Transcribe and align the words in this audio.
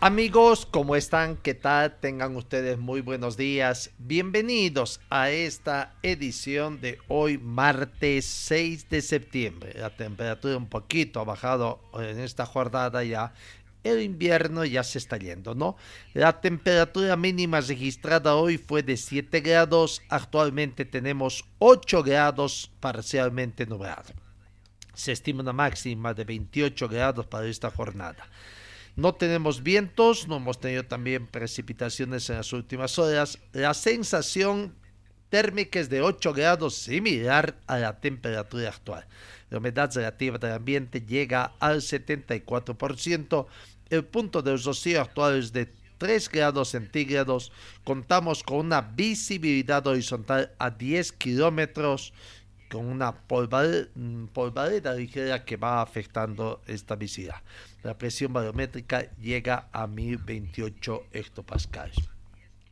Amigos, 0.00 0.64
¿cómo 0.64 0.94
están? 0.94 1.36
¿Qué 1.36 1.54
tal? 1.54 1.98
Tengan 1.98 2.36
ustedes 2.36 2.78
muy 2.78 3.00
buenos 3.00 3.36
días. 3.36 3.90
Bienvenidos 3.98 5.00
a 5.10 5.30
esta 5.30 5.96
edición 6.04 6.80
de 6.80 7.00
hoy, 7.08 7.36
martes 7.36 8.24
6 8.24 8.88
de 8.90 9.02
septiembre. 9.02 9.74
La 9.76 9.90
temperatura 9.90 10.56
un 10.56 10.68
poquito 10.68 11.18
ha 11.18 11.24
bajado 11.24 11.80
en 11.94 12.20
esta 12.20 12.46
jornada 12.46 13.02
ya. 13.02 13.32
El 13.82 14.00
invierno 14.00 14.64
ya 14.64 14.84
se 14.84 14.98
está 14.98 15.16
yendo, 15.16 15.56
¿no? 15.56 15.76
La 16.14 16.40
temperatura 16.40 17.16
mínima 17.16 17.60
registrada 17.60 18.36
hoy 18.36 18.56
fue 18.56 18.84
de 18.84 18.96
7 18.96 19.40
grados. 19.40 20.00
Actualmente 20.10 20.84
tenemos 20.84 21.44
8 21.58 22.04
grados 22.04 22.70
parcialmente 22.78 23.66
nublado. 23.66 24.14
Se 24.94 25.10
estima 25.10 25.42
una 25.42 25.52
máxima 25.52 26.14
de 26.14 26.22
28 26.22 26.88
grados 26.88 27.26
para 27.26 27.48
esta 27.48 27.72
jornada. 27.72 28.28
No 28.98 29.14
tenemos 29.14 29.62
vientos, 29.62 30.26
no 30.26 30.38
hemos 30.38 30.58
tenido 30.58 30.82
también 30.84 31.28
precipitaciones 31.28 32.28
en 32.30 32.36
las 32.38 32.52
últimas 32.52 32.98
horas. 32.98 33.38
La 33.52 33.72
sensación 33.72 34.74
térmica 35.28 35.78
es 35.78 35.88
de 35.88 36.02
8 36.02 36.32
grados, 36.32 36.74
similar 36.74 37.60
a 37.68 37.78
la 37.78 38.00
temperatura 38.00 38.70
actual. 38.70 39.06
La 39.50 39.58
humedad 39.58 39.94
relativa 39.94 40.38
del 40.38 40.50
ambiente 40.50 41.00
llega 41.00 41.52
al 41.60 41.76
74%. 41.76 43.46
El 43.88 44.04
punto 44.04 44.42
de 44.42 44.56
rocío 44.56 45.00
actual 45.00 45.38
es 45.38 45.52
de 45.52 45.72
3 45.98 46.28
grados 46.28 46.70
centígrados. 46.70 47.52
Contamos 47.84 48.42
con 48.42 48.58
una 48.58 48.80
visibilidad 48.80 49.86
horizontal 49.86 50.50
a 50.58 50.70
10 50.70 51.12
kilómetros 51.12 52.12
con 52.70 52.86
una 52.86 53.12
polvareda, 53.12 53.86
polvareda 54.32 54.94
ligera 54.94 55.44
que 55.44 55.56
va 55.56 55.82
afectando 55.82 56.60
esta 56.66 56.96
visibilidad. 56.96 57.42
La 57.82 57.96
presión 57.96 58.32
barométrica 58.32 59.10
llega 59.20 59.68
a 59.72 59.86
1028 59.86 61.06
hectopascales. 61.12 61.96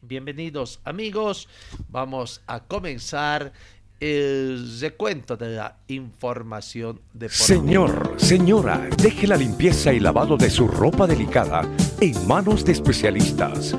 Bienvenidos 0.02 0.80
amigos, 0.84 1.48
vamos 1.88 2.42
a 2.46 2.60
comenzar 2.60 3.52
el 3.98 4.78
recuento 4.78 5.36
de 5.36 5.56
la 5.56 5.78
información 5.88 7.00
de 7.14 7.30
Señor, 7.30 8.14
señora, 8.18 8.88
deje 8.98 9.26
la 9.26 9.36
limpieza 9.36 9.92
y 9.92 10.00
lavado 10.00 10.36
de 10.36 10.50
su 10.50 10.68
ropa 10.68 11.06
delicada 11.06 11.62
en 12.00 12.26
manos 12.26 12.64
de 12.64 12.72
especialistas. 12.72 13.74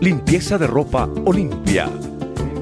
Limpieza 0.00 0.58
de 0.58 0.66
ropa 0.66 1.08
Olimpia. 1.24 1.90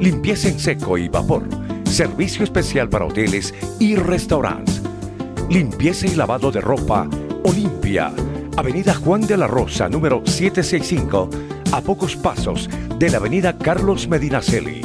Limpieza 0.00 0.48
en 0.48 0.60
seco 0.60 0.96
y 0.96 1.08
vapor. 1.08 1.61
Servicio 1.92 2.42
especial 2.42 2.88
para 2.88 3.04
hoteles 3.04 3.52
y 3.78 3.96
restaurantes. 3.96 4.80
Limpieza 5.50 6.06
y 6.06 6.14
lavado 6.14 6.50
de 6.50 6.62
ropa 6.62 7.06
Olimpia. 7.44 8.10
Avenida 8.56 8.94
Juan 8.94 9.20
de 9.20 9.36
la 9.36 9.46
Rosa, 9.46 9.90
número 9.90 10.22
765, 10.24 11.28
a 11.70 11.82
pocos 11.82 12.16
pasos 12.16 12.70
de 12.98 13.10
la 13.10 13.18
Avenida 13.18 13.58
Carlos 13.58 14.08
Medinaceli. 14.08 14.80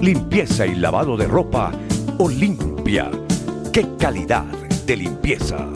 Limpieza 0.00 0.64
y 0.64 0.76
lavado 0.76 1.16
de 1.16 1.26
ropa 1.26 1.72
Olimpia. 2.18 3.10
¡Qué 3.72 3.88
calidad 3.98 4.44
de 4.86 4.96
limpieza! 4.96 5.68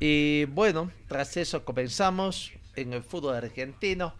Y 0.00 0.46
bueno, 0.46 0.90
tras 1.06 1.36
eso 1.36 1.64
comenzamos 1.64 2.50
en 2.74 2.94
el 2.94 3.04
fútbol 3.04 3.36
argentino. 3.36 4.12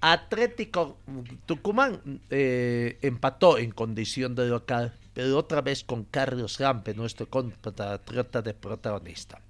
Atlético 0.00 0.98
Tucumán 1.44 2.22
eh, 2.30 2.98
empató 3.02 3.58
en 3.58 3.70
condición 3.70 4.34
de 4.34 4.48
local, 4.48 4.94
pero 5.12 5.36
otra 5.36 5.60
vez 5.60 5.84
con 5.84 6.04
Carlos 6.04 6.58
Rampe, 6.58 6.94
nuestro 6.94 7.28
compatriota 7.28 8.40
de 8.40 8.54
protagonista. 8.54 9.42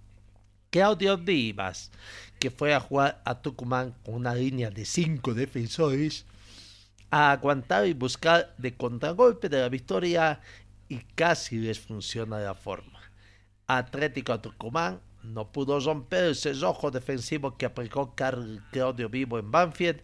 Claudio 0.71 1.19
Vivas, 1.19 1.93
que 2.41 2.51
fue 2.51 2.75
a 2.75 2.81
jugar 2.81 3.23
a 3.25 3.41
Tucumán 3.41 3.95
con 4.05 4.15
una 4.15 4.35
línea 4.35 4.71
de 4.71 4.85
cinco 4.85 5.35
defensores, 5.35 6.27
a 7.11 7.31
aguantar 7.33 7.87
y 7.87 7.93
buscar 7.93 8.55
de 8.59 8.77
contragolpe 8.77 9.49
de 9.49 9.61
la 9.61 9.69
victoria 9.69 10.41
y 10.89 10.99
casi 11.15 11.59
les 11.59 11.79
funciona 11.79 12.41
la 12.41 12.55
forma. 12.55 13.01
Atlético 13.69 14.41
Tucumán 14.41 15.01
no 15.23 15.53
pudo 15.53 15.79
romper 15.79 16.25
el 16.25 16.35
cerrojo 16.35 16.91
defensivo 16.91 17.57
que 17.57 17.67
aplicó 17.67 18.15
Claudio 18.17 19.09
Vivo 19.09 19.39
en 19.39 19.51
Banfield 19.51 20.01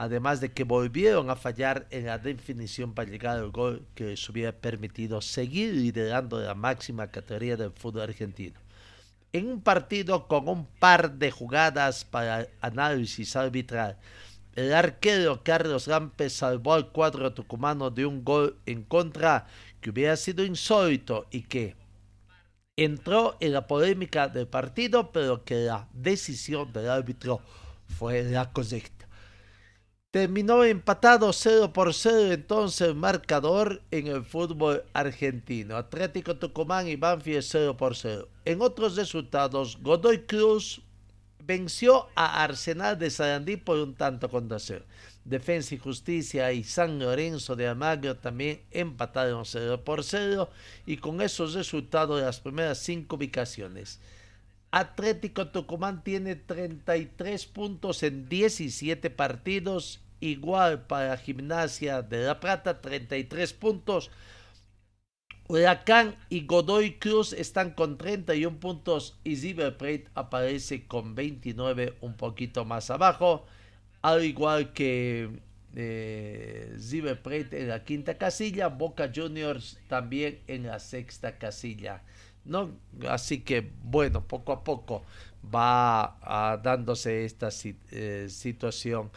además 0.00 0.40
de 0.40 0.50
que 0.50 0.64
volvieron 0.64 1.28
a 1.28 1.36
fallar 1.36 1.86
en 1.90 2.06
la 2.06 2.16
definición 2.16 2.94
para 2.94 3.10
llegar 3.10 3.36
al 3.36 3.50
gol 3.50 3.86
que 3.94 4.04
les 4.04 4.28
hubiera 4.30 4.50
permitido 4.50 5.20
seguir 5.20 5.74
liderando 5.74 6.40
la 6.40 6.54
máxima 6.54 7.08
categoría 7.08 7.58
del 7.58 7.72
fútbol 7.72 8.04
argentino. 8.04 8.58
En 9.34 9.46
un 9.48 9.60
partido 9.60 10.26
con 10.26 10.48
un 10.48 10.64
par 10.64 11.18
de 11.18 11.30
jugadas 11.30 12.06
para 12.06 12.48
análisis 12.62 13.36
arbitral, 13.36 13.98
el 14.56 14.72
arquero 14.72 15.44
Carlos 15.44 15.86
Rampe 15.86 16.30
salvó 16.30 16.72
al 16.72 16.92
cuadro 16.92 17.34
tucumano 17.34 17.90
de 17.90 18.06
un 18.06 18.24
gol 18.24 18.56
en 18.64 18.84
contra 18.84 19.48
que 19.82 19.90
hubiera 19.90 20.16
sido 20.16 20.42
insólito 20.46 21.26
y 21.30 21.42
que 21.42 21.76
entró 22.74 23.36
en 23.38 23.52
la 23.52 23.66
polémica 23.66 24.28
del 24.28 24.48
partido, 24.48 25.12
pero 25.12 25.44
que 25.44 25.56
la 25.56 25.90
decisión 25.92 26.72
del 26.72 26.88
árbitro 26.88 27.42
fue 27.98 28.22
la 28.22 28.50
correcta. 28.50 28.99
Terminó 30.10 30.64
empatado 30.64 31.32
0 31.32 31.72
por 31.72 31.94
0 31.94 32.32
entonces 32.32 32.96
marcador 32.96 33.80
en 33.92 34.08
el 34.08 34.24
fútbol 34.24 34.82
argentino. 34.92 35.76
Atlético 35.76 36.34
Tucumán 36.36 36.88
y 36.88 36.96
Banfield 36.96 37.44
0 37.44 37.76
por 37.76 37.94
0. 37.94 38.28
En 38.44 38.60
otros 38.60 38.96
resultados, 38.96 39.78
Godoy 39.80 40.22
Cruz 40.26 40.82
venció 41.38 42.08
a 42.16 42.42
Arsenal 42.42 42.98
de 42.98 43.08
Sarandí 43.08 43.56
por 43.56 43.78
un 43.78 43.94
tanto 43.94 44.28
contra 44.28 44.58
cero. 44.58 44.84
Defensa 45.24 45.76
y 45.76 45.78
Justicia 45.78 46.52
y 46.52 46.64
San 46.64 46.98
Lorenzo 46.98 47.54
de 47.54 47.68
Almagro 47.68 48.16
también 48.16 48.62
empataron 48.72 49.44
0 49.44 49.84
por 49.84 50.02
0 50.02 50.50
y 50.86 50.96
con 50.96 51.20
esos 51.20 51.54
resultados 51.54 52.20
las 52.20 52.40
primeras 52.40 52.78
cinco 52.78 53.14
ubicaciones. 53.14 54.00
Atlético 54.72 55.48
Tucumán 55.48 56.04
tiene 56.04 56.36
33 56.36 57.46
puntos 57.46 58.02
en 58.04 58.28
17 58.28 59.10
partidos, 59.10 60.00
igual 60.20 60.86
para 60.86 61.16
Gimnasia 61.16 62.02
de 62.02 62.24
La 62.24 62.38
Plata, 62.38 62.80
33 62.80 63.52
puntos. 63.52 64.10
Huracán 65.48 66.14
y 66.28 66.46
Godoy 66.46 66.98
Cruz 67.00 67.32
están 67.32 67.72
con 67.72 67.98
31 67.98 68.60
puntos 68.60 69.18
y 69.24 69.34
River 69.34 69.76
Plate 69.76 70.06
aparece 70.14 70.86
con 70.86 71.16
29, 71.16 71.96
un 72.02 72.14
poquito 72.14 72.64
más 72.64 72.90
abajo, 72.90 73.46
al 74.02 74.24
igual 74.24 74.72
que 74.72 75.40
eh, 75.74 76.76
River 76.90 77.20
Plate 77.20 77.62
en 77.62 77.68
la 77.68 77.82
quinta 77.82 78.16
casilla, 78.16 78.68
Boca 78.68 79.10
Juniors 79.12 79.80
también 79.88 80.38
en 80.46 80.68
la 80.68 80.78
sexta 80.78 81.38
casilla. 81.38 82.02
¿No? 82.44 82.70
Así 83.08 83.40
que 83.40 83.70
bueno, 83.82 84.22
poco 84.26 84.52
a 84.52 84.64
poco 84.64 85.04
va 85.54 86.16
ah, 86.22 86.60
dándose 86.62 87.24
esta 87.24 87.48
eh, 87.90 88.26
situación 88.28 89.10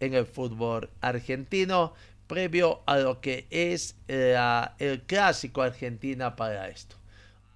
en 0.00 0.14
el 0.14 0.26
fútbol 0.26 0.90
argentino 1.00 1.94
previo 2.26 2.82
a 2.86 2.98
lo 2.98 3.20
que 3.20 3.46
es 3.50 3.96
eh, 4.06 4.36
el 4.78 5.02
clásico 5.02 5.62
Argentina 5.62 6.36
para 6.36 6.68
esto. 6.68 6.96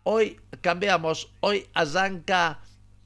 Hoy 0.05 0.41
cambiamos, 0.61 1.31
hoy 1.41 1.67
arranca 1.75 2.61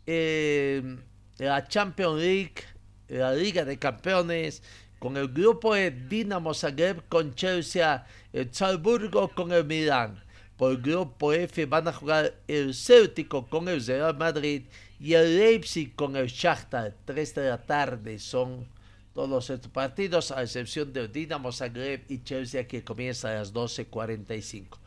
eh, 0.06 0.96
la 1.38 1.66
Champions 1.66 2.20
League 2.20 2.76
la 3.08 3.32
Liga 3.32 3.64
de 3.64 3.78
Campeones 3.78 4.62
con 4.98 5.16
el 5.16 5.28
grupo 5.28 5.74
de 5.74 5.90
Dinamo 5.90 6.54
Zagreb 6.54 7.06
con 7.08 7.34
Chelsea, 7.34 8.04
el 8.32 8.52
Salzburgo 8.52 9.28
con 9.28 9.52
el 9.52 9.64
Milán. 9.64 10.22
Por 10.56 10.72
el 10.72 10.78
grupo 10.78 11.32
F 11.34 11.66
van 11.66 11.86
a 11.88 11.92
jugar 11.92 12.34
el 12.48 12.74
Céltico 12.74 13.46
con 13.46 13.68
el 13.68 13.84
Real 13.84 14.16
Madrid 14.16 14.62
y 14.98 15.12
el 15.12 15.36
Leipzig 15.36 15.94
con 15.94 16.16
el 16.16 16.28
Shakhtar. 16.28 16.94
3 17.04 17.34
de 17.34 17.48
la 17.50 17.58
tarde 17.58 18.18
son 18.18 18.66
todos 19.12 19.50
estos 19.50 19.70
partidos, 19.70 20.30
a 20.30 20.42
excepción 20.42 20.92
del 20.92 21.12
Dinamo 21.12 21.52
Zagreb 21.52 22.04
y 22.08 22.22
Chelsea 22.22 22.66
que 22.66 22.84
comienza 22.84 23.30
a 23.30 23.34
las 23.34 23.52
12.45. 23.52 24.78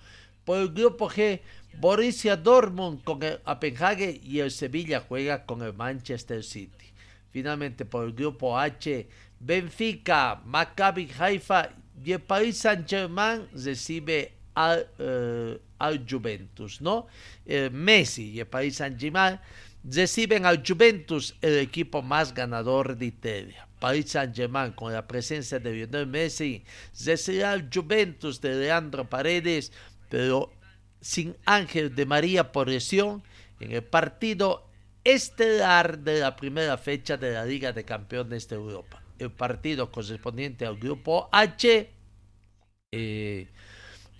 Por 0.43 0.59
el 0.59 0.69
grupo 0.69 1.09
G, 1.09 1.41
Borussia 1.79 2.35
Dortmund 2.35 3.03
con 3.03 3.21
el 3.21 3.39
Copenhague 3.41 4.19
y 4.23 4.39
el 4.39 4.49
Sevilla 4.49 5.03
juega 5.07 5.45
con 5.45 5.61
el 5.61 5.73
Manchester 5.73 6.43
City. 6.43 6.85
Finalmente, 7.31 7.85
por 7.85 8.05
el 8.05 8.13
grupo 8.13 8.57
H, 8.57 9.07
Benfica, 9.39 10.41
Maccabi 10.45 11.09
Haifa 11.17 11.69
y 12.03 12.13
el 12.13 12.21
Paris 12.21 12.57
Saint-Germain 12.57 13.47
recibe 13.53 14.38
al, 14.53 14.87
eh, 14.97 15.59
al 15.77 16.05
Juventus, 16.09 16.81
¿no? 16.81 17.07
Eh, 17.45 17.69
Messi 17.71 18.31
y 18.31 18.39
el 18.39 18.47
Paris 18.47 18.77
Saint-Germain 18.77 19.39
reciben 19.83 20.45
al 20.45 20.63
Juventus, 20.65 21.35
el 21.41 21.59
equipo 21.59 22.01
más 22.01 22.33
ganador 22.33 22.97
de 22.97 23.05
Italia. 23.05 23.67
Paris 23.79 24.11
Saint-Germain, 24.11 24.73
con 24.73 24.91
la 24.91 25.07
presencia 25.07 25.59
de 25.59 25.71
Lionel 25.71 26.07
Messi, 26.07 26.63
recibirá 27.05 27.53
al 27.53 27.69
Juventus 27.73 28.41
de 28.41 28.55
Leandro 28.55 29.09
Paredes, 29.09 29.71
pero 30.09 30.51
sin 31.01 31.35
Ángel 31.45 31.95
de 31.95 32.05
María 32.05 32.51
por 32.51 32.67
lesión 32.67 33.23
en 33.59 33.71
el 33.71 33.83
partido 33.83 34.67
estelar 35.03 35.99
de 35.99 36.19
la 36.19 36.35
primera 36.35 36.77
fecha 36.77 37.15
de 37.15 37.31
la 37.31 37.45
Liga 37.45 37.71
de 37.71 37.85
Campeones 37.85 38.49
de 38.49 38.55
Europa. 38.55 39.01
El 39.17 39.31
partido 39.31 39.91
correspondiente 39.91 40.65
al 40.65 40.77
grupo 40.77 41.29
H 41.31 41.89
eh, 42.91 43.47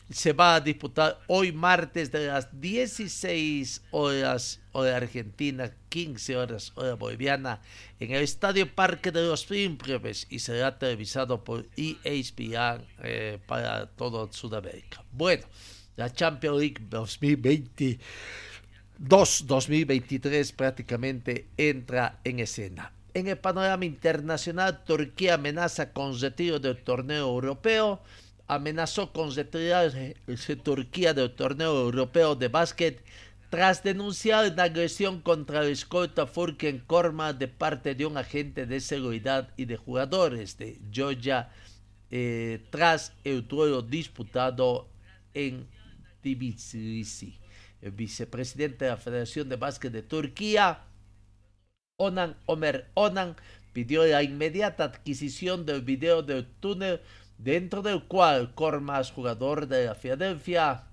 se 0.10 0.34
va 0.34 0.56
a 0.56 0.60
disputar 0.60 1.20
hoy 1.28 1.52
martes 1.52 2.12
de 2.12 2.28
las 2.28 2.60
16 2.60 3.84
horas 3.92 4.60
hora 4.72 4.98
Argentina, 4.98 5.72
15 5.90 6.36
horas 6.36 6.72
hora 6.76 6.96
boliviana 6.96 7.62
en 8.00 8.12
el 8.12 8.24
Estadio 8.24 8.74
Parque 8.74 9.12
de 9.12 9.22
los 9.22 9.46
Príncipes 9.46 10.26
y 10.30 10.40
será 10.40 10.80
televisado 10.80 11.44
por 11.44 11.68
ESPN 11.76 12.82
eh, 13.04 13.40
para 13.46 13.86
todo 13.88 14.32
Sudamérica. 14.32 15.04
Bueno, 15.12 15.46
la 15.96 16.12
Champions 16.12 16.58
League 16.58 16.82
2022-2023 18.98 20.56
prácticamente 20.56 21.48
entra 21.58 22.20
en 22.24 22.40
escena. 22.40 22.94
En 23.14 23.28
el 23.28 23.38
panorama 23.38 23.86
internacional, 23.86 24.84
Turquía 24.86 25.36
amenaza 25.36 25.92
con 25.92 26.20
retiro 26.20 26.60
del 26.60 26.84
torneo 26.84 27.28
europeo. 27.28 28.02
Amenazó 28.50 29.14
con 29.14 29.34
retirarse 29.36 30.16
Turquía 30.64 31.14
del 31.14 31.36
torneo 31.36 31.82
europeo 31.82 32.36
de 32.36 32.48
básquet 32.48 33.06
tras 33.52 33.84
denunciar 33.84 34.52
una 34.52 34.64
agresión 34.64 35.22
contra 35.22 35.62
el 35.62 35.70
escolta 35.70 36.26
Furken 36.26 36.80
Korma 36.80 37.32
de 37.32 37.48
parte 37.48 37.94
de 37.94 38.08
un 38.08 38.18
agente 38.18 38.66
de 38.66 38.80
seguridad 38.80 39.54
y 39.56 39.66
de 39.66 39.78
jugadores 39.78 40.58
de 40.58 40.80
Georgia 40.92 41.52
eh, 42.10 42.66
tras 42.72 43.14
el 43.24 43.48
duelo 43.48 43.84
disputado 43.84 44.90
en 45.36 45.68
Tbilisi. 46.22 47.38
El 47.84 47.92
vicepresidente 47.92 48.86
de 48.86 48.92
la 48.92 48.98
Federación 48.98 49.48
de 49.48 49.58
Básquet 49.58 49.94
de 49.94 50.02
Turquía, 50.02 50.86
Onan 51.98 52.36
Omer 52.48 52.90
Onan, 52.96 53.36
pidió 53.74 54.08
la 54.08 54.24
inmediata 54.24 54.86
adquisición 54.86 55.68
del 55.68 55.84
video 55.84 56.24
del 56.24 56.48
túnel 56.60 57.00
dentro 57.40 57.82
del 57.82 58.04
cual 58.04 58.54
Kormas, 58.54 59.12
jugador 59.12 59.68
de 59.68 59.86
la 59.86 59.96
Filadelfia 59.96 60.84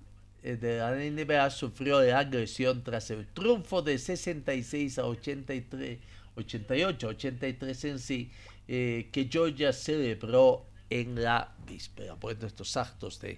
eh, 0.41 0.55
de 0.55 0.79
la 0.79 0.91
NBA, 0.95 1.49
sufrió 1.51 2.01
la 2.01 2.19
agresión 2.19 2.83
tras 2.83 3.11
el 3.11 3.27
triunfo 3.27 3.83
de 3.83 3.99
66 3.99 4.97
a 4.97 5.05
83, 5.05 5.99
88, 6.35 7.07
83 7.07 7.85
en 7.85 7.99
sí, 7.99 8.31
eh, 8.67 9.09
que 9.11 9.29
Georgia 9.31 9.71
celebró 9.71 10.65
en 10.89 11.21
la 11.21 11.53
víspera. 11.67 12.15
Bueno, 12.15 12.47
estos 12.47 12.75
actos 12.75 13.19
de 13.21 13.37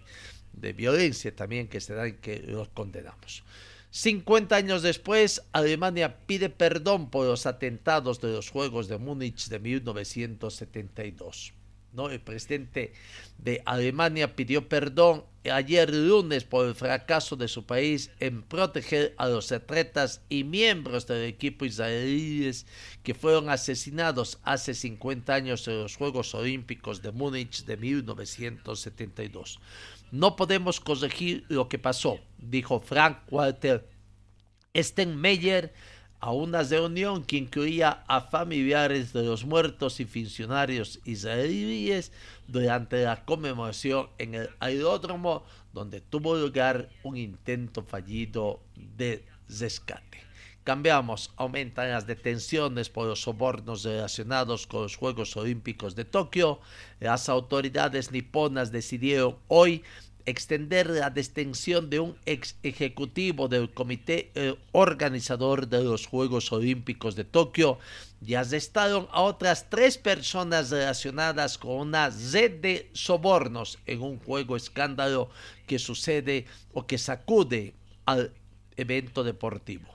de 0.54 0.74
violencia 0.74 1.36
también 1.36 1.68
que 1.68 1.82
se 1.82 1.94
dan 1.94 2.18
que 2.18 2.40
los 2.40 2.68
condenamos. 2.70 3.44
50 3.92 4.56
años 4.56 4.84
después, 4.84 5.42
Alemania 5.52 6.16
pide 6.28 6.50
perdón 6.50 7.10
por 7.10 7.26
los 7.26 7.48
atentados 7.48 8.22
de 8.22 8.32
los 8.32 8.50
Juegos 8.50 8.88
de 8.88 8.98
Múnich 8.98 9.48
de 9.48 9.60
1972. 9.60 11.54
¿No? 11.94 12.10
El 12.10 12.20
presidente 12.20 12.94
de 13.38 13.62
Alemania 13.66 14.36
pidió 14.36 14.68
perdón 14.68 15.24
ayer 15.50 15.94
lunes 15.94 16.44
por 16.44 16.68
el 16.68 16.76
fracaso 16.76 17.36
de 17.36 17.48
su 17.48 17.66
país 17.66 18.12
en 18.20 18.44
proteger 18.44 19.16
a 19.18 19.28
los 19.28 19.52
atletas 19.52 20.22
y 20.30 20.44
miembros 20.44 21.08
del 21.08 21.26
equipo 21.26 21.66
israelíes 21.66 22.66
que 23.04 23.14
fueron 23.14 23.50
asesinados 23.50 24.40
hace 24.44 24.74
50 24.74 25.34
años 25.34 25.68
en 25.68 25.82
los 25.82 25.96
Juegos 25.96 26.36
Olímpicos 26.36 27.02
de 27.02 27.12
Múnich 27.12 27.66
de 27.66 27.78
1972. 27.78 29.60
No 30.12 30.36
podemos 30.36 30.80
corregir 30.80 31.46
lo 31.50 31.70
que 31.70 31.80
pasó, 31.80 32.20
dijo 32.38 32.80
Frank 32.80 33.20
Walter 33.30 33.88
Steinmeier 34.76 35.74
a 36.20 36.32
una 36.32 36.64
reunión 36.64 37.24
que 37.24 37.38
incluía 37.38 38.04
a 38.08 38.22
familiares 38.22 39.14
de 39.14 39.24
los 39.24 39.46
muertos 39.46 40.00
y 40.00 40.06
funcionarios 40.06 41.00
israelíes 41.06 42.12
durante 42.48 43.04
la 43.04 43.24
conmemoración 43.24 44.10
en 44.18 44.36
el 44.36 44.50
aeródromo 44.60 45.44
donde 45.74 46.02
tuvo 46.02 46.36
lugar 46.36 46.90
un 47.04 47.16
intento 47.16 47.84
fallido 47.84 48.60
de 48.76 49.24
rescate. 49.48 50.20
Cambiamos, 50.64 51.32
aumentan 51.38 51.90
las 51.90 52.06
detenciones 52.06 52.90
por 52.90 53.08
los 53.08 53.22
sobornos 53.22 53.84
relacionados 53.84 54.68
con 54.68 54.84
los 54.84 54.98
Juegos 54.98 55.36
Olímpicos 55.38 55.96
de 55.96 56.06
Tokio. 56.06 56.60
Las 57.00 57.30
autoridades 57.30 58.12
niponas 58.12 58.72
decidieron 58.72 59.38
hoy 59.48 59.84
extender 60.26 60.90
la 60.90 61.10
detención 61.10 61.90
de 61.90 62.00
un 62.00 62.18
ex 62.26 62.56
ejecutivo 62.64 63.48
del 63.48 63.72
comité 63.74 64.32
eh, 64.36 64.56
organizador 64.72 65.68
de 65.68 65.84
los 65.84 66.06
Juegos 66.06 66.52
Olímpicos 66.52 67.16
de 67.16 67.24
Tokio 67.24 67.80
y 68.26 68.34
arrestaron 68.34 69.08
a 69.12 69.22
otras 69.22 69.70
tres 69.70 69.98
personas 69.98 70.70
relacionadas 70.70 71.58
con 71.58 71.72
una 71.72 72.10
red 72.10 72.60
de 72.62 72.90
sobornos 72.94 73.80
en 73.86 74.02
un 74.02 74.20
juego 74.20 74.56
escándalo 74.56 75.30
que 75.68 75.80
sucede 75.80 76.46
o 76.74 76.86
que 76.86 76.98
sacude 76.98 77.74
al 78.06 78.34
evento 78.76 79.24
deportivo. 79.24 79.88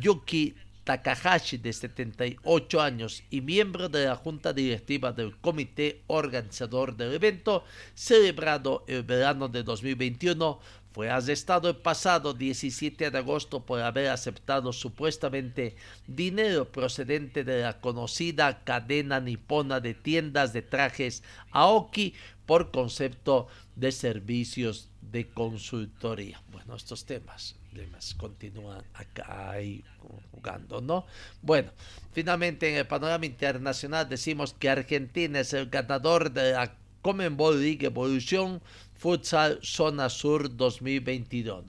Yuki 0.00 0.54
Takahashi, 0.84 1.58
de 1.58 1.72
78 1.72 2.80
años 2.80 3.22
y 3.30 3.40
miembro 3.40 3.88
de 3.88 4.06
la 4.06 4.16
junta 4.16 4.52
directiva 4.52 5.12
del 5.12 5.36
comité 5.38 6.02
organizador 6.08 6.96
del 6.96 7.14
evento, 7.14 7.64
celebrado 7.94 8.84
el 8.88 9.02
verano 9.02 9.48
de 9.48 9.62
2021, 9.62 10.58
fue 10.92 11.08
arrestado 11.08 11.70
el 11.70 11.76
pasado 11.76 12.34
17 12.34 13.10
de 13.10 13.18
agosto 13.18 13.64
por 13.64 13.80
haber 13.80 14.08
aceptado 14.08 14.74
supuestamente 14.74 15.74
dinero 16.06 16.70
procedente 16.70 17.44
de 17.44 17.62
la 17.62 17.80
conocida 17.80 18.62
cadena 18.62 19.18
nipona 19.18 19.80
de 19.80 19.94
tiendas 19.94 20.52
de 20.52 20.60
trajes 20.60 21.22
Aoki 21.50 22.14
por 22.46 22.70
concepto 22.70 23.48
de 23.76 23.92
servicios 23.92 24.88
de 25.00 25.28
consultoría. 25.28 26.42
Bueno, 26.50 26.76
estos 26.76 27.04
temas 27.04 27.56
demás 27.72 28.14
continúan 28.14 28.82
acá 28.94 29.50
ahí 29.50 29.82
jugando, 30.30 30.80
¿no? 30.80 31.06
Bueno, 31.40 31.70
finalmente 32.12 32.68
en 32.70 32.76
el 32.76 32.86
panorama 32.86 33.26
internacional 33.26 34.08
decimos 34.08 34.54
que 34.58 34.68
Argentina 34.68 35.40
es 35.40 35.52
el 35.52 35.70
ganador 35.70 36.30
de 36.30 36.52
la 36.52 36.74
Comenbol 37.00 37.60
League 37.60 37.86
Evolución 37.86 38.62
Futsal 38.94 39.58
Zona 39.62 40.08
Sur 40.08 40.54
2022. 40.54 41.64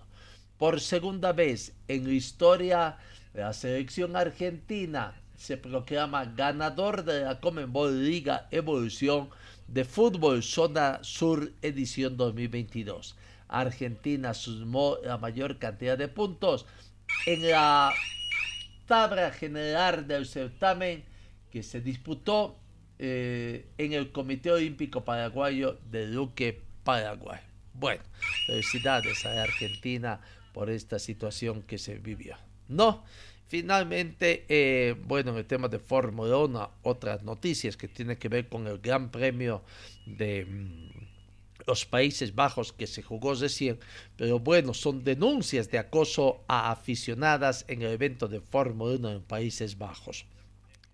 Por 0.58 0.80
segunda 0.80 1.34
vez 1.34 1.74
en 1.88 2.06
la 2.06 2.14
historia, 2.14 2.98
la 3.34 3.54
selección 3.54 4.16
argentina 4.16 5.16
se 5.36 5.58
proclama 5.58 6.26
ganador 6.26 7.04
de 7.04 7.22
la 7.22 7.40
Comenbol 7.40 8.04
Liga 8.04 8.48
Evolución 8.52 9.30
de 9.74 9.86
Fútbol 9.86 10.44
Zona 10.44 11.00
Sur 11.02 11.52
edición 11.64 12.16
2022. 12.16 13.16
Argentina 13.48 14.36
sumó 14.36 14.98
la 15.04 15.18
mayor 15.18 15.58
cantidad 15.58 15.98
de 15.98 16.08
puntos 16.08 16.68
en 17.26 17.50
la 17.50 17.92
tabla 18.86 19.32
general 19.32 20.08
del 20.08 20.28
certamen 20.28 21.04
que 21.52 21.64
se 21.64 21.82
disputó 21.82 22.60
eh, 23.00 23.66
en 23.80 23.94
el 23.94 24.12
Comité 24.12 24.52
Olímpico 24.52 25.04
Paraguayo 25.04 25.80
de 25.90 26.06
Luque, 26.06 26.62
Paraguay. 26.84 27.40
Bueno, 27.74 28.04
felicidades 28.46 29.26
a 29.26 29.42
Argentina 29.42 30.22
por 30.54 30.70
esta 30.70 31.00
situación 31.00 31.64
que 31.64 31.80
se 31.80 31.98
vivió. 31.98 32.38
No, 32.68 33.04
Finalmente, 33.48 34.46
eh, 34.50 34.96
bueno, 35.06 35.32
en 35.32 35.38
el 35.38 35.46
tema 35.46 35.68
de 35.68 35.80
Fórmula 35.80 36.38
1, 36.38 36.72
otras 36.84 37.24
noticias 37.24 37.78
que 37.78 37.88
tienen 37.88 38.18
que 38.18 38.30
ver 38.30 38.48
con 38.48 38.66
el 38.68 38.80
Gran 38.80 39.12
Premio 39.12 39.62
de 40.06 40.46
mm, 40.46 40.94
los 41.68 41.86
Países 41.86 42.34
Bajos 42.34 42.74
que 42.74 42.88
se 42.88 43.02
jugó 43.02 43.34
recién, 43.36 43.80
pero 44.18 44.40
bueno, 44.40 44.74
son 44.74 45.04
denuncias 45.04 45.70
de 45.70 45.78
acoso 45.78 46.44
a 46.48 46.72
aficionadas 46.72 47.66
en 47.68 47.82
el 47.84 47.92
evento 47.92 48.28
de 48.28 48.42
Fórmula 48.42 48.96
1 48.96 49.12
en 49.12 49.22
Países 49.22 49.78
Bajos. 49.78 50.26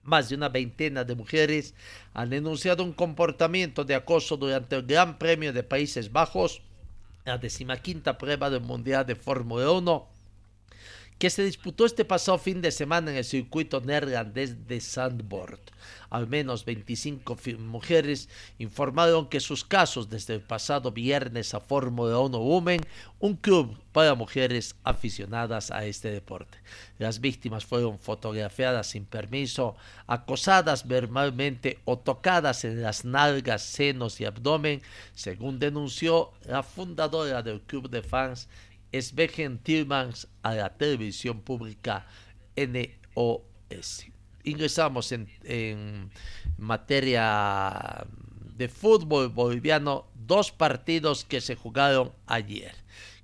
Más 0.04 0.30
de 0.30 0.36
una 0.36 0.50
veintena 0.50 1.04
de 1.04 1.16
mujeres 1.16 1.76
han 2.14 2.30
denunciado 2.30 2.84
un 2.84 2.94
comportamiento 2.94 3.84
de 3.84 3.96
acoso 3.96 4.38
durante 4.38 4.76
el 4.76 4.84
Gran 4.86 5.18
Premio 5.18 5.54
de 5.54 5.64
Países 5.64 6.12
Bajos, 6.12 6.62
la 7.26 7.38
decimaquinta 7.38 8.18
prueba 8.18 8.50
del 8.50 8.62
Mundial 8.62 9.06
de 9.06 9.16
Fórmula 9.16 9.72
1 9.72 10.19
que 11.20 11.30
se 11.30 11.44
disputó 11.44 11.86
este 11.86 12.06
pasado 12.06 12.38
fin 12.38 12.62
de 12.62 12.72
semana 12.72 13.12
en 13.12 13.18
el 13.18 13.26
circuito 13.26 13.82
neerlandés 13.82 14.68
de 14.68 14.80
Sandboard. 14.80 15.60
Al 16.10 16.28
menos 16.28 16.64
25 16.64 17.38
mujeres 17.60 18.30
informaron 18.58 19.28
que 19.28 19.42
sus 19.42 19.66
casos 19.66 20.10
desde 20.10 20.36
el 20.36 20.42
pasado 20.42 20.92
viernes 20.92 21.54
a 21.54 21.60
Fórmula 21.60 22.20
1 22.20 22.38
Women, 22.38 22.82
un 23.20 23.36
club 23.36 23.78
para 23.92 24.16
mujeres 24.16 24.76
aficionadas 24.84 25.72
a 25.72 25.86
este 25.86 26.10
deporte. 26.10 26.58
Las 26.98 27.20
víctimas 27.20 27.66
fueron 27.66 28.00
fotografiadas 28.00 28.88
sin 28.88 29.06
permiso, 29.06 29.76
acosadas 30.08 30.88
verbalmente 30.88 31.80
o 31.84 32.00
tocadas 32.00 32.64
en 32.64 32.82
las 32.82 33.04
nalgas, 33.04 33.62
senos 33.62 34.22
y 34.22 34.26
abdomen, 34.26 34.82
según 35.14 35.60
denunció 35.60 36.32
la 36.46 36.64
fundadora 36.64 37.44
del 37.44 37.60
club 37.62 37.90
de 37.90 38.04
fans 38.04 38.48
Svegen 38.94 39.60
Tillmans 39.60 40.28
a 40.42 40.56
la 40.56 40.70
televisión 40.78 41.42
pública 41.42 42.06
NOS. 42.56 44.06
Ingresamos 44.44 45.12
en, 45.12 46.12
materia 46.58 48.06
de 48.56 48.68
fútbol 48.68 49.30
boliviano, 49.30 50.08
dos 50.16 50.52
partidos 50.52 51.24
que 51.24 51.42
se 51.42 51.56
jugaron 51.56 52.12
ayer. 52.26 52.76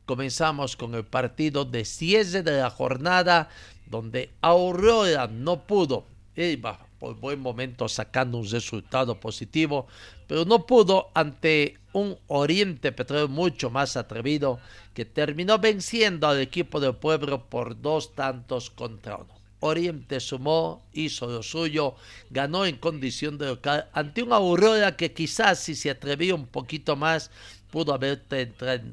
Comenzamos 0.06 0.76
con 0.76 0.94
el 0.94 1.06
partido 1.06 1.66
de 1.66 1.84
cierre 1.84 2.44
de 2.44 2.60
la 2.60 2.70
jornada, 2.70 3.50
donde 3.88 4.32
Aurora 4.42 5.28
no 5.28 5.66
pudo, 5.66 6.06
iba 6.36 6.86
por 7.00 7.16
buen 7.20 7.40
momento 7.40 7.88
sacando 7.88 8.38
un 8.38 8.50
resultado 8.50 9.20
positivo, 9.20 9.88
pero 10.28 10.46
no 10.46 10.66
pudo 10.66 11.10
ante 11.14 11.78
un 11.94 12.18
Oriente 12.28 12.92
Petróleo 12.92 13.28
mucho 13.28 13.70
más 13.70 13.96
atrevido 13.96 14.60
que 14.94 15.06
terminó 15.06 15.60
venciendo 15.60 16.28
al 16.28 16.40
equipo 16.40 16.80
del 16.80 16.96
pueblo 16.96 17.46
por 17.46 17.82
dos 17.82 18.14
tantos 18.16 18.70
contra 18.70 19.18
uno. 19.18 19.34
Oriente 19.62 20.20
sumó, 20.20 20.84
hizo 20.94 21.28
lo 21.28 21.42
suyo, 21.42 21.96
ganó 22.30 22.66
en 22.66 22.78
condición 22.78 23.38
de 23.38 23.48
local 23.48 23.90
ante 23.94 24.22
una 24.22 24.36
Aurora 24.36 24.96
que 24.96 25.14
quizás 25.14 25.60
si 25.60 25.76
se 25.76 25.90
atrevía 25.90 26.36
un 26.36 26.46
poquito 26.46 26.96
más 26.96 27.32
pudo 27.72 27.94
haber 27.94 28.22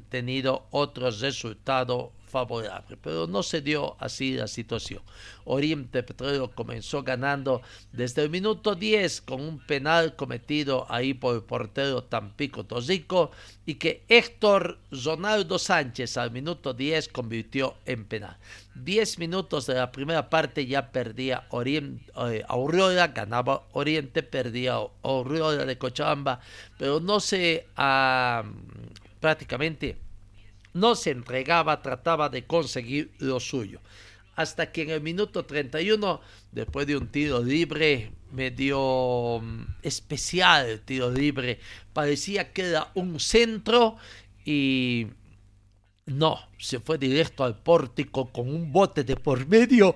tenido 0.09 0.65
otro 0.71 1.11
resultado 1.11 2.11
favorable, 2.33 2.97
pero 2.97 3.27
no 3.27 3.43
se 3.43 3.61
dio 3.61 3.95
así 3.99 4.33
la 4.33 4.47
situación. 4.47 5.03
Oriente 5.45 6.01
Petróleo 6.01 6.49
comenzó 6.49 7.03
ganando 7.03 7.61
desde 7.91 8.23
el 8.23 8.31
minuto 8.31 8.73
10 8.73 9.21
con 9.21 9.39
un 9.39 9.59
penal 9.59 10.15
cometido 10.15 10.87
ahí 10.89 11.13
por 11.13 11.35
el 11.35 11.43
portero 11.43 12.03
Tampico 12.05 12.65
Tosico 12.65 13.29
y 13.67 13.75
que 13.75 14.03
Héctor 14.07 14.79
Ronaldo 14.89 15.59
Sánchez 15.59 16.17
al 16.17 16.31
minuto 16.31 16.73
10 16.73 17.09
convirtió 17.09 17.75
en 17.85 18.05
penal. 18.05 18.35
10 18.73 19.19
minutos 19.19 19.67
de 19.67 19.75
la 19.75 19.91
primera 19.91 20.27
parte 20.31 20.65
ya 20.65 20.91
perdía 20.91 21.45
Oriente, 21.51 22.11
eh, 22.29 22.43
Aurora, 22.47 23.09
ganaba 23.09 23.67
Oriente, 23.73 24.23
perdía 24.23 24.79
Aurora 25.03 25.65
de 25.65 25.77
Cochabamba, 25.77 26.39
pero 26.79 26.99
no 26.99 27.19
se 27.19 27.67
ah, 27.77 28.43
prácticamente 29.19 30.02
no 30.73 30.95
se 30.95 31.11
entregaba, 31.11 31.81
trataba 31.81 32.29
de 32.29 32.45
conseguir 32.45 33.11
lo 33.19 33.39
suyo. 33.39 33.79
Hasta 34.35 34.71
que 34.71 34.81
en 34.81 34.89
el 34.89 35.01
minuto 35.01 35.45
31, 35.45 36.19
después 36.51 36.87
de 36.87 36.97
un 36.97 37.07
tiro 37.07 37.41
libre, 37.41 38.11
medio 38.31 39.39
mm, 39.41 39.65
especial 39.83 40.81
tiro 40.85 41.11
libre, 41.11 41.59
parecía 41.93 42.51
que 42.51 42.69
era 42.69 42.91
un 42.95 43.19
centro 43.19 43.97
y 44.43 45.07
no, 46.05 46.39
se 46.57 46.79
fue 46.79 46.97
directo 46.97 47.43
al 47.43 47.57
pórtico 47.61 48.31
con 48.31 48.49
un 48.49 48.71
bote 48.71 49.03
de 49.03 49.15
por 49.15 49.47
medio, 49.47 49.95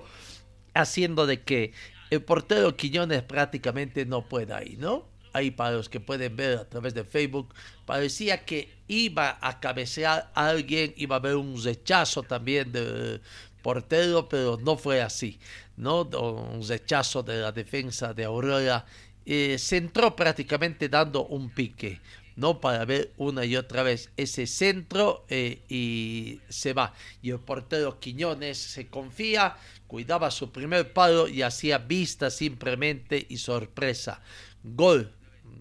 haciendo 0.72 1.26
de 1.26 1.42
que 1.42 1.72
el 2.10 2.22
portero 2.22 2.76
Quiñones 2.76 3.22
prácticamente 3.22 4.06
no 4.06 4.28
pueda 4.28 4.64
ir, 4.64 4.78
¿no? 4.78 5.06
Ahí 5.38 5.50
para 5.50 5.72
los 5.72 5.88
que 5.88 6.00
pueden 6.00 6.36
ver 6.36 6.58
a 6.58 6.68
través 6.68 6.94
de 6.94 7.04
Facebook, 7.04 7.54
parecía 7.86 8.44
que 8.44 8.70
iba 8.88 9.38
a 9.40 9.60
cabecear 9.60 10.30
a 10.34 10.48
alguien, 10.48 10.94
iba 10.96 11.16
a 11.16 11.18
haber 11.18 11.36
un 11.36 11.62
rechazo 11.62 12.22
también 12.22 12.70
de 12.72 13.20
portero, 13.62 14.28
pero 14.28 14.58
no 14.62 14.76
fue 14.76 15.02
así, 15.02 15.38
¿no? 15.76 16.02
Un 16.02 16.66
rechazo 16.66 17.22
de 17.22 17.40
la 17.40 17.52
defensa 17.52 18.14
de 18.14 18.24
Aurora. 18.24 18.84
Eh, 19.26 19.58
se 19.58 19.76
entró 19.76 20.16
prácticamente 20.16 20.88
dando 20.88 21.26
un 21.26 21.50
pique, 21.50 22.00
¿no? 22.36 22.60
Para 22.60 22.84
ver 22.84 23.12
una 23.18 23.44
y 23.44 23.56
otra 23.56 23.82
vez 23.82 24.10
ese 24.16 24.46
centro 24.46 25.26
eh, 25.28 25.62
y 25.68 26.40
se 26.48 26.72
va. 26.72 26.94
Y 27.20 27.30
el 27.30 27.40
portero 27.40 28.00
Quiñones 28.00 28.56
se 28.56 28.86
confía, 28.86 29.56
cuidaba 29.86 30.30
su 30.30 30.50
primer 30.50 30.92
palo 30.92 31.28
y 31.28 31.42
hacía 31.42 31.78
vista 31.78 32.30
simplemente 32.30 33.26
y 33.28 33.36
sorpresa. 33.36 34.22
Gol 34.62 35.12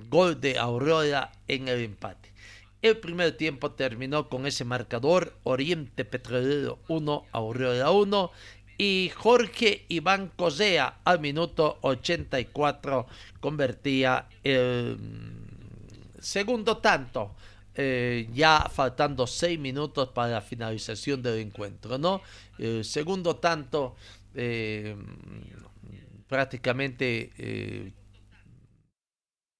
gol 0.09 0.39
de 0.39 0.57
Aurora 0.57 1.31
en 1.47 1.67
el 1.67 1.81
empate. 1.81 2.31
El 2.81 2.97
primer 2.97 3.35
tiempo 3.35 3.71
terminó 3.71 4.29
con 4.29 4.45
ese 4.45 4.63
marcador, 4.63 5.33
Oriente 5.43 6.05
Petrolero 6.05 6.79
1, 6.87 7.25
Aurora 7.31 7.91
1 7.91 8.31
y 8.77 9.11
Jorge 9.15 9.85
Iván 9.89 10.31
Cosea 10.35 10.99
al 11.03 11.19
minuto 11.19 11.79
84 11.81 13.07
convertía 13.39 14.27
el 14.43 14.97
segundo 16.19 16.77
tanto. 16.77 17.35
Eh, 17.79 18.27
ya 18.33 18.67
faltando 18.73 19.27
seis 19.27 19.59
minutos 19.59 20.09
para 20.09 20.31
la 20.31 20.41
finalización 20.41 21.21
del 21.21 21.39
encuentro, 21.39 21.99
¿no? 21.99 22.21
El 22.57 22.83
segundo 22.83 23.35
tanto 23.35 23.95
eh, 24.33 24.95
prácticamente 26.27 27.31
eh, 27.37 27.91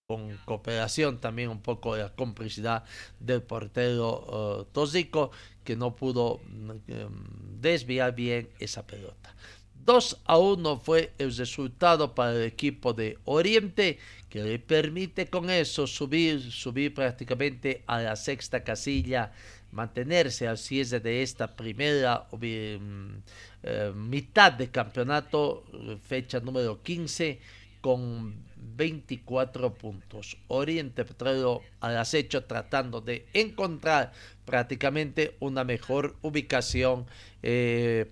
con 0.07 0.37
cooperación 0.45 1.19
también 1.19 1.49
un 1.49 1.59
poco 1.59 1.95
de 1.95 2.03
la 2.03 2.15
complicidad 2.15 2.85
del 3.19 3.41
portero 3.41 4.61
uh, 4.61 4.63
Tosico 4.71 5.31
que 5.65 5.75
no 5.75 5.97
pudo 5.97 6.39
mm, 6.47 6.71
em, 6.87 7.11
desviar 7.59 8.15
bien 8.15 8.47
esa 8.57 8.87
pelota. 8.87 9.35
2 9.83 10.21
a 10.23 10.37
1 10.37 10.79
fue 10.79 11.11
el 11.17 11.35
resultado 11.35 12.15
para 12.15 12.31
el 12.31 12.43
equipo 12.43 12.93
de 12.93 13.17
Oriente 13.25 13.99
que 14.29 14.41
le 14.43 14.59
permite 14.59 15.27
con 15.27 15.49
eso 15.49 15.85
subir, 15.85 16.53
subir 16.53 16.93
prácticamente 16.93 17.83
a 17.85 17.99
la 17.99 18.15
sexta 18.15 18.63
casilla, 18.63 19.33
mantenerse 19.73 20.47
al 20.47 20.57
cierre 20.57 21.01
de 21.01 21.21
esta 21.21 21.53
primera 21.53 22.27
em, 22.41 23.21
eh, 23.61 23.91
mitad 23.93 24.53
de 24.53 24.69
campeonato, 24.71 25.65
fecha 26.07 26.39
número 26.39 26.81
15, 26.81 27.41
con 27.81 28.46
24 28.77 29.73
puntos. 29.73 30.37
Oriente 30.47 31.03
Petróleo 31.03 31.61
al 31.81 31.97
acecho 31.97 32.45
tratando 32.45 33.01
de 33.01 33.25
encontrar 33.33 34.13
prácticamente 34.45 35.35
una 35.39 35.63
mejor 35.63 36.15
ubicación. 36.21 37.07
Eh, 37.43 38.11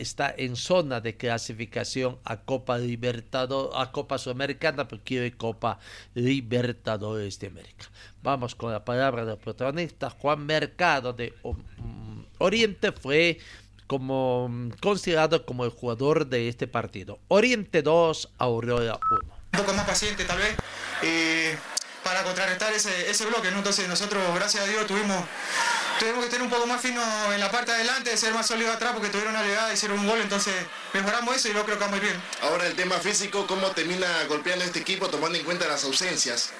está 0.00 0.34
en 0.36 0.56
zona 0.56 1.00
de 1.00 1.16
clasificación 1.16 2.18
a 2.24 2.40
Copa 2.40 2.76
Libertador, 2.76 3.70
a 3.74 3.92
Copa 3.92 4.18
Sudamericana, 4.18 4.88
porque 4.88 5.04
quiere 5.04 5.36
Copa 5.36 5.78
Libertadores 6.14 7.38
de 7.38 7.46
América. 7.46 7.86
Vamos 8.22 8.56
con 8.56 8.72
la 8.72 8.84
palabra 8.84 9.24
del 9.24 9.38
protagonista. 9.38 10.10
Juan 10.10 10.44
Mercado 10.44 11.12
de 11.12 11.34
um, 11.44 11.56
Oriente 12.38 12.90
fue 12.90 13.38
como 13.86 14.50
considerado 14.80 15.46
como 15.46 15.64
el 15.64 15.70
jugador 15.70 16.26
de 16.26 16.48
este 16.48 16.66
partido. 16.66 17.20
Oriente 17.28 17.82
2, 17.82 18.30
Aurora 18.38 18.98
1 19.22 19.33
un 19.54 19.60
poco 19.60 19.72
más 19.74 19.86
paciente 19.86 20.24
tal 20.24 20.38
vez, 20.38 20.54
eh, 21.02 21.56
para 22.02 22.22
contrarrestar 22.24 22.72
ese, 22.72 23.24
bloque. 23.26 23.48
Entonces 23.48 23.88
nosotros, 23.88 24.22
gracias 24.34 24.64
a 24.64 24.66
Dios, 24.66 24.86
tuvimos, 24.86 25.24
tuvimos 25.98 26.24
que 26.24 26.30
tener 26.30 26.42
un 26.42 26.50
poco 26.50 26.66
más 26.66 26.80
fino 26.80 27.00
en 27.32 27.40
la 27.40 27.50
parte 27.50 27.70
de 27.70 27.78
adelante, 27.78 28.16
ser 28.16 28.34
más 28.34 28.46
sólido 28.46 28.72
atrás 28.72 28.92
porque 28.92 29.08
tuvieron 29.08 29.34
una 29.34 29.44
llegada, 29.44 29.72
hicieron 29.72 30.00
un 30.00 30.08
gol, 30.08 30.20
entonces 30.20 30.54
mejoramos 30.92 31.36
eso 31.36 31.48
y 31.48 31.52
lo 31.52 31.64
creo 31.64 31.78
que 31.78 31.84
va 31.84 31.90
muy 31.90 32.00
bien. 32.00 32.20
Ahora 32.42 32.66
el 32.66 32.74
tema 32.74 32.96
físico, 32.96 33.46
¿cómo 33.46 33.70
termina 33.70 34.06
golpeando 34.28 34.64
este 34.64 34.80
equipo 34.80 35.08
tomando 35.08 35.38
en 35.38 35.44
cuenta 35.44 35.66
las 35.66 35.84
ausencias? 35.84 36.50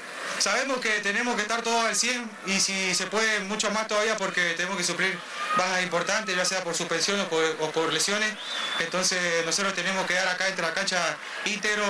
Sabemos 0.44 0.76
que 0.76 1.00
tenemos 1.00 1.36
que 1.36 1.40
estar 1.40 1.62
todos 1.62 1.86
al 1.86 1.96
100 1.96 2.30
y 2.48 2.60
si 2.60 2.94
se 2.94 3.06
puede 3.06 3.40
mucho 3.40 3.70
más 3.70 3.88
todavía 3.88 4.14
porque 4.18 4.52
tenemos 4.58 4.76
que 4.76 4.84
suplir 4.84 5.18
bajas 5.56 5.82
importantes, 5.82 6.36
ya 6.36 6.44
sea 6.44 6.62
por 6.62 6.74
suspensión 6.74 7.18
o 7.18 7.70
por, 7.70 7.90
lesiones. 7.90 8.30
Entonces 8.78 9.18
nosotros 9.46 9.72
tenemos 9.72 10.06
que 10.06 10.12
dar 10.12 10.28
acá 10.28 10.46
entre 10.46 10.66
la 10.66 10.74
cancha 10.74 11.16
íntegro, 11.46 11.86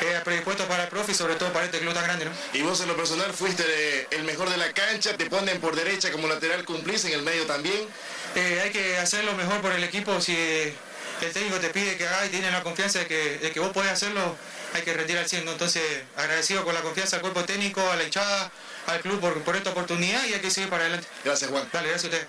eh, 0.00 0.20
predispuestos 0.24 0.66
para 0.66 0.82
el 0.82 0.88
profe 0.88 1.12
y 1.12 1.14
sobre 1.14 1.36
todo 1.36 1.52
para 1.52 1.66
este 1.66 1.78
club 1.78 1.94
tan 1.94 2.02
grande. 2.02 2.24
¿no? 2.24 2.32
Y 2.54 2.62
vos 2.62 2.80
en 2.80 2.88
lo 2.88 2.96
personal 2.96 3.32
fuiste 3.32 4.08
el 4.10 4.24
mejor 4.24 4.50
de 4.50 4.56
la 4.56 4.72
cancha, 4.72 5.16
te 5.16 5.26
ponen 5.26 5.60
por 5.60 5.76
derecha 5.76 6.10
como 6.10 6.26
lateral, 6.26 6.64
cumplís 6.64 7.04
en 7.04 7.12
el 7.12 7.22
medio 7.22 7.46
también. 7.46 7.86
Eh, 8.34 8.62
hay 8.64 8.70
que 8.70 8.98
hacer 8.98 9.22
lo 9.22 9.34
mejor 9.34 9.60
por 9.60 9.70
el 9.70 9.84
equipo 9.84 10.20
si 10.20 10.34
el 10.34 11.32
técnico 11.32 11.60
te 11.60 11.70
pide 11.70 11.96
que 11.96 12.08
haga 12.08 12.26
y 12.26 12.30
tiene 12.30 12.50
la 12.50 12.64
confianza 12.64 12.98
de 12.98 13.06
que, 13.06 13.38
de 13.38 13.52
que 13.52 13.60
vos 13.60 13.70
podés 13.70 13.92
hacerlo 13.92 14.36
hay 14.74 14.82
que 14.82 14.92
rendir 14.92 15.18
al 15.18 15.28
100. 15.28 15.48
Entonces, 15.48 15.82
agradecido 16.16 16.64
con 16.64 16.74
la 16.74 16.80
confianza 16.80 17.16
al 17.16 17.22
cuerpo 17.22 17.44
técnico, 17.44 17.80
a 17.90 17.96
la 17.96 18.04
hinchada, 18.04 18.50
al 18.86 19.00
club 19.00 19.20
por, 19.20 19.56
esta 19.56 19.70
oportunidad 19.70 20.24
y 20.28 20.34
hay 20.34 20.40
que 20.40 20.50
seguir 20.50 20.70
para 20.70 20.84
adelante. 20.84 21.06
Gracias, 21.24 21.50
Juan. 21.50 21.64
Dale, 21.72 21.88
gracias 21.88 22.12
a 22.12 22.16
usted. 22.16 22.28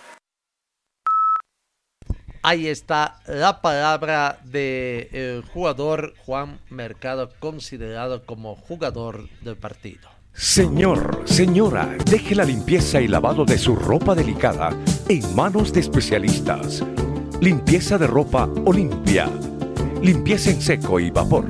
Ahí 2.45 2.67
está 2.67 3.21
la 3.25 3.61
palabra 3.61 4.39
del 4.43 5.43
jugador 5.53 6.13
Juan 6.25 6.59
Mercado, 6.69 7.31
considerado 7.39 8.25
como 8.25 8.55
jugador 8.55 9.29
del 9.41 9.55
partido. 9.55 10.09
Señor, 10.33 11.21
señora, 11.25 11.95
deje 12.05 12.35
la 12.35 12.43
limpieza 12.43 12.99
y 12.99 13.07
lavado 13.07 13.45
de 13.45 13.57
su 13.57 13.75
ropa 13.75 14.13
delicada 14.13 14.71
en 15.07 15.35
manos 15.35 15.71
de 15.71 15.79
especialistas. 15.79 16.83
Limpieza 17.39 17.97
de 17.97 18.07
ropa 18.07 18.49
Olimpia. 18.65 19.29
Limpieza 20.01 20.49
en 20.49 20.61
seco 20.61 20.99
y 20.99 21.11
vapor 21.11 21.49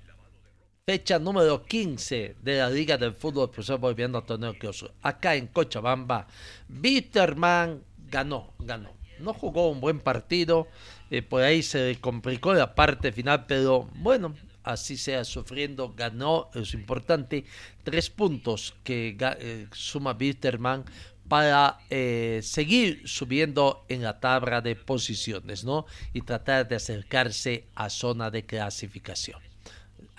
fecha 0.91 1.17
número 1.19 1.63
15 1.63 2.35
de 2.43 2.57
la 2.57 2.69
Liga 2.69 2.97
del 2.97 3.13
Fútbol 3.13 3.49
Profesor 3.49 3.79
volviendo 3.79 4.17
a 4.17 4.25
torneo 4.25 4.59
Kiosu. 4.59 4.89
Acá 5.01 5.35
en 5.35 5.47
Cochabamba, 5.47 6.27
Bitterman 6.67 7.81
ganó, 8.09 8.51
ganó. 8.59 8.91
No 9.19 9.33
jugó 9.33 9.69
un 9.69 9.79
buen 9.79 10.01
partido, 10.01 10.67
eh, 11.09 11.21
por 11.21 11.43
ahí 11.43 11.63
se 11.63 11.97
complicó 12.01 12.53
la 12.53 12.75
parte 12.75 13.13
final, 13.13 13.45
pero 13.47 13.87
bueno, 13.95 14.35
así 14.63 14.97
sea 14.97 15.23
sufriendo, 15.23 15.93
ganó, 15.95 16.49
es 16.55 16.73
importante, 16.73 17.45
tres 17.83 18.09
puntos 18.09 18.75
que 18.83 19.15
eh, 19.17 19.67
suma 19.71 20.11
Bitterman 20.11 20.83
para 21.29 21.79
eh, 21.89 22.41
seguir 22.43 23.07
subiendo 23.07 23.85
en 23.87 24.01
la 24.01 24.19
tabla 24.19 24.59
de 24.59 24.75
posiciones, 24.75 25.63
¿no? 25.63 25.85
Y 26.11 26.23
tratar 26.23 26.67
de 26.67 26.75
acercarse 26.75 27.63
a 27.75 27.89
zona 27.89 28.29
de 28.29 28.45
clasificación. 28.45 29.50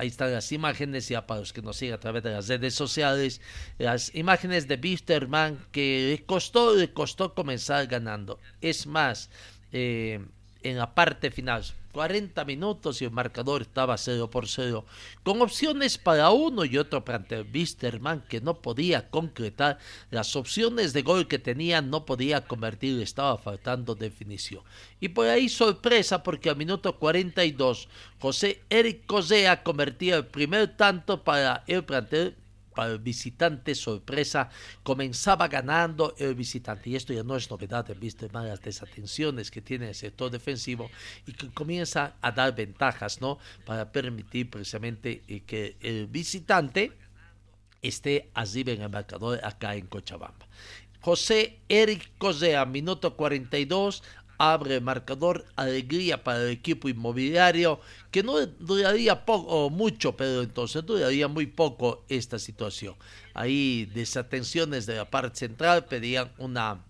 Ahí 0.02 0.08
están 0.08 0.32
las 0.32 0.50
imágenes, 0.50 1.08
ya 1.08 1.28
para 1.28 1.38
los 1.38 1.52
que 1.52 1.62
nos 1.62 1.76
siguen 1.76 1.94
a 1.94 2.00
través 2.00 2.24
de 2.24 2.32
las 2.32 2.48
redes 2.48 2.74
sociales, 2.74 3.40
las 3.78 4.12
imágenes 4.16 4.66
de 4.66 4.76
Bisterman 4.76 5.64
que 5.70 6.16
le 6.18 6.26
costó, 6.26 6.74
le 6.74 6.92
costó 6.92 7.34
comenzar 7.36 7.86
ganando. 7.86 8.40
Es 8.60 8.88
más, 8.88 9.30
eh, 9.70 10.18
en 10.64 10.76
la 10.76 10.92
parte 10.96 11.30
final, 11.30 11.62
40 11.92 12.44
minutos 12.44 13.00
y 13.00 13.04
el 13.04 13.10
marcador 13.10 13.62
estaba 13.62 13.96
0 13.96 14.30
por 14.30 14.48
0, 14.48 14.84
con 15.22 15.42
opciones 15.42 15.98
para 15.98 16.30
uno 16.30 16.64
y 16.64 16.78
otro 16.78 17.04
plantel. 17.04 17.44
Bisterman 17.44 18.22
que 18.28 18.40
no 18.40 18.54
podía 18.54 19.10
concretar 19.10 19.78
las 20.10 20.34
opciones 20.36 20.92
de 20.92 21.02
gol 21.02 21.28
que 21.28 21.38
tenía, 21.38 21.82
no 21.82 22.04
podía 22.04 22.46
convertir, 22.46 23.00
estaba 23.00 23.38
faltando 23.38 23.94
definición. 23.94 24.62
Y 25.00 25.08
por 25.08 25.26
ahí 25.26 25.48
sorpresa 25.48 26.22
porque 26.22 26.50
al 26.50 26.56
minuto 26.56 26.98
42 26.98 27.88
José 28.20 28.62
Eric 28.70 29.06
Cosea 29.06 29.62
convertía 29.62 30.16
el 30.16 30.26
primer 30.26 30.76
tanto 30.76 31.22
para 31.22 31.64
el 31.66 31.84
plantel 31.84 32.36
para 32.74 32.92
el 32.92 32.98
visitante, 32.98 33.74
sorpresa, 33.74 34.48
comenzaba 34.82 35.48
ganando 35.48 36.14
el 36.18 36.34
visitante. 36.34 36.90
Y 36.90 36.96
esto 36.96 37.12
ya 37.12 37.22
no 37.22 37.36
es 37.36 37.50
novedad, 37.50 37.86
viste 37.98 38.28
más 38.30 38.46
las 38.46 38.60
desatenciones 38.60 39.50
que 39.50 39.60
tiene 39.60 39.88
el 39.88 39.94
sector 39.94 40.30
defensivo 40.30 40.90
y 41.26 41.32
que 41.32 41.50
comienza 41.50 42.14
a 42.20 42.32
dar 42.32 42.54
ventajas, 42.54 43.20
¿no? 43.20 43.38
Para 43.64 43.90
permitir 43.92 44.50
precisamente 44.50 45.22
eh, 45.28 45.42
que 45.46 45.76
el 45.80 46.06
visitante 46.06 46.92
esté 47.82 48.30
arriba 48.34 48.72
en 48.72 48.82
el 48.82 48.90
marcador 48.90 49.40
acá 49.44 49.74
en 49.74 49.86
Cochabamba. 49.86 50.46
José 51.02 51.58
Eric 51.68 52.12
Cosea, 52.16 52.64
minuto 52.64 53.16
42, 53.16 54.04
abre 54.42 54.80
marcador, 54.80 55.44
alegría 55.54 56.24
para 56.24 56.42
el 56.42 56.48
equipo 56.48 56.88
inmobiliario, 56.88 57.80
que 58.10 58.24
no 58.24 58.44
duraría 58.44 59.24
poco 59.24 59.66
o 59.66 59.70
mucho, 59.70 60.16
pero 60.16 60.42
entonces 60.42 60.84
duraría 60.84 61.28
muy 61.28 61.46
poco 61.46 62.04
esta 62.08 62.40
situación. 62.40 62.96
Ahí 63.34 63.88
desatenciones 63.94 64.84
de 64.86 64.96
la 64.96 65.08
parte 65.08 65.38
central 65.38 65.84
pedían 65.84 66.32
una 66.38 66.84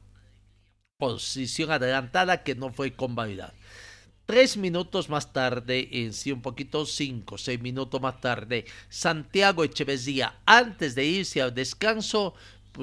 posición 0.96 1.70
adelantada 1.70 2.42
que 2.42 2.54
no 2.54 2.72
fue 2.72 2.94
convalidada. 2.94 3.52
Tres 4.24 4.56
minutos 4.56 5.10
más 5.10 5.34
tarde, 5.34 5.90
en 5.92 6.14
sí 6.14 6.32
un 6.32 6.40
poquito, 6.40 6.86
cinco, 6.86 7.36
seis 7.36 7.60
minutos 7.60 8.00
más 8.00 8.18
tarde, 8.22 8.64
Santiago 8.88 9.62
Echeverría, 9.62 10.38
antes 10.46 10.94
de 10.94 11.04
irse 11.04 11.42
al 11.42 11.54
descanso, 11.54 12.34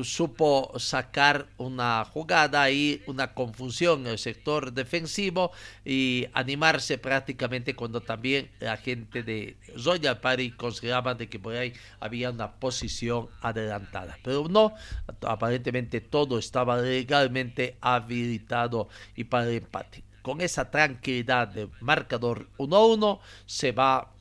supo 0.03 0.71
sacar 0.77 1.47
una 1.57 2.05
jugada 2.05 2.69
y 2.69 3.01
una 3.07 3.33
confusión 3.33 4.01
en 4.01 4.07
el 4.07 4.19
sector 4.19 4.73
defensivo 4.73 5.51
y 5.83 6.27
animarse 6.33 6.97
prácticamente 6.97 7.75
cuando 7.75 8.01
también 8.01 8.49
la 8.59 8.77
gente 8.77 9.23
de 9.23 9.57
Royal 9.83 10.19
Party 10.19 10.51
consideraba 10.51 11.15
de 11.15 11.27
que 11.27 11.39
por 11.39 11.55
ahí 11.55 11.73
había 11.99 12.29
una 12.29 12.51
posición 12.51 13.27
adelantada. 13.41 14.17
Pero 14.23 14.47
no, 14.47 14.73
aparentemente 15.21 16.01
todo 16.01 16.37
estaba 16.39 16.77
legalmente 16.77 17.77
habilitado 17.81 18.89
y 19.15 19.23
para 19.23 19.47
el 19.47 19.57
empate. 19.57 20.03
Con 20.21 20.41
esa 20.41 20.69
tranquilidad 20.69 21.47
de 21.47 21.69
marcador 21.79 22.47
1-1 22.57 23.19
se 23.45 23.71
va 23.71 24.11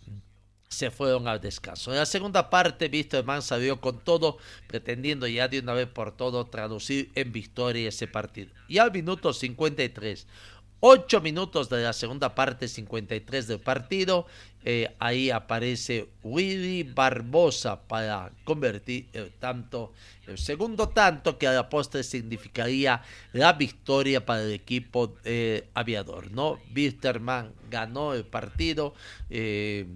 se 0.68 0.90
fueron 0.90 1.26
al 1.26 1.40
descanso. 1.40 1.90
En 1.90 1.98
la 1.98 2.06
segunda 2.06 2.50
parte, 2.50 2.90
Man 3.24 3.42
salió 3.42 3.80
con 3.80 4.00
todo, 4.00 4.38
pretendiendo 4.66 5.26
ya 5.26 5.48
de 5.48 5.60
una 5.60 5.72
vez 5.72 5.88
por 5.88 6.16
todo 6.16 6.46
traducir 6.46 7.10
en 7.14 7.32
victoria 7.32 7.88
ese 7.88 8.06
partido. 8.06 8.50
Y 8.68 8.78
al 8.78 8.92
minuto 8.92 9.32
53, 9.32 10.26
8 10.80 11.20
minutos 11.20 11.68
de 11.68 11.82
la 11.82 11.92
segunda 11.92 12.34
parte, 12.34 12.68
53 12.68 13.48
del 13.48 13.58
partido, 13.58 14.26
eh, 14.64 14.94
ahí 14.98 15.30
aparece 15.30 16.08
Willy 16.22 16.82
Barbosa 16.82 17.82
para 17.82 18.30
convertir 18.44 19.08
el 19.12 19.32
tanto, 19.32 19.92
el 20.26 20.38
segundo 20.38 20.88
tanto 20.90 21.38
que 21.38 21.46
a 21.48 21.52
la 21.52 21.68
postre 21.68 22.02
significaría 22.02 23.02
la 23.32 23.54
victoria 23.54 24.24
para 24.24 24.42
el 24.42 24.52
equipo 24.52 25.16
aviador, 25.74 26.30
¿no? 26.30 26.60
Wisterman 26.74 27.52
ganó 27.70 28.14
el 28.14 28.24
partido, 28.24 28.94
eh, 29.30 29.86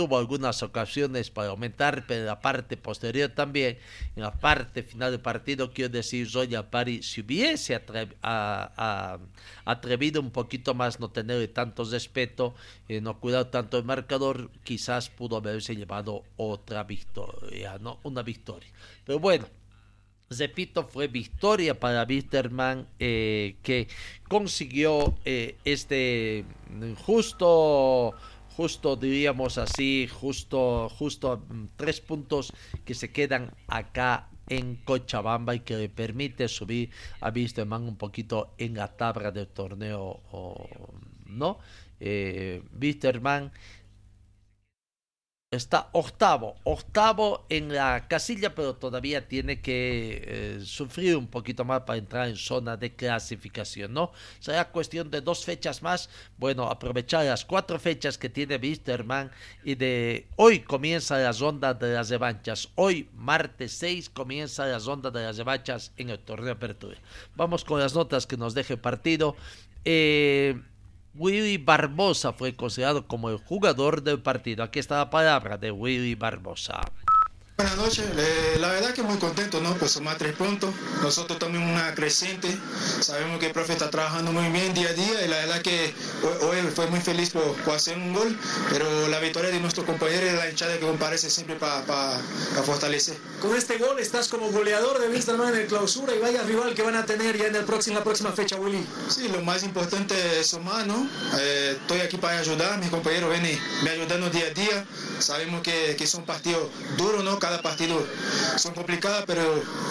tuvo 0.00 0.16
algunas 0.16 0.62
ocasiones 0.62 1.30
para 1.30 1.50
aumentar, 1.50 2.06
pero 2.06 2.20
en 2.20 2.26
la 2.26 2.40
parte 2.40 2.78
posterior 2.78 3.28
también, 3.28 3.76
en 4.16 4.22
la 4.22 4.32
parte 4.32 4.82
final 4.82 5.10
del 5.10 5.20
partido, 5.20 5.74
quiero 5.74 5.90
decir, 5.92 6.26
Royal 6.32 6.70
Party, 6.70 7.02
si 7.02 7.20
hubiese 7.20 7.78
atrevido 9.66 10.22
un 10.22 10.30
poquito 10.30 10.72
más, 10.72 11.00
no 11.00 11.10
tener 11.10 11.46
tanto 11.48 11.84
respeto, 11.84 12.54
eh, 12.88 13.02
no 13.02 13.20
cuidar 13.20 13.50
tanto 13.50 13.76
el 13.76 13.84
marcador, 13.84 14.50
quizás 14.64 15.10
pudo 15.10 15.36
haberse 15.36 15.76
llevado 15.76 16.24
otra 16.38 16.84
victoria, 16.84 17.76
¿no? 17.78 18.00
Una 18.02 18.22
victoria. 18.22 18.70
Pero 19.04 19.18
bueno, 19.18 19.46
repito, 20.30 20.88
fue 20.88 21.08
victoria 21.08 21.78
para 21.78 22.06
Bitterman 22.06 22.88
eh, 22.98 23.56
que 23.62 23.86
consiguió 24.28 25.18
eh, 25.26 25.58
este 25.66 26.46
justo 27.04 28.14
justo 28.56 28.96
diríamos 28.96 29.58
así, 29.58 30.08
justo, 30.08 30.88
justo 30.88 31.44
mm, 31.48 31.64
tres 31.76 32.00
puntos 32.00 32.52
que 32.84 32.94
se 32.94 33.12
quedan 33.12 33.52
acá 33.68 34.28
en 34.48 34.76
Cochabamba 34.76 35.54
y 35.54 35.60
que 35.60 35.76
le 35.76 35.88
permite 35.88 36.48
subir 36.48 36.90
a 37.20 37.30
Wisterman 37.30 37.84
un 37.84 37.96
poquito 37.96 38.54
en 38.58 38.74
la 38.74 38.88
tabla 38.88 39.30
del 39.30 39.46
torneo, 39.46 40.20
¿no? 41.26 41.58
Eh, 42.00 42.62
Está 45.52 45.88
octavo, 45.94 46.54
octavo 46.62 47.44
en 47.48 47.74
la 47.74 48.06
casilla, 48.06 48.54
pero 48.54 48.76
todavía 48.76 49.26
tiene 49.26 49.60
que 49.60 50.22
eh, 50.24 50.60
sufrir 50.64 51.16
un 51.16 51.26
poquito 51.26 51.64
más 51.64 51.80
para 51.80 51.98
entrar 51.98 52.28
en 52.28 52.36
zona 52.36 52.76
de 52.76 52.94
clasificación, 52.94 53.92
¿no? 53.92 54.12
Será 54.38 54.70
cuestión 54.70 55.10
de 55.10 55.20
dos 55.20 55.44
fechas 55.44 55.82
más. 55.82 56.08
Bueno, 56.38 56.70
aprovechar 56.70 57.24
las 57.24 57.44
cuatro 57.44 57.80
fechas 57.80 58.16
que 58.16 58.28
tiene 58.28 58.58
Wisterman 58.62 59.32
y 59.64 59.74
de 59.74 60.28
hoy 60.36 60.60
comienza 60.60 61.18
la 61.18 61.32
ronda 61.32 61.74
de 61.74 61.94
las 61.94 62.10
revanchas. 62.10 62.68
Hoy, 62.76 63.08
martes 63.16 63.72
6, 63.72 64.08
comienza 64.10 64.66
la 64.66 64.78
ronda 64.78 65.10
de 65.10 65.24
las 65.24 65.36
revanchas 65.36 65.90
en 65.96 66.10
el 66.10 66.20
torneo 66.20 66.52
apertura. 66.52 66.96
Vamos 67.34 67.64
con 67.64 67.80
las 67.80 67.92
notas 67.92 68.28
que 68.28 68.36
nos 68.36 68.54
deje 68.54 68.74
el 68.74 68.80
partido. 68.80 69.34
Eh, 69.84 70.60
Willy 71.14 71.58
Barbosa 71.58 72.32
fue 72.32 72.54
considerado 72.54 73.06
como 73.06 73.30
el 73.30 73.38
jugador 73.38 74.02
del 74.02 74.20
partido. 74.20 74.62
Aquí 74.62 74.78
está 74.78 74.98
la 74.98 75.10
palabra 75.10 75.58
de 75.58 75.72
Willy 75.72 76.14
Barbosa. 76.14 76.80
Buenas 77.60 77.76
noches, 77.76 78.06
eh, 78.16 78.56
la 78.58 78.68
verdad 78.68 78.94
que 78.94 79.02
muy 79.02 79.18
contento, 79.18 79.60
¿no? 79.60 79.74
Pues 79.74 79.90
sumar 79.90 80.16
tres 80.16 80.34
puntos. 80.34 80.74
Nosotros 81.02 81.38
también 81.38 81.62
una 81.62 81.94
creciente. 81.94 82.48
Sabemos 83.00 83.38
que 83.38 83.48
el 83.48 83.52
profe 83.52 83.74
está 83.74 83.90
trabajando 83.90 84.32
muy 84.32 84.48
bien 84.50 84.72
día 84.72 84.88
a 84.88 84.92
día 84.94 85.26
y 85.26 85.28
la 85.28 85.36
verdad 85.36 85.60
que 85.60 85.92
hoy, 86.22 86.58
hoy 86.58 86.70
fue 86.74 86.86
muy 86.86 87.00
feliz 87.00 87.28
por, 87.28 87.52
por, 87.56 87.74
hacer 87.74 87.98
un 87.98 88.14
gol, 88.14 88.34
pero 88.70 89.08
la 89.08 89.20
victoria 89.20 89.50
de 89.50 89.60
nuestro 89.60 89.84
compañero 89.84 90.26
y 90.26 90.30
la 90.36 90.48
hinchada 90.48 90.72
que 90.78 90.86
comparece 90.86 91.28
siempre 91.28 91.56
para 91.56 91.84
pa, 91.84 92.18
pa 92.56 92.62
fortalecer. 92.62 93.18
Con 93.42 93.54
este 93.54 93.76
gol 93.76 93.98
estás 93.98 94.28
como 94.28 94.50
goleador 94.50 94.98
de 94.98 95.10
Wisterman 95.10 95.52
en 95.52 95.60
el 95.60 95.66
clausura 95.66 96.14
y 96.14 96.18
vaya 96.18 96.42
rival 96.44 96.72
que 96.72 96.80
van 96.80 96.96
a 96.96 97.04
tener 97.04 97.36
ya 97.36 97.48
en 97.48 97.56
el 97.56 97.66
próximo, 97.66 97.98
la 97.98 98.04
próxima 98.04 98.32
fecha, 98.32 98.56
Willy. 98.56 98.82
Sí, 99.10 99.28
lo 99.28 99.42
más 99.42 99.64
importante 99.64 100.14
es 100.40 100.46
sumar, 100.46 100.86
¿no? 100.86 101.06
Eh, 101.38 101.76
estoy 101.78 102.00
aquí 102.00 102.16
para 102.16 102.38
ayudar, 102.38 102.78
mis 102.78 102.88
compañeros 102.88 103.28
vienen 103.28 103.60
me 103.84 103.90
ayudando 103.90 104.30
día 104.30 104.46
a 104.46 104.54
día. 104.54 104.86
Sabemos 105.18 105.60
que, 105.60 105.94
que 105.98 106.06
son 106.06 106.24
partidos 106.24 106.70
duros, 106.96 107.22
¿no? 107.22 107.38
Cada 107.50 107.62
partido 107.62 108.00
son 108.58 108.74
complicadas, 108.74 109.24
pero 109.26 109.42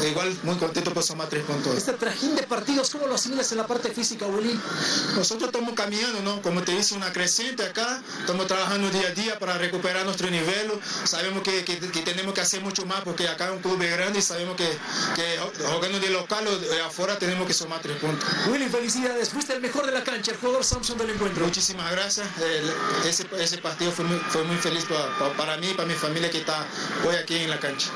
igual 0.08 0.34
muy 0.44 0.56
contento 0.56 0.94
por 0.94 1.04
sumar 1.04 1.28
tres 1.28 1.44
puntos. 1.44 1.76
Este 1.76 1.92
trajín 1.92 2.34
de 2.38 2.44
partidos, 2.44 2.90
¿cómo 2.90 3.06
lo 3.06 3.16
asimilas 3.16 3.52
en 3.52 3.58
la 3.58 3.68
parte 3.68 3.90
física, 3.90 4.28
Willy? 4.28 4.58
Nosotros 5.18 5.50
estamos 5.52 5.74
caminando, 5.74 6.22
¿no? 6.22 6.42
Como 6.42 6.62
te 6.64 6.72
dice, 6.72 6.96
una 6.96 7.12
creciente 7.12 7.64
acá, 7.64 8.02
estamos 8.18 8.48
trabajando 8.48 8.90
día 8.92 9.10
a 9.10 9.12
día 9.12 9.40
para 9.40 9.58
recuperar 9.58 10.06
nuestro 10.06 10.30
nivel. 10.30 10.72
Sabemos 11.04 11.44
que, 11.44 11.66
que, 11.66 11.80
que 11.80 12.02
tenemos 12.02 12.34
que 12.34 12.40
hacer 12.40 12.62
mucho 12.62 12.86
más 12.86 13.02
porque 13.02 13.28
acá 13.28 13.48
es 13.48 13.52
un 13.52 13.60
club 13.60 13.78
grande 13.78 14.20
y 14.20 14.22
sabemos 14.22 14.56
que, 14.56 14.70
que 15.18 15.38
jugando 15.66 16.00
de 16.00 16.10
local 16.12 16.48
o 16.48 16.58
de 16.60 16.82
afuera 16.82 17.20
tenemos 17.20 17.46
que 17.46 17.54
sumar 17.54 17.82
tres 17.82 17.98
puntos. 17.98 18.24
Willy, 18.50 18.70
felicidades, 18.70 19.32
fuiste 19.32 19.52
el 19.52 19.60
mejor 19.60 19.86
de 19.86 19.92
la 19.92 20.06
cancha, 20.06 20.32
el 20.32 20.38
jugador 20.38 20.64
Samson 20.64 20.98
del 20.98 21.10
encuentro. 21.10 21.44
Muchísimas 21.44 21.92
gracias, 21.92 22.26
el, 22.40 22.72
ese, 23.10 23.28
ese 23.38 23.58
partido 23.58 23.92
fue 23.92 24.06
muy, 24.06 24.18
fue 24.30 24.46
muy 24.46 24.56
feliz 24.56 24.86
para, 24.86 25.20
para, 25.20 25.34
para 25.34 25.58
mí 25.58 25.72
y 25.72 25.74
para 25.74 25.90
mi 25.90 25.96
familia 25.96 26.30
que 26.30 26.38
está 26.38 26.66
hoy 27.06 27.16
aquí 27.18 27.36
en 27.36 27.49
la 27.50 27.60
cancha. 27.60 27.92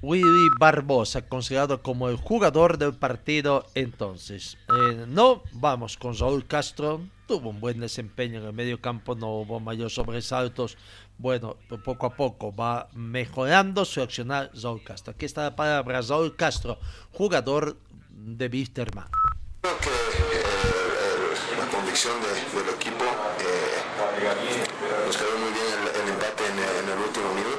Willy 0.00 0.48
Barbosa, 0.60 1.28
considerado 1.28 1.82
como 1.82 2.08
el 2.08 2.16
jugador 2.16 2.78
del 2.78 2.94
partido 2.94 3.66
entonces. 3.74 4.56
Eh, 4.68 5.04
no, 5.08 5.42
vamos 5.52 5.96
con 5.96 6.16
Raúl 6.16 6.46
Castro, 6.46 7.00
tuvo 7.26 7.50
un 7.50 7.60
buen 7.60 7.80
desempeño 7.80 8.38
en 8.38 8.46
el 8.46 8.52
medio 8.52 8.80
campo, 8.80 9.16
no 9.16 9.28
hubo 9.40 9.58
mayores 9.60 9.94
sobresaltos. 9.94 10.78
Bueno, 11.18 11.56
poco 11.84 12.06
a 12.06 12.14
poco 12.14 12.54
va 12.54 12.88
mejorando 12.92 13.84
su 13.84 14.00
accionar 14.00 14.52
Raúl 14.54 14.84
Castro. 14.84 15.14
Aquí 15.14 15.26
está 15.26 15.42
la 15.42 15.56
palabra 15.56 16.00
Raúl 16.00 16.36
Castro, 16.36 16.78
jugador 17.12 17.76
de 18.08 18.46
Wisterman. 18.46 19.08
Creo 19.62 19.78
que 19.78 19.88
eh, 19.88 21.58
la 21.58 21.66
convicción 21.76 22.14
de, 22.22 22.28
del 22.28 22.74
equipo 22.74 23.04
eh, 23.04 23.88
nos 25.06 25.16
quedó 25.16 25.38
muy 25.38 25.50
bien 25.50 25.66
el, 25.74 26.02
el 26.02 26.08
empate 26.14 26.46
en, 26.46 26.58
en, 26.84 26.96
el 26.96 27.04
último 27.04 27.34
minuto. 27.34 27.57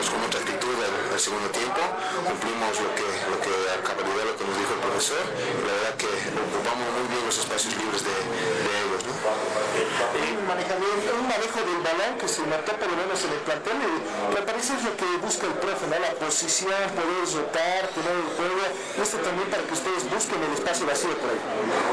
Eh, 0.00 0.02
entramos 0.02 0.10
con 0.10 0.20
mucha 0.24 0.38
actitud 0.38 0.74
al, 0.80 1.12
al, 1.12 1.20
segundo 1.20 1.48
tiempo, 1.50 1.80
cumplimos 2.24 2.72
lo 2.80 2.90
que, 2.96 3.04
lo 3.28 3.36
que 3.36 3.52
a 3.68 3.76
cabalidad 3.84 4.24
lo 4.32 4.36
que 4.36 4.44
nos 4.48 4.56
dijo 4.56 4.72
el 4.72 4.80
profesor 4.80 5.24
y 5.28 5.60
la 5.60 5.72
verdad 5.76 5.94
que 6.00 6.08
ocupamos 6.08 6.88
muy 6.96 7.06
bien 7.12 7.22
los 7.28 7.36
espacios 7.36 7.76
libres 7.76 8.00
de, 8.08 8.16
de 8.16 8.70
ellos. 8.80 9.00
¿no? 9.04 9.12
Un, 9.12 10.46
manejamiento, 10.48 11.08
un 11.20 11.28
manejo 11.28 11.58
del 11.60 11.80
balón 11.84 12.12
que 12.16 12.28
se 12.32 12.40
marcó 12.48 12.72
por 12.80 12.88
lo 12.88 12.96
menos 12.96 13.18
en 13.28 13.30
el 13.36 13.42
plantel 13.44 13.76
y 13.76 13.92
me 14.32 14.40
parece 14.40 14.72
es 14.72 14.82
lo 14.88 14.92
que 14.96 15.08
busca 15.20 15.44
el 15.46 15.56
profe, 15.60 15.84
¿no? 15.84 15.96
la 16.00 16.12
posición, 16.16 16.80
poder 16.96 17.24
rotar, 17.36 17.92
tener 17.92 18.14
el 18.16 18.28
juego, 18.40 18.62
esto 18.96 19.16
también 19.20 19.52
para 19.52 19.62
que 19.68 19.74
ustedes 19.76 20.08
busquen 20.08 20.40
el 20.48 20.52
espacio 20.56 20.88
vacío 20.88 21.12
por 21.20 21.28
ahí. 21.28 21.40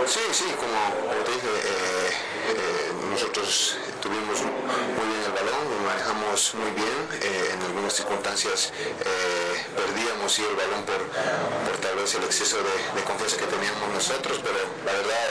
Sí, 0.07 0.23
sí, 0.31 0.47
como, 0.55 0.79
como 1.11 1.21
te 1.27 1.31
dije, 1.35 1.51
eh, 1.51 2.09
eh, 2.55 2.96
nosotros 3.17 3.75
tuvimos 3.99 4.45
muy 4.45 5.07
bien 5.09 5.25
el 5.25 5.33
balón, 5.33 5.65
lo 5.73 5.89
manejamos 5.89 6.53
muy 6.53 6.69
bien, 6.77 7.01
eh, 7.17 7.49
en 7.49 7.59
algunas 7.65 7.93
circunstancias 7.93 8.71
eh, 8.77 9.65
perdíamos 9.73 10.29
sí, 10.29 10.45
el 10.45 10.53
balón 10.53 10.85
por, 10.85 11.01
por, 11.01 11.73
tal 11.81 11.97
vez 11.97 12.13
el 12.13 12.23
exceso 12.29 12.61
de, 12.61 12.77
de, 12.93 13.01
confianza 13.09 13.37
que 13.37 13.49
teníamos 13.49 13.89
nosotros, 13.89 14.37
pero 14.45 14.61
la 14.85 14.93
verdad 15.01 15.25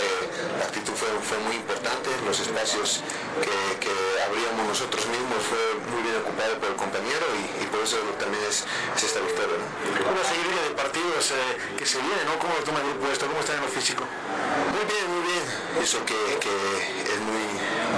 la 0.58 0.64
actitud 0.66 0.94
fue, 0.98 1.06
fue, 1.22 1.38
muy 1.46 1.54
importante, 1.62 2.10
los 2.26 2.40
espacios 2.40 3.06
que, 3.38 3.54
que, 3.78 3.94
abríamos 4.26 4.66
nosotros 4.66 5.06
mismos 5.06 5.38
fue 5.46 5.62
muy 5.86 6.02
bien 6.02 6.18
ocupado 6.18 6.58
por 6.58 6.74
el 6.74 6.74
compañero 6.74 7.22
y, 7.38 7.62
y 7.62 7.66
por 7.70 7.86
eso 7.86 8.02
también 8.18 8.42
es, 8.50 8.66
es 8.98 9.02
esta 9.06 9.22
victoria. 9.22 9.62
¿no? 9.62 10.10
Una 10.10 10.24
seguidilla 10.26 10.62
de 10.66 10.74
partidos 10.74 11.30
que 11.78 11.86
se 11.86 12.02
viene, 12.02 12.26
¿no? 12.26 12.34
¿Cómo 12.42 12.58
lo 12.58 12.64
toma 12.66 12.82
el 12.82 12.98
grupo 12.98 13.06
esto? 13.14 13.30
¿Cómo 13.30 13.38
está 13.38 13.54
en 13.54 13.62
lo 13.62 13.70
físico? 13.70 14.02
Muy 14.74 14.84
bien, 14.90 15.06
muy 15.06 15.22
bien, 15.22 15.44
eso 15.82 16.04
que, 16.04 16.14
que 16.40 16.54
es 17.12 17.20
muy, 17.20 17.46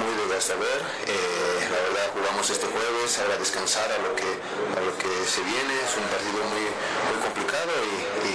muy 0.03 0.29
de 0.29 0.41
saber. 0.41 0.81
Eh, 1.07 1.69
la 1.71 1.79
verdad 1.88 2.07
jugamos 2.14 2.49
este 2.51 2.67
jueves, 2.67 3.19
ahora 3.19 3.37
descansar 3.38 3.91
a 3.91 3.99
lo 3.99 4.14
que, 4.14 4.29
a 4.29 4.81
lo 4.81 4.97
que 4.99 5.11
se 5.27 5.43
viene. 5.43 5.75
Es 5.83 5.97
un 5.97 6.07
partido 6.07 6.38
muy, 6.53 6.64
muy 7.11 7.19
complicado 7.23 7.73
y, 7.83 8.29
y 8.29 8.35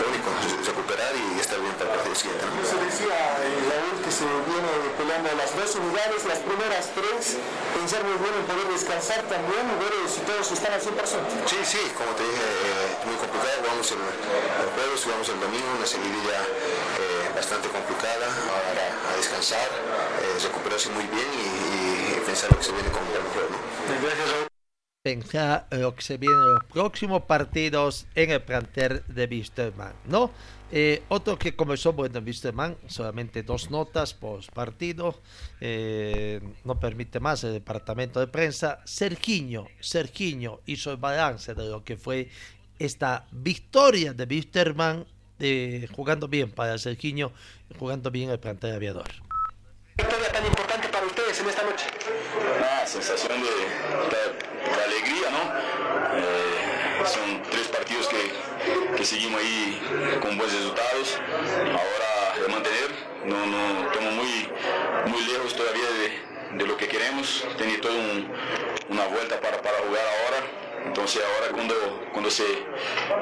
lo 0.00 0.08
único 0.12 0.28
recuperar 0.66 1.12
y 1.16 1.40
estar 1.40 1.58
bien 1.60 1.72
para 1.74 1.90
el 1.90 1.96
partido 1.96 2.14
siguiente. 2.14 2.44
¿no? 2.44 2.60
Se 2.60 2.76
decía 2.84 3.16
Raúl 3.70 3.96
que 4.04 4.10
se 4.12 4.26
viene 4.26 4.72
peleando 4.98 5.30
las 5.38 5.54
dos 5.56 5.72
unidades, 5.78 6.26
las 6.26 6.40
primeras 6.42 6.90
tres, 6.92 7.38
pensar 7.72 8.02
muy 8.04 8.18
bien 8.18 8.34
en 8.34 8.44
poder 8.44 8.68
descansar 8.68 9.22
también 9.30 9.62
y 9.62 9.74
ver 9.80 9.94
si 10.10 10.20
todos 10.26 10.46
están 10.52 10.74
al 10.74 10.82
100%. 10.82 10.92
Sí, 11.46 11.58
sí, 11.64 11.82
como 11.96 12.12
te 12.18 12.22
dije, 12.26 12.44
eh, 12.44 13.06
muy 13.08 13.16
complicado. 13.16 13.62
Jugamos 13.62 13.86
el, 13.94 14.02
el 14.02 14.68
jueves, 14.74 14.98
jugamos 15.00 15.26
el 15.30 15.38
domingo, 15.40 15.66
una 15.78 15.86
seguidilla 15.86 16.38
eh, 16.44 17.25
bastante 17.36 17.68
complicada. 17.68 18.26
Ahora 18.48 19.12
a 19.12 19.16
descansar, 19.16 19.68
eh, 19.68 20.42
recuperarse 20.42 20.90
muy 20.90 21.04
bien 21.04 21.28
y, 21.36 22.16
y, 22.16 22.24
pensar 22.24 22.50
lo 22.50 22.56
que 22.56 22.64
se 22.64 22.72
viene 22.72 22.88
con 22.90 23.02
el 23.02 23.22
mejor. 23.22 23.50
¿no? 23.50 24.46
Pensar 25.02 25.66
lo 25.70 25.94
que 25.94 26.02
se 26.02 26.16
viene 26.16 26.34
en 26.34 26.54
los 26.54 26.64
próximos 26.64 27.22
partidos 27.24 28.06
en 28.14 28.30
el 28.30 28.42
plantel 28.42 29.04
de 29.06 29.26
Wisterman, 29.26 29.92
¿no? 30.06 30.32
Eh, 30.72 31.04
otro 31.08 31.38
que 31.38 31.54
comenzó 31.54 31.92
bueno 31.92 32.18
en 32.18 32.24
Wisterman, 32.24 32.76
solamente 32.88 33.44
dos 33.44 33.70
notas 33.70 34.14
por 34.14 34.44
partido, 34.52 35.20
eh, 35.60 36.40
no 36.64 36.80
permite 36.80 37.20
más 37.20 37.44
el 37.44 37.52
departamento 37.52 38.18
de 38.18 38.26
prensa. 38.26 38.80
Sergiño, 38.84 39.68
Sergiño 39.78 40.60
hizo 40.66 40.90
el 40.90 40.96
balance 40.96 41.54
de 41.54 41.68
lo 41.68 41.84
que 41.84 41.96
fue 41.96 42.30
esta 42.80 43.28
victoria 43.30 44.12
de 44.12 44.24
Wisterman, 44.24 45.06
eh, 45.38 45.88
jugando 45.94 46.28
bien 46.28 46.50
para 46.50 46.78
Sergiño, 46.78 47.32
jugando 47.78 48.10
bien 48.10 48.30
el 48.30 48.38
plantel 48.38 48.74
aviador. 48.74 49.06
Victoria 49.96 50.30
tan 50.30 50.44
importante 50.46 50.88
para 50.88 51.06
ustedes 51.06 51.40
en 51.40 51.48
esta 51.48 51.62
noche. 51.62 51.86
Una 52.58 52.86
sensación 52.86 53.40
de, 53.40 53.48
de, 53.48 54.76
de 54.76 54.84
alegría, 54.84 55.30
¿no? 55.30 55.42
Eh, 56.18 57.06
son 57.06 57.42
tres 57.50 57.68
partidos 57.68 58.08
que, 58.08 58.96
que, 58.96 59.04
seguimos 59.04 59.40
ahí 59.40 59.80
con 60.20 60.36
buenos 60.36 60.54
resultados. 60.54 61.18
Ahora 61.70 62.40
de 62.40 62.48
mantener, 62.52 62.90
no, 63.24 63.46
no 63.46 63.90
estamos 63.90 64.14
muy, 64.14 64.48
muy 65.06 65.24
lejos 65.32 65.54
todavía 65.56 65.88
de, 65.90 66.35
de 66.52 66.66
lo 66.66 66.76
que 66.76 66.88
queremos. 66.88 67.46
Tenía 67.58 67.80
toda 67.80 67.94
un, 67.94 68.32
una 68.88 69.06
vuelta 69.06 69.40
para, 69.40 69.60
para 69.62 69.78
jugar 69.78 70.02
ahora. 70.02 70.46
Entonces 70.86 71.22
ahora 71.22 71.52
cuando, 71.52 71.74
cuando 72.12 72.30
se, 72.30 72.44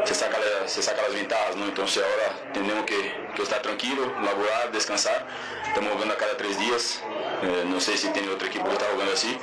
se, 0.05 0.15
saca 0.15 0.39
se 0.67 0.83
saca 0.83 1.03
las 1.03 1.15
ventajas, 1.15 1.57
¿no? 1.57 1.65
Entonces 1.65 2.03
ahora 2.03 2.53
tenemos 2.53 2.85
que, 2.85 3.15
que 3.35 3.43
estar 3.43 3.63
tranquilo, 3.63 4.13
laborar, 4.23 4.71
descansar. 4.71 5.27
Estamos 5.67 5.93
jugando 5.93 6.17
cada 6.17 6.37
tres 6.37 6.59
días. 6.59 7.03
Eh, 7.43 7.65
no 7.67 7.81
sé 7.81 7.97
si 7.97 8.09
tiene 8.09 8.31
otro 8.31 8.47
equipo 8.47 8.67
que 8.67 8.73
está 8.73 8.87
jugando 8.93 9.13
así, 9.13 9.37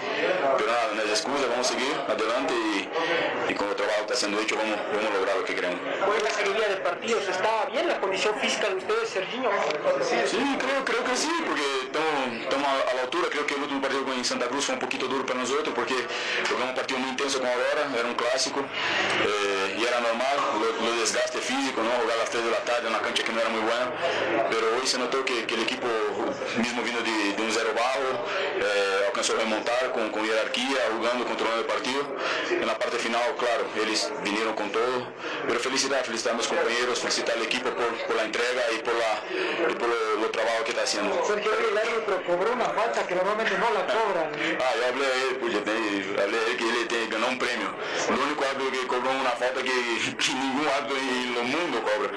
pero 0.58 0.72
nada, 0.72 0.92
no 0.96 1.02
es 1.04 1.10
excusa, 1.10 1.46
vamos 1.50 1.70
a 1.70 1.74
seguir 1.74 1.94
adelante 2.08 2.54
y, 2.54 3.52
y 3.52 3.56
con 3.56 3.70
el 3.70 3.76
trabajo 3.76 3.98
que 3.98 4.14
está 4.14 4.16
siendo 4.16 4.40
hecho 4.40 4.56
vamos, 4.56 4.78
vamos 4.94 5.06
a 5.06 5.14
lograr 5.14 5.38
lo 5.38 5.46
que 5.46 5.56
queremos. 5.56 5.80
Hoy 6.08 6.22
la 6.24 6.30
seguidilla 6.30 6.68
de 6.70 6.78
partidos, 6.78 7.28
¿está 7.28 7.66
bien 7.72 7.88
la 7.88 8.00
condición 8.00 8.36
física 8.40 8.70
de 8.70 8.76
ustedes, 8.76 9.10
Serginho? 9.10 9.50
Sí, 10.02 10.58
creo, 10.60 10.86
creo 10.86 11.04
que 11.04 11.16
sí, 11.16 11.32
porque 11.46 12.42
estamos 12.44 12.68
a, 12.68 12.96
la 12.96 13.02
altura, 13.02 13.28
creo 13.30 13.46
que 13.46 13.56
el 13.56 13.62
último 13.62 13.82
partido 13.82 14.04
con 14.06 14.24
Santa 14.26 14.48
Cruz 14.48 14.66
fue 14.66 14.76
un 14.76 14.82
poquito 14.82 15.08
duro 15.08 15.26
para 15.26 15.40
nosotros 15.40 15.74
porque 15.76 15.96
jugamos 16.48 16.70
un 16.70 16.76
partido 16.76 17.00
muy 17.00 17.10
intenso 17.10 17.40
con 17.40 17.48
Aurora, 17.50 17.90
era 17.98 18.08
un 18.08 18.16
clásico 18.16 18.62
eh, 18.62 19.78
y 19.78 19.84
era 19.84 20.00
normal, 20.00 20.38
lo, 20.60 20.86
lo, 20.86 21.00
desgaste 21.00 21.40
físico, 21.40 21.82
¿no? 21.82 21.90
jugar 22.02 22.16
a 22.18 22.22
las 22.22 22.30
3 22.30 22.44
de 22.44 22.52
la 22.52 22.64
tarde 22.64 22.88
en 22.88 22.94
una 22.94 23.02
cancha 23.02 23.24
que 23.24 23.32
no 23.32 23.42
era 23.42 23.50
muy 23.50 23.62
buena, 23.62 23.92
pero 24.50 24.78
hoy 24.80 24.88
se 24.88 24.98
notó 24.98 25.24
que, 25.26 25.46
que 25.46 25.56
el 25.56 25.62
equipo, 25.62 25.88
mismo 26.58 26.82
vino 26.84 27.00
de, 27.02 27.34
de 27.34 27.42
un 27.42 27.52
0 27.52 27.74
trabajo, 27.82 28.20
eh, 28.60 29.12
a 29.22 29.38
remontar 29.38 29.90
com, 29.94 30.10
com 30.10 30.26
hierarquia, 30.26 30.80
jogando, 30.92 31.26
controlando 31.26 31.62
o 31.62 31.66
partido. 31.66 32.06
E 32.50 32.66
na 32.66 32.74
parte 32.74 32.98
final, 32.98 33.22
claro, 33.38 33.66
eles 33.76 34.12
vieram 34.24 34.54
com 34.54 34.68
todo. 34.70 35.08
Pero 35.48 35.60
felicidade, 35.60 36.06
felicidade 36.06 36.36
meus 36.38 36.48
companheiros, 36.48 37.00
felicitar 37.00 37.36
a 37.38 37.42
equipe 37.42 37.70
por, 37.72 37.86
por 38.08 38.16
la 38.16 38.26
entrega 38.26 38.62
e 38.74 38.80
por, 38.80 38.94
la, 38.94 39.24
e 39.70 39.76
por 39.76 39.88
lo, 39.88 40.22
lo 40.22 40.30
que 40.64 40.72
está 40.72 40.86
sendo. 40.86 41.14
Sergio, 41.24 41.54
el 41.54 41.78
árbitro 41.78 42.24
cobrou 42.26 42.54
uma 42.54 42.66
falta 42.66 43.04
que 43.04 43.16
normalmente 43.16 43.54
não 43.58 43.74
la 43.74 43.84
cobran. 43.84 44.32
Ah, 44.62 44.78
eu 44.78 44.90
hablei 44.90 45.10
a 45.10 45.16
ele, 45.16 45.36
puxa, 45.36 45.62
pues, 45.62 45.64
tem, 45.64 46.24
hablei 46.24 46.40
a 46.40 46.44
ele 46.44 46.56
que 46.56 46.64
ele 46.64 46.86
tem, 46.86 47.10
ganhou 47.10 47.30
um 47.30 47.38
prêmio. 47.38 47.74
Único 48.10 48.44
árbitro 48.44 48.72
que 48.72 48.86
cobrou 48.86 49.14
uma 49.14 49.32
falta 49.32 49.62
que, 49.64 50.16
que 50.18 50.34
nenhum 50.34 50.70
árbitro 50.70 50.98
no 51.36 51.44
mundo 51.44 51.82
cobra. 51.82 52.10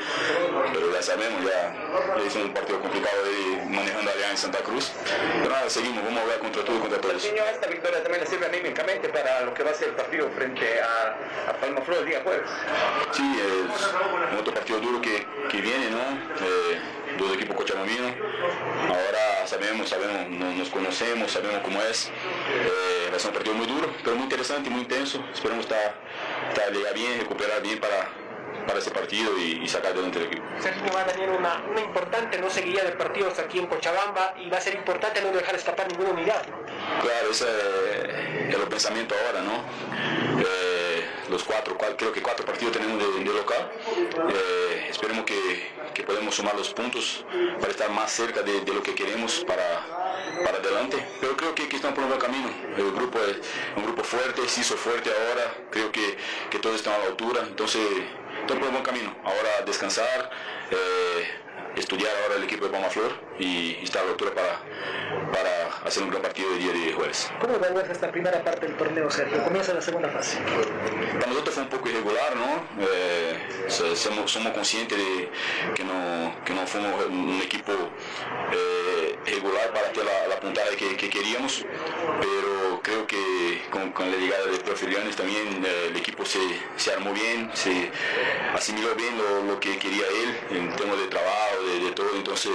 Pero 0.72 0.92
já 0.92 1.03
sabemos, 1.03 1.42
já, 1.42 1.72
já 2.18 2.24
hizo 2.27 2.38
um 2.40 2.48
partido 2.53 2.79
complicado 2.79 3.16
aí, 3.24 3.62
manejando 3.68 4.09
a 4.09 4.12
Aliança 4.12 4.44
Santa 4.44 4.62
Cruz. 4.62 4.92
Pero 5.42 5.54
seguimos, 5.69 6.05
vamos 6.05 6.23
a 6.23 6.25
ver 6.27 6.38
contra 6.40 6.64
todo 6.64 6.77
y 6.77 6.81
contra 6.81 7.01
todos. 7.01 7.23
Señor, 7.23 7.47
esta 7.53 7.67
victoria 7.67 8.03
también 8.03 8.23
le 8.23 8.31
sirve 8.31 8.47
anímicamente 8.47 9.09
para 9.09 9.43
lo 9.43 9.55
que 9.55 9.62
va 9.62 9.71
a 9.71 9.75
ser 9.75 9.88
el 9.88 9.95
partido 9.95 10.29
frente 10.31 10.81
a, 10.81 11.51
a 11.51 11.53
Palma 11.55 11.81
Flor 11.83 11.99
el 11.99 12.07
día 12.07 12.21
jueves. 12.23 12.49
Sí, 13.12 13.23
es 13.40 14.38
otro 14.38 14.55
partido 14.55 14.81
duro 14.81 15.01
que, 15.01 15.27
que 15.51 15.61
viene, 15.61 15.90
¿no? 15.90 15.99
Eh, 15.99 16.81
dos 17.19 17.35
equipos 17.35 17.57
cochabambinos. 17.57 18.12
Ahora 18.88 19.47
sabemos, 19.47 19.88
sabemos, 19.88 20.29
nos 20.29 20.69
conocemos, 20.69 21.31
sabemos 21.31 21.61
cómo 21.62 21.81
es. 21.83 22.09
Eh, 22.09 23.09
va 23.11 23.17
a 23.17 23.19
ser 23.19 23.31
un 23.31 23.35
partido 23.35 23.55
muy 23.55 23.67
duro, 23.67 23.93
pero 24.03 24.17
muy 24.17 24.25
interesante 24.25 24.71
muy 24.71 24.83
intenso. 24.83 25.25
Esperemos 25.33 25.64
estar, 25.64 25.95
estar 26.49 26.95
bien, 26.95 27.21
recuperar 27.21 27.62
bien 27.62 27.79
para, 27.81 28.09
para 28.66 28.79
ese 28.79 28.90
partido 28.90 29.37
y, 29.38 29.62
y, 29.62 29.68
sacar 29.68 29.92
adelante 29.92 30.18
el 30.18 30.27
equipo. 30.27 30.44
Sergio 30.61 30.92
va 30.94 31.03
a 31.03 31.07
tener 31.07 31.31
una, 31.31 31.62
una, 31.70 31.81
importante 31.81 32.38
no 32.40 32.50
seguida 32.50 32.83
de 32.85 32.92
partidos 32.92 33.38
aquí 33.38 33.59
en 33.59 33.66
Cochabamba 33.66 34.35
y 34.38 34.48
va 34.48 34.59
a 34.59 34.61
ser 34.61 34.74
importante 34.74 35.20
no 35.22 35.31
dejar 35.33 35.55
escapar 35.55 35.88
ninguna 35.90 36.11
unidad. 36.11 36.42
Claro, 37.03 37.31
ese 37.31 37.46
es 38.48 38.55
el 38.55 38.68
pensamiento 38.68 39.14
ahora, 39.27 39.42
¿no? 39.42 39.64
Eh, 40.40 41.07
los 41.31 41.42
cuatro, 41.44 41.77
creo 41.96 42.12
que 42.12 42.22
cuatro 42.22 42.44
partidos 42.44 42.72
tenemos 42.72 42.98
de, 42.98 43.24
de 43.24 43.33
local. 43.33 43.70
Eh, 44.29 44.87
esperemos 44.90 45.24
que, 45.24 45.70
que 45.94 46.03
podemos 46.03 46.35
sumar 46.35 46.55
los 46.57 46.72
puntos 46.72 47.24
para 47.61 47.70
estar 47.70 47.90
más 47.90 48.11
cerca 48.12 48.42
de, 48.42 48.61
de 48.61 48.74
lo 48.74 48.83
que 48.83 48.94
queremos 48.94 49.44
para, 49.46 49.87
para 50.44 50.59
adelante. 50.59 51.05
Pero 51.20 51.37
creo 51.37 51.55
que, 51.55 51.68
que, 51.68 51.77
estamos 51.77 51.94
por 51.94 52.05
un 52.05 52.11
buen 52.11 52.20
camino. 52.20 52.48
El 52.77 52.92
grupo 52.92 53.18
es 53.20 53.38
un 53.77 53.85
grupo 53.85 54.05
fuerte, 54.05 54.46
se 54.48 54.61
hizo 54.61 54.77
fuerte 54.77 55.11
ahora. 55.11 55.55
Creo 55.70 55.90
que, 55.92 56.16
que 56.50 56.59
todos 56.59 56.77
están 56.77 56.94
a 56.94 56.98
la 56.98 57.07
altura. 57.07 57.42
Entonces, 57.46 57.83
estamos 58.44 58.61
por 58.61 58.68
un 58.68 58.74
buen 58.74 58.85
camino. 58.85 59.16
Ahora 59.24 59.64
descansar. 59.64 60.30
Eh, 60.70 61.24
estudiar 61.77 62.13
ahora 62.23 62.37
el 62.37 62.45
equipo 62.45 62.67
de 62.67 62.73
Palma 62.73 62.89
Flor 62.89 63.13
y, 63.39 63.79
y 63.81 63.85
estar 63.85 64.03
a 64.03 64.07
la 64.07 64.11
altura 64.13 64.33
para, 64.35 64.61
para 65.33 65.67
hacer 65.85 66.03
un 66.03 66.11
gran 66.11 66.23
partido 66.23 66.53
el 66.53 66.59
día 66.59 66.73
de 66.73 66.93
jueves. 66.93 67.31
¿Cómo 67.41 67.55
evalúas 67.55 67.89
esta 67.91 68.11
primera 68.11 68.43
parte 68.43 68.67
del 68.67 68.77
torneo, 68.77 69.11
Sergio? 69.11 69.43
Comienza 69.45 69.75
la 69.75 69.83
segunda 69.83 70.09
fase. 70.09 70.39
Para 71.19 71.27
nosotros 71.27 71.55
fue 71.55 71.63
un 71.65 71.69
poco 71.69 71.89
irregular, 71.89 72.37
¿no? 72.37 72.85
Eh, 72.85 73.39
somos, 73.69 74.31
somos, 74.31 74.53
conscientes 74.53 74.99
de 74.99 75.31
que 75.75 75.85
no, 75.85 76.35
que 76.45 76.53
no 76.55 76.67
fuimos 76.67 77.07
un 77.07 77.41
equipo 77.43 77.73
eh, 78.53 79.19
regular 79.27 79.73
para 79.73 79.89
hacer 79.89 80.05
la, 80.05 80.29
la 80.29 80.41
puntada 80.41 80.69
que, 80.77 80.97
que, 80.97 81.09
queríamos, 81.09 81.65
pero 82.21 82.81
creo 82.83 83.07
que 83.07 83.63
con, 83.71 83.93
con 83.93 84.11
la 84.11 84.17
llegada 84.17 84.47
de 84.47 84.59
Profe 84.59 84.87
también 85.17 85.65
eh, 85.65 85.87
el 85.89 85.97
equipo 85.97 86.25
se, 86.25 86.41
se, 86.77 86.93
armó 86.93 87.13
bien, 87.13 87.51
se 87.55 87.91
asimiló 88.55 88.95
bien 88.95 89.17
lo, 89.17 89.43
lo 89.45 89.61
que 89.61 89.79
quería 89.79 90.05
él 90.07 90.57
en 90.57 90.77
temas 90.77 90.99
de 90.99 91.07
trabajo, 91.09 91.63
de, 91.64 91.81
de 91.81 91.90
todo, 91.92 92.14
entonces, 92.16 92.53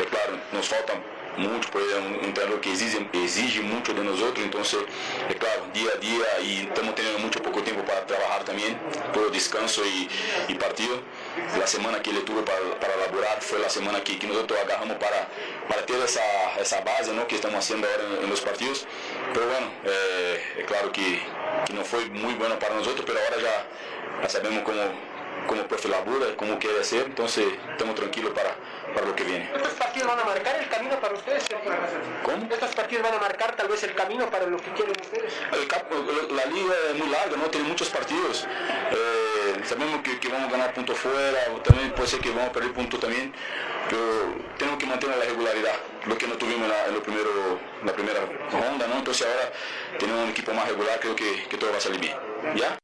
é 0.00 0.04
claro, 0.06 0.38
nos 0.52 0.66
falta 0.68 0.94
mucho, 1.36 1.70
pues 1.70 1.84
un, 1.96 2.26
un 2.26 2.34
trabajo 2.34 2.60
que 2.60 2.72
exige, 2.72 3.08
exige 3.12 3.60
mucho 3.62 3.94
de 3.94 4.04
nosotros, 4.04 4.44
entonces, 4.44 4.80
es 5.28 5.36
claro, 5.36 5.64
día 5.72 5.90
a 5.94 5.98
día 5.98 6.40
y 6.42 6.66
estamos 6.68 6.94
teniendo 6.94 7.18
mucho 7.20 7.40
poco 7.40 7.62
tiempo 7.62 7.82
para 7.84 8.06
trabajar 8.06 8.44
también, 8.44 8.78
todo 9.12 9.30
descanso 9.30 9.82
y, 9.84 10.08
y 10.48 10.54
partido. 10.54 11.00
La 11.58 11.66
semana 11.66 12.02
que 12.02 12.12
le 12.12 12.20
tuve 12.20 12.42
para, 12.42 12.58
para 12.78 12.94
elaborar 12.94 13.40
fue 13.40 13.58
la 13.58 13.70
semana 13.70 14.02
que, 14.04 14.18
que 14.18 14.26
nosotros 14.26 14.58
agarramos 14.60 14.96
para, 14.98 15.28
para 15.68 15.86
ter 15.86 15.96
esa, 16.02 16.20
esa 16.60 16.80
base 16.82 17.12
¿no? 17.14 17.26
que 17.26 17.36
estamos 17.36 17.58
haciendo 17.58 17.86
ahora 17.88 18.04
en, 18.18 18.24
en 18.24 18.30
los 18.30 18.40
partidos. 18.42 18.86
Pero 19.32 19.46
bueno, 19.46 19.70
eh, 19.84 20.42
es 20.58 20.66
claro 20.66 20.92
que, 20.92 21.22
que 21.66 21.72
no 21.72 21.84
fue 21.84 22.04
muy 22.06 22.34
bueno 22.34 22.58
para 22.58 22.74
nosotros, 22.74 23.04
pero 23.06 23.18
ahora 23.18 23.36
ya, 23.40 24.22
ya 24.22 24.28
sabemos 24.28 24.62
cómo 25.46 25.62
como 25.62 25.68
profe 25.68 25.88
labura, 25.88 26.36
como 26.36 26.58
quiere 26.58 26.80
hacer, 26.80 27.06
entonces 27.06 27.46
estamos 27.70 27.94
tranquilos 27.94 28.32
para, 28.32 28.54
para 28.94 29.06
lo 29.06 29.14
que 29.14 29.24
viene. 29.24 29.50
¿Estos 29.54 29.74
partidos 29.74 30.08
van 30.08 30.20
a 30.20 30.24
marcar 30.24 30.56
el 30.56 30.68
camino 30.68 31.00
para 31.00 31.14
ustedes? 31.14 31.48
¿Cómo? 32.22 32.48
¿Estos 32.50 32.74
partidos 32.74 33.02
van 33.04 33.14
a 33.14 33.18
marcar 33.18 33.56
tal 33.56 33.68
vez 33.68 33.82
el 33.84 33.94
camino 33.94 34.30
para 34.30 34.46
lo 34.46 34.56
que 34.58 34.72
quieren 34.72 34.94
ustedes? 35.00 35.32
El, 35.52 36.36
la 36.36 36.44
liga 36.46 36.74
es 36.90 36.98
muy 36.98 37.08
larga, 37.08 37.36
¿no? 37.36 37.44
Tiene 37.50 37.68
muchos 37.68 37.88
partidos. 37.90 38.46
Eh, 38.90 39.60
sabemos 39.64 40.02
que, 40.02 40.18
que, 40.18 40.28
vamos 40.28 40.48
a 40.48 40.52
ganar 40.52 40.74
puntos 40.74 40.98
fuera, 40.98 41.52
o 41.54 41.60
también 41.60 41.92
puede 41.92 42.08
ser 42.08 42.20
que 42.20 42.30
vamos 42.30 42.48
a 42.48 42.52
perder 42.52 42.72
puntos 42.72 43.00
también, 43.00 43.32
pero 43.88 44.34
tenemos 44.58 44.78
que 44.78 44.86
mantener 44.86 45.16
la 45.16 45.24
regularidad, 45.24 45.74
lo 46.06 46.16
que 46.16 46.26
no 46.26 46.34
tuvimos 46.34 46.62
en 46.62 46.68
la, 46.68 46.86
en 46.86 46.94
lo 46.94 47.02
primero, 47.02 47.58
la 47.84 47.92
primera 47.92 48.20
ronda, 48.50 48.86
¿no? 48.86 48.98
Entonces 48.98 49.26
ahora 49.26 49.52
tenemos 49.98 50.24
un 50.24 50.30
equipo 50.30 50.52
más 50.52 50.68
regular, 50.68 50.98
creo 51.00 51.16
que, 51.16 51.44
que 51.48 51.56
todo 51.56 51.70
va 51.70 51.78
a 51.78 51.80
salir 51.80 52.00
bien. 52.00 52.16
¿Ya? 52.56 52.78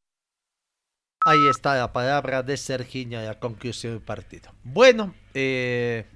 Ahí 1.29 1.47
está 1.47 1.77
la 1.77 1.93
palabra 1.93 2.43
de 2.43 2.57
Sergiño 2.57 3.21
y 3.21 3.27
la 3.27 3.38
conclusión 3.38 3.93
del 3.93 4.01
partido. 4.01 4.51
Bueno, 4.64 5.14
eh, 5.35 6.07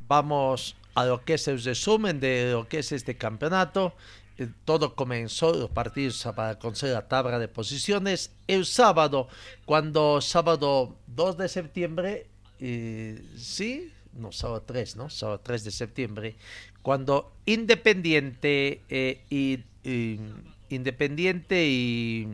vamos 0.00 0.76
a 0.94 1.06
lo 1.06 1.24
que 1.24 1.32
es 1.32 1.48
el 1.48 1.64
resumen 1.64 2.20
de 2.20 2.50
lo 2.52 2.68
que 2.68 2.80
es 2.80 2.92
este 2.92 3.16
campeonato. 3.16 3.94
Eh, 4.36 4.48
todo 4.66 4.94
comenzó, 4.96 5.54
los 5.54 5.70
partidos 5.70 6.22
para 6.36 6.58
conseguir 6.58 6.92
la 6.92 7.08
tabla 7.08 7.38
de 7.38 7.48
posiciones, 7.48 8.32
el 8.46 8.66
sábado, 8.66 9.28
cuando 9.64 10.20
sábado 10.20 10.94
2 11.06 11.38
de 11.38 11.48
septiembre, 11.48 12.26
eh, 12.60 13.24
sí, 13.38 13.94
no, 14.12 14.30
sábado 14.30 14.60
3, 14.66 14.96
¿no? 14.96 15.08
Sábado 15.08 15.40
3 15.42 15.64
de 15.64 15.70
septiembre, 15.70 16.36
cuando 16.82 17.32
Independiente 17.46 18.82
y 19.30 19.64
Independiente 20.68 21.66
y 21.66 22.28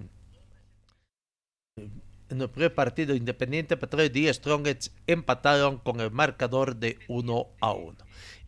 en 2.30 2.40
el 2.40 2.48
primer 2.48 2.74
partido 2.74 3.14
Independiente 3.14 3.76
Petróleo 3.76 4.10
y 4.14 4.32
Strongets 4.32 4.92
empataron 5.06 5.78
con 5.78 6.00
el 6.00 6.10
marcador 6.10 6.76
de 6.76 6.98
1 7.08 7.46
a 7.60 7.72
1. 7.72 7.96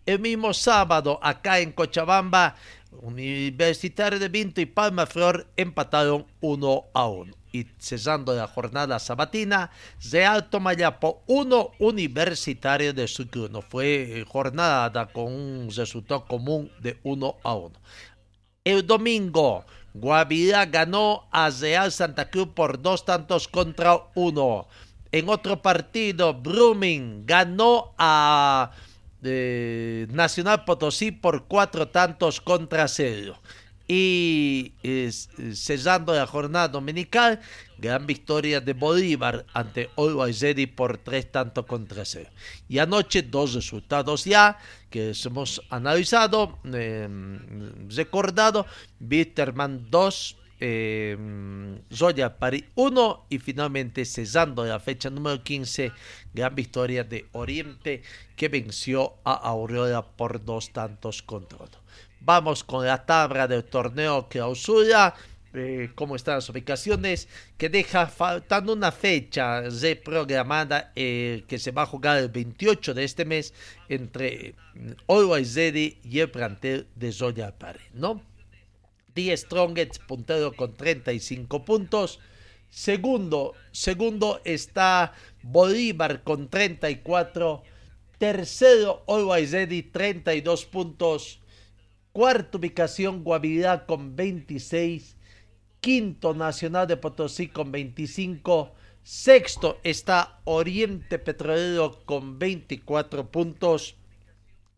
El 0.06 0.18
mismo 0.20 0.54
sábado, 0.54 1.18
acá 1.22 1.60
en 1.60 1.72
Cochabamba, 1.72 2.56
Universitario 2.90 4.18
de 4.18 4.28
Vinto 4.28 4.60
y 4.60 4.66
Palma 4.66 5.06
Flor 5.06 5.46
empataron 5.56 6.26
1 6.40 6.84
a 6.94 7.06
1. 7.06 7.34
Y 7.52 7.66
cesando 7.78 8.34
la 8.34 8.48
jornada 8.48 8.98
sabatina, 8.98 9.70
Real 10.10 10.48
Tomayapo 10.48 11.22
1, 11.26 11.72
Universitario 11.78 12.92
de 12.94 13.06
Sucre. 13.06 13.48
Fue 13.68 14.24
jornada 14.26 15.06
con 15.06 15.32
un 15.32 15.70
resultado 15.74 16.24
común 16.24 16.70
de 16.80 16.98
1 17.02 17.36
a 17.44 17.54
1. 17.54 17.72
El 18.64 18.86
domingo, 18.86 19.64
Guavirá 19.94 20.66
ganó 20.66 21.28
a 21.30 21.50
Real 21.50 21.92
Santa 21.92 22.30
Cruz 22.30 22.48
por 22.54 22.80
dos 22.80 23.04
tantos 23.04 23.48
contra 23.48 23.98
uno. 24.14 24.66
En 25.10 25.28
otro 25.28 25.60
partido, 25.60 26.32
Brumming 26.32 27.26
ganó 27.26 27.92
a 27.98 28.72
eh, 29.22 30.06
Nacional 30.10 30.64
Potosí 30.64 31.12
por 31.12 31.44
cuatro 31.44 31.88
tantos 31.88 32.40
contra 32.40 32.88
cero. 32.88 33.38
Y 33.86 34.72
eh, 34.82 35.10
la 36.06 36.26
jornada 36.26 36.68
dominical, 36.68 37.40
gran 37.76 38.06
victoria 38.06 38.60
de 38.62 38.72
Bolívar 38.72 39.44
ante 39.52 39.90
Olwaizeri 39.96 40.66
por 40.66 40.96
tres 40.96 41.30
tantos 41.30 41.66
contra 41.66 42.06
cero. 42.06 42.30
Y 42.68 42.78
anoche 42.78 43.20
dos 43.20 43.52
resultados 43.52 44.24
ya 44.24 44.58
que 44.92 45.12
hemos 45.24 45.60
analizado, 45.70 46.60
eh, 46.72 47.08
recordado, 47.88 48.66
Bitterman 49.00 49.90
2, 49.90 50.36
eh, 50.60 51.16
Zoya 51.92 52.38
París 52.38 52.64
1 52.76 53.26
y 53.30 53.38
finalmente 53.40 54.04
cesando 54.04 54.64
la 54.64 54.78
fecha 54.78 55.10
número 55.10 55.42
15, 55.42 55.90
gran 56.32 56.54
victoria 56.54 57.02
de 57.02 57.26
Oriente 57.32 58.02
que 58.36 58.48
venció 58.48 59.14
a 59.24 59.32
Aurora 59.32 60.02
por 60.02 60.44
dos 60.44 60.70
tantos 60.70 61.22
contra 61.22 61.58
uno. 61.58 61.82
Vamos 62.20 62.62
con 62.62 62.86
la 62.86 63.04
tabla 63.04 63.48
del 63.48 63.64
torneo 63.64 64.28
clausura. 64.28 65.14
Cómo 65.94 66.16
están 66.16 66.36
las 66.36 66.48
ubicaciones, 66.48 67.28
que 67.58 67.68
deja 67.68 68.06
faltando 68.06 68.72
una 68.72 68.90
fecha 68.90 69.60
reprogramada 69.62 70.92
eh, 70.96 71.44
que 71.46 71.58
se 71.58 71.72
va 71.72 71.82
a 71.82 71.86
jugar 71.86 72.18
el 72.18 72.28
28 72.28 72.94
de 72.94 73.04
este 73.04 73.24
mes 73.24 73.52
entre 73.88 74.54
Always 75.08 75.54
Ready 75.54 75.98
y 76.04 76.20
el 76.20 76.30
plantel 76.30 76.86
de 76.94 77.12
Zoya 77.12 77.58
Pare, 77.58 77.80
¿no? 77.92 78.22
The 79.12 79.36
Strongest 79.36 79.98
puntero 80.06 80.54
con 80.54 80.74
35 80.74 81.64
puntos, 81.64 82.18
Segundo, 82.72 83.52
segundo 83.70 84.40
está 84.44 85.12
Bolívar 85.42 86.22
con 86.22 86.48
34. 86.48 87.62
Tercero, 88.16 89.04
Always 89.06 89.52
Ready, 89.52 89.82
32 89.82 90.64
puntos. 90.64 91.40
Cuarta 92.12 92.56
ubicación, 92.56 93.24
Guavirá 93.24 93.84
con 93.84 94.16
26. 94.16 95.16
Quinto, 95.82 96.32
Nacional 96.32 96.86
de 96.86 96.96
Potosí 96.96 97.48
con 97.48 97.72
25. 97.72 98.72
Sexto 99.02 99.80
está 99.82 100.38
Oriente 100.44 101.18
Petrolero 101.18 102.04
con 102.04 102.38
24 102.38 103.32
puntos. 103.32 103.96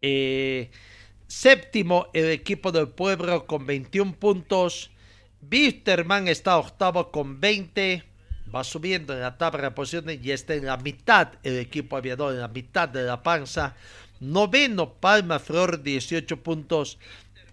Eh, 0.00 0.70
séptimo, 1.26 2.06
el 2.14 2.30
equipo 2.30 2.72
del 2.72 2.88
pueblo 2.88 3.46
con 3.46 3.66
21 3.66 4.14
puntos. 4.14 4.90
Bisterman 5.42 6.26
está 6.26 6.56
octavo 6.56 7.10
con 7.10 7.38
20. 7.38 8.02
Va 8.54 8.64
subiendo 8.64 9.12
en 9.12 9.20
la 9.20 9.36
tabla 9.36 9.60
de 9.60 9.70
posiciones 9.72 10.20
y 10.24 10.30
está 10.30 10.54
en 10.54 10.64
la 10.64 10.78
mitad 10.78 11.32
el 11.42 11.58
equipo 11.58 11.98
aviador, 11.98 12.32
en 12.32 12.40
la 12.40 12.48
mitad 12.48 12.88
de 12.88 13.02
la 13.02 13.22
panza. 13.22 13.76
Noveno, 14.20 14.94
Palma 14.94 15.38
Flor, 15.38 15.82
18 15.82 16.42
puntos. 16.42 16.98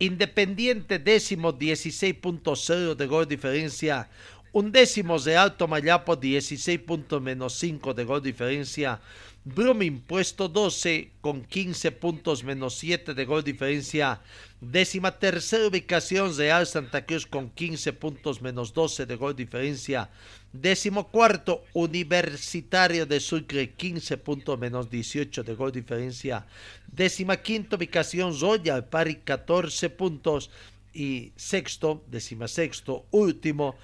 Independiente, 0.01 0.97
décimo, 0.97 1.53
16.0 1.53 2.95
de 2.95 3.05
gol 3.05 3.27
diferencia. 3.27 4.09
Undécimos 4.53 5.23
de 5.23 5.37
Alto 5.37 5.65
Mayapo, 5.65 6.17
16 6.17 6.79
puntos 6.79 7.21
menos 7.21 7.53
5 7.53 7.93
de 7.93 8.03
gol 8.03 8.21
diferencia. 8.21 8.99
Brumming 9.45 10.01
puesto 10.01 10.49
12 10.49 11.11
con 11.21 11.41
15 11.45 11.93
puntos 11.93 12.43
menos 12.43 12.75
7 12.75 13.13
de 13.13 13.23
gol 13.23 13.45
diferencia. 13.45 14.19
Décima 14.59 15.17
tercera 15.17 15.67
ubicación 15.67 16.35
Real 16.35 16.67
Santa 16.67 17.05
Cruz 17.05 17.25
con 17.25 17.49
15 17.49 17.93
puntos 17.93 18.41
menos 18.41 18.73
12 18.73 19.05
de 19.05 19.15
gol 19.15 19.37
diferencia. 19.37 20.09
Décimo 20.51 21.07
cuarto 21.07 21.63
Universitario 21.71 23.05
de 23.05 23.21
Sucre 23.21 23.71
15 23.71 24.17
puntos 24.17 24.59
menos 24.59 24.89
18 24.89 25.43
de 25.43 25.55
gol 25.55 25.71
diferencia. 25.71 26.45
Décima 26.91 27.37
quinta 27.37 27.77
ubicación 27.77 28.37
Royal 28.37 28.83
Pari 28.83 29.15
14 29.23 29.89
puntos. 29.91 30.51
Y 30.93 31.31
sexto, 31.37 32.03
décima 32.11 32.49
sexto, 32.49 33.05
último, 33.11 33.77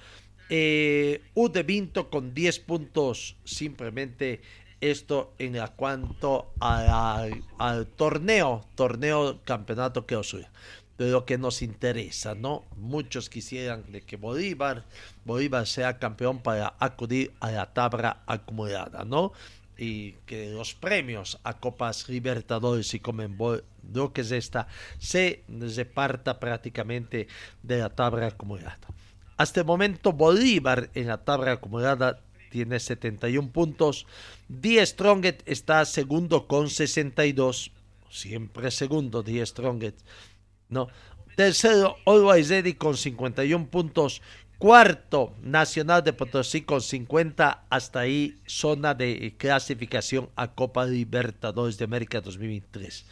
eh, 0.48 1.22
U 1.34 1.48
de 1.48 1.62
Vinto 1.62 2.10
con 2.10 2.34
10 2.34 2.58
puntos. 2.60 3.36
Simplemente 3.44 4.40
esto 4.80 5.32
en 5.38 5.58
cuanto 5.76 6.52
al 6.60 7.86
torneo, 7.96 8.64
torneo 8.74 9.40
campeonato 9.44 10.06
que 10.06 10.16
os 10.16 10.36
de 10.98 11.10
lo 11.10 11.24
que 11.24 11.38
nos 11.38 11.62
interesa, 11.62 12.34
¿no? 12.34 12.64
Muchos 12.76 13.30
quisieran 13.30 13.90
de 13.92 14.02
que 14.02 14.16
Bolívar, 14.16 14.84
Bolívar 15.24 15.66
sea 15.66 15.98
campeón 15.98 16.40
para 16.40 16.74
acudir 16.80 17.32
a 17.38 17.52
la 17.52 17.72
tabla 17.72 18.22
acumulada, 18.26 19.04
¿no? 19.04 19.32
Y 19.76 20.12
que 20.26 20.50
los 20.50 20.74
premios 20.74 21.38
a 21.44 21.58
Copas 21.60 22.08
Libertadores 22.08 22.92
y 22.94 23.00
Comenbol, 23.00 23.64
lo 23.92 24.12
que 24.12 24.22
es 24.22 24.32
esta, 24.32 24.66
se 24.98 25.44
reparta 25.48 26.40
prácticamente 26.40 27.28
de 27.62 27.78
la 27.78 27.90
tabla 27.90 28.26
acumulada. 28.26 28.78
Hasta 29.38 29.60
el 29.60 29.66
momento 29.66 30.12
Bolívar 30.12 30.90
en 30.94 31.06
la 31.06 31.24
tabla 31.24 31.52
acumulada 31.52 32.20
tiene 32.50 32.80
71 32.80 33.50
puntos. 33.52 34.06
Die 34.48 34.84
Stronget 34.84 35.42
está 35.46 35.84
segundo 35.84 36.46
con 36.46 36.68
62. 36.68 37.70
Siempre 38.10 38.70
segundo 38.70 39.22
Die 39.22 39.44
Stronget. 39.46 39.94
No. 40.68 40.88
Tercero, 41.36 41.96
Always 42.04 42.48
Ready 42.48 42.74
con 42.74 42.96
51 42.96 43.68
puntos. 43.68 44.22
Cuarto, 44.58 45.36
Nacional 45.40 46.02
de 46.02 46.12
Potosí 46.12 46.62
con 46.62 46.80
50. 46.80 47.66
Hasta 47.70 48.00
ahí, 48.00 48.40
zona 48.44 48.94
de 48.94 49.36
clasificación 49.38 50.30
a 50.34 50.52
Copa 50.52 50.84
Libertadores 50.84 51.78
de 51.78 51.84
América 51.84 52.20
2023. 52.20 53.06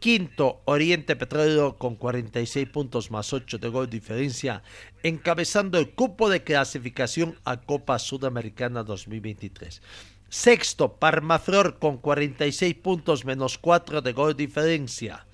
Quinto, 0.00 0.62
Oriente 0.64 1.14
Petróleo 1.14 1.76
con 1.76 1.94
46 1.94 2.66
puntos 2.70 3.10
más 3.10 3.34
8 3.34 3.58
de 3.58 3.68
gol 3.68 3.90
diferencia, 3.90 4.62
encabezando 5.02 5.78
el 5.78 5.90
cupo 5.90 6.30
de 6.30 6.42
clasificación 6.42 7.38
a 7.44 7.60
Copa 7.60 7.98
Sudamericana 7.98 8.82
2023. 8.82 9.82
Sexto, 10.30 10.96
Parmaflor 10.96 11.78
con 11.78 11.98
46 11.98 12.74
puntos 12.76 13.26
menos 13.26 13.58
4 13.58 14.00
de 14.00 14.12
gol 14.14 14.34
diferencia. 14.34 15.26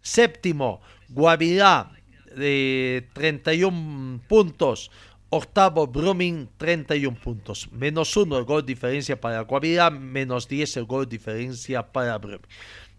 Séptimo, 0.00 0.80
Guavirá 1.08 1.90
de 2.36 3.08
31 3.14 4.20
puntos. 4.28 4.92
Octavo, 5.30 5.88
Brumming, 5.88 6.50
31 6.56 7.18
puntos. 7.18 7.72
Menos 7.72 8.16
1 8.16 8.38
el 8.38 8.44
gol 8.44 8.64
diferencia 8.64 9.20
para 9.20 9.40
Guavirá, 9.40 9.90
menos 9.90 10.46
10 10.46 10.76
el 10.76 10.84
gol 10.84 11.08
diferencia 11.08 11.90
para 11.90 12.16
Brumming. 12.18 12.46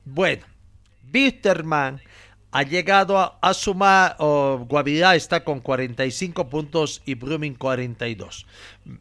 Bueno, 0.03 0.45
Bisterman 1.11 2.01
ha 2.55 2.63
llegado 2.63 3.37
a, 3.41 3.53
sumar, 3.53 4.15
Guavirá 4.17 5.17
está 5.17 5.43
con 5.43 5.59
45 5.59 6.47
puntos 6.47 7.01
y 7.05 7.15
Brumming 7.15 7.55
42. 7.55 8.45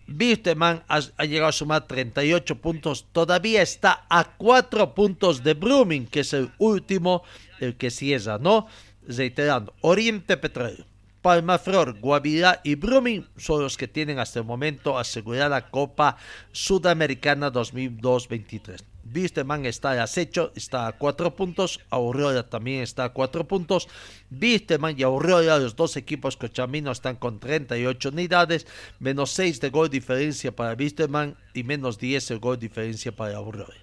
Bisterman 0.08 0.82
ha, 0.88 1.24
llegado 1.24 1.50
a 1.50 1.52
sumar 1.52 1.86
38 1.86 2.60
puntos, 2.60 3.06
todavía 3.12 3.62
está 3.62 4.06
a 4.10 4.24
4 4.24 4.92
puntos 4.92 5.44
de 5.44 5.54
Brumming, 5.54 6.06
que 6.08 6.20
es 6.20 6.32
el 6.32 6.50
último, 6.58 7.22
el 7.60 7.76
que 7.76 7.92
cierra, 7.92 8.38
¿no? 8.38 8.66
Reiterando, 9.06 9.72
Oriente 9.82 10.36
Petróleo, 10.36 10.84
Palmaflor, 11.22 12.00
Guavirá 12.00 12.60
y 12.64 12.74
Brumming 12.74 13.28
son 13.36 13.62
los 13.62 13.76
que 13.76 13.86
tienen 13.86 14.18
hasta 14.18 14.40
el 14.40 14.46
momento 14.46 14.98
asegurada 14.98 15.70
Copa 15.70 16.16
Sudamericana 16.50 17.50
2023. 17.50 18.93
Bisteman 19.04 19.66
está 19.66 19.92
a 19.92 20.02
acecho, 20.02 20.52
está 20.54 20.86
a 20.86 20.92
cuatro 20.92 21.36
puntos. 21.36 21.80
Aurora 21.90 22.48
también 22.48 22.82
está 22.82 23.04
a 23.04 23.12
cuatro 23.12 23.46
puntos. 23.46 23.88
Bisteman 24.30 24.98
y 24.98 25.02
Aurora, 25.02 25.58
los 25.58 25.76
dos 25.76 25.96
equipos 25.96 26.36
cochamino, 26.36 26.90
están 26.90 27.16
con 27.16 27.38
38 27.38 28.08
unidades. 28.08 28.66
Menos 28.98 29.30
6 29.32 29.60
de 29.60 29.70
gol 29.70 29.90
diferencia 29.90 30.56
para 30.56 30.74
Bisteman 30.74 31.36
y 31.52 31.62
menos 31.62 31.98
10 31.98 32.28
de 32.28 32.36
gol 32.36 32.58
diferencia 32.58 33.14
para 33.14 33.36
Aurora. 33.36 33.74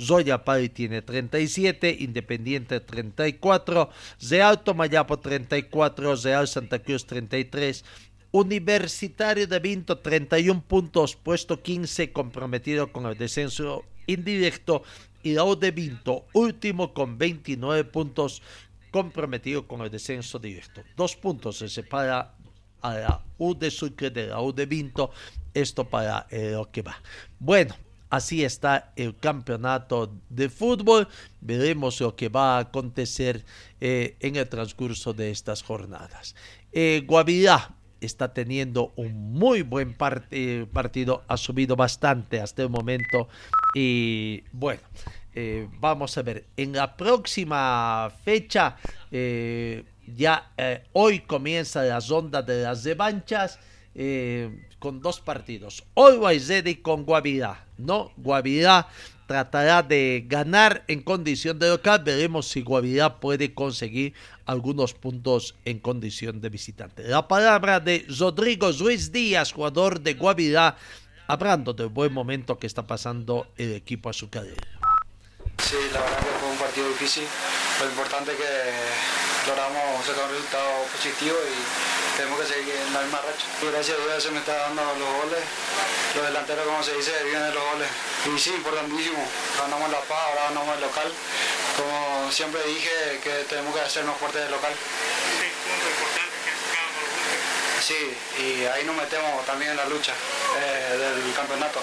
Zoya 0.00 0.44
Pari 0.44 0.68
tiene 0.68 1.02
37, 1.02 1.96
Independiente 2.00 2.80
34, 2.80 3.90
Real 4.28 4.62
Tomayapo 4.62 5.18
34, 5.18 6.16
Real 6.16 6.46
Santa 6.46 6.78
Cruz 6.78 7.06
33, 7.06 7.84
Universitario 8.30 9.46
de 9.46 9.58
Vinto 9.58 9.98
31 9.98 10.62
puntos, 10.62 11.16
puesto 11.16 11.62
15 11.62 12.12
comprometido 12.12 12.92
con 12.92 13.06
el 13.06 13.16
descenso 13.16 13.84
indirecto 14.06 14.82
y 15.22 15.36
U 15.38 15.56
de 15.56 15.70
Vinto 15.72 16.26
último 16.32 16.94
con 16.94 17.18
29 17.18 17.84
puntos 17.84 18.42
comprometido 18.90 19.66
con 19.66 19.82
el 19.82 19.90
descenso 19.90 20.38
directo. 20.38 20.82
Dos 20.96 21.16
puntos 21.16 21.58
se 21.58 21.68
separa 21.68 22.34
a 22.80 22.94
la 22.94 23.22
U 23.38 23.54
de 23.54 23.70
Sucre 23.70 24.10
de 24.10 24.28
la 24.28 24.40
U 24.40 24.52
de 24.52 24.66
Vinto, 24.66 25.10
esto 25.52 25.84
para 25.84 26.26
eh, 26.30 26.52
lo 26.52 26.70
que 26.70 26.82
va. 26.82 26.96
Bueno, 27.38 27.74
así 28.08 28.44
está 28.44 28.92
el 28.96 29.16
campeonato 29.16 30.14
de 30.30 30.48
fútbol. 30.48 31.08
Veremos 31.40 32.00
lo 32.00 32.14
que 32.14 32.28
va 32.28 32.56
a 32.56 32.60
acontecer 32.60 33.44
eh, 33.80 34.16
en 34.20 34.36
el 34.36 34.48
transcurso 34.48 35.12
de 35.12 35.30
estas 35.30 35.62
jornadas. 35.62 36.34
Eh, 36.72 37.02
Guavirá 37.06 37.74
está 38.00 38.32
teniendo 38.32 38.92
un 38.96 39.32
muy 39.32 39.62
buen 39.62 39.94
partido, 39.94 41.24
ha 41.26 41.36
subido 41.36 41.76
bastante 41.76 42.40
hasta 42.40 42.62
el 42.62 42.68
momento 42.68 43.28
y 43.78 44.42
bueno, 44.52 44.80
eh, 45.34 45.68
vamos 45.78 46.16
a 46.16 46.22
ver, 46.22 46.46
en 46.56 46.72
la 46.72 46.96
próxima 46.96 48.10
fecha, 48.24 48.78
eh, 49.12 49.84
ya 50.06 50.50
eh, 50.56 50.82
hoy 50.94 51.20
comienza 51.20 51.82
la 51.82 52.00
ronda 52.00 52.40
de 52.40 52.62
las 52.62 52.84
revanchas 52.84 53.58
con 54.78 55.00
dos 55.00 55.20
partidos, 55.20 55.84
Always 55.94 56.48
Ready 56.48 56.76
con 56.76 57.04
Guavirá, 57.04 57.66
¿no? 57.76 58.12
Guavirá 58.16 58.88
tratará 59.26 59.82
de 59.82 60.24
ganar 60.26 60.84
en 60.88 61.02
condición 61.02 61.58
de 61.58 61.68
local. 61.68 62.02
Veremos 62.04 62.46
si 62.46 62.62
Guavirá 62.62 63.18
puede 63.18 63.54
conseguir 63.54 64.14
algunos 64.44 64.92
puntos 64.92 65.54
en 65.64 65.80
condición 65.80 66.40
de 66.40 66.50
visitante. 66.50 67.04
La 67.04 67.26
palabra 67.26 67.80
de 67.80 68.06
Rodrigo 68.18 68.70
Ruiz 68.72 69.12
Díaz, 69.12 69.52
jugador 69.52 70.00
de 70.00 70.14
Guavirá, 70.14 70.76
hablando 71.26 71.72
del 71.72 71.88
buen 71.88 72.12
momento 72.12 72.58
que 72.58 72.66
está 72.66 72.86
pasando 72.86 73.46
el 73.56 73.74
equipo 73.74 74.10
azucarero. 74.10 74.56
Sí, 75.58 75.76
la 75.92 76.00
verdad 76.00 76.18
que 76.18 76.38
fue 76.38 76.48
un 76.50 76.58
partido 76.58 76.88
difícil. 76.88 77.24
Lo 77.80 77.86
importante 77.86 78.32
es 78.32 78.38
que 78.38 79.50
logramos 79.50 80.04
sacar 80.04 80.24
un 80.24 80.30
resultado 80.30 80.84
positivo 80.92 81.36
y 81.42 82.16
tenemos 82.16 82.40
que 82.40 82.46
seguir 82.46 82.74
en 82.76 82.92
la 82.92 83.00
misma 83.02 83.18
racha. 83.18 83.46
Y 83.62 83.66
gracias 83.72 83.98
a 83.98 84.04
Dios 84.04 84.22
se 84.22 84.30
me 84.30 84.38
está 84.38 84.54
dando 84.54 84.82
los 84.82 85.10
goles. 85.24 85.42
Los 86.14 86.26
delanteros, 86.26 86.66
como 86.66 86.82
se 86.82 86.94
dice, 86.96 87.12
vienen 87.24 87.54
los 87.54 87.64
goles. 87.64 87.88
Y 88.26 88.38
sí, 88.38 88.50
importantísimo. 88.50 89.26
Ganamos 89.58 89.90
la 89.90 90.00
paz, 90.00 90.22
ahora 90.28 90.42
ganamos 90.48 90.74
el 90.76 90.80
local. 90.82 91.12
Como 91.76 92.30
siempre 92.30 92.60
dije, 92.68 93.20
que 93.22 93.44
tenemos 93.48 93.74
que 93.74 93.80
hacernos 93.80 94.16
fuertes 94.18 94.42
del 94.42 94.52
local. 94.52 94.72
Sí, 94.72 96.25
y 98.38 98.64
ahí 98.64 98.84
nos 98.84 98.96
metemos 98.96 99.44
también 99.46 99.72
en 99.72 99.76
la 99.76 99.84
lucha 99.84 100.12
eh, 100.58 100.96
del 100.98 101.34
campeonato. 101.34 101.80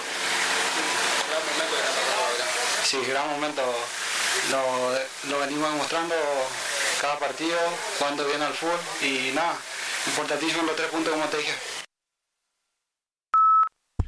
Sí, 2.83 2.97
gran 3.07 3.29
momento. 3.29 3.61
Lo, 4.49 5.29
lo 5.29 5.39
venimos 5.39 5.71
demostrando 5.71 6.15
cada 6.99 7.17
partido, 7.19 7.57
jugando 7.99 8.25
bien 8.25 8.41
al 8.41 8.53
fútbol 8.53 8.79
y 9.01 9.31
nada, 9.33 9.55
importantísimo 10.07 10.63
los 10.63 10.75
tres 10.75 10.89
puntos 10.89 11.13
como 11.13 11.25
te 11.25 11.37
dije. 11.37 11.53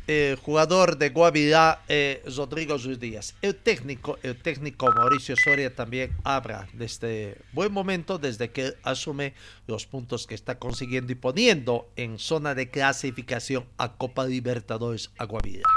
Eh, 0.08 0.38
jugador 0.44 0.98
de 0.98 1.10
Guavirá, 1.10 1.84
eh, 1.88 2.24
Rodrigo 2.36 2.78
Ruiz 2.78 3.00
Díaz. 3.00 3.36
El 3.42 3.56
técnico, 3.56 4.20
el 4.24 4.42
técnico 4.42 4.92
Mauricio 4.92 5.36
Soria 5.36 5.74
también 5.74 6.16
habla 6.24 6.68
de 6.74 6.86
este 6.86 7.38
buen 7.54 7.72
momento 7.72 8.18
desde 8.18 8.52
que 8.52 8.76
asume 8.84 9.34
los 9.68 9.86
puntos 9.86 10.28
que 10.28 10.36
está 10.36 10.60
consiguiendo 10.60 11.12
y 11.12 11.16
poniendo 11.16 11.90
en 11.96 12.20
zona 12.20 12.54
de 12.54 12.70
clasificación 12.70 13.68
a 13.78 13.94
Copa 13.94 14.26
Libertadores 14.26 15.10
a 15.18 15.26
Guavirá. 15.26 15.68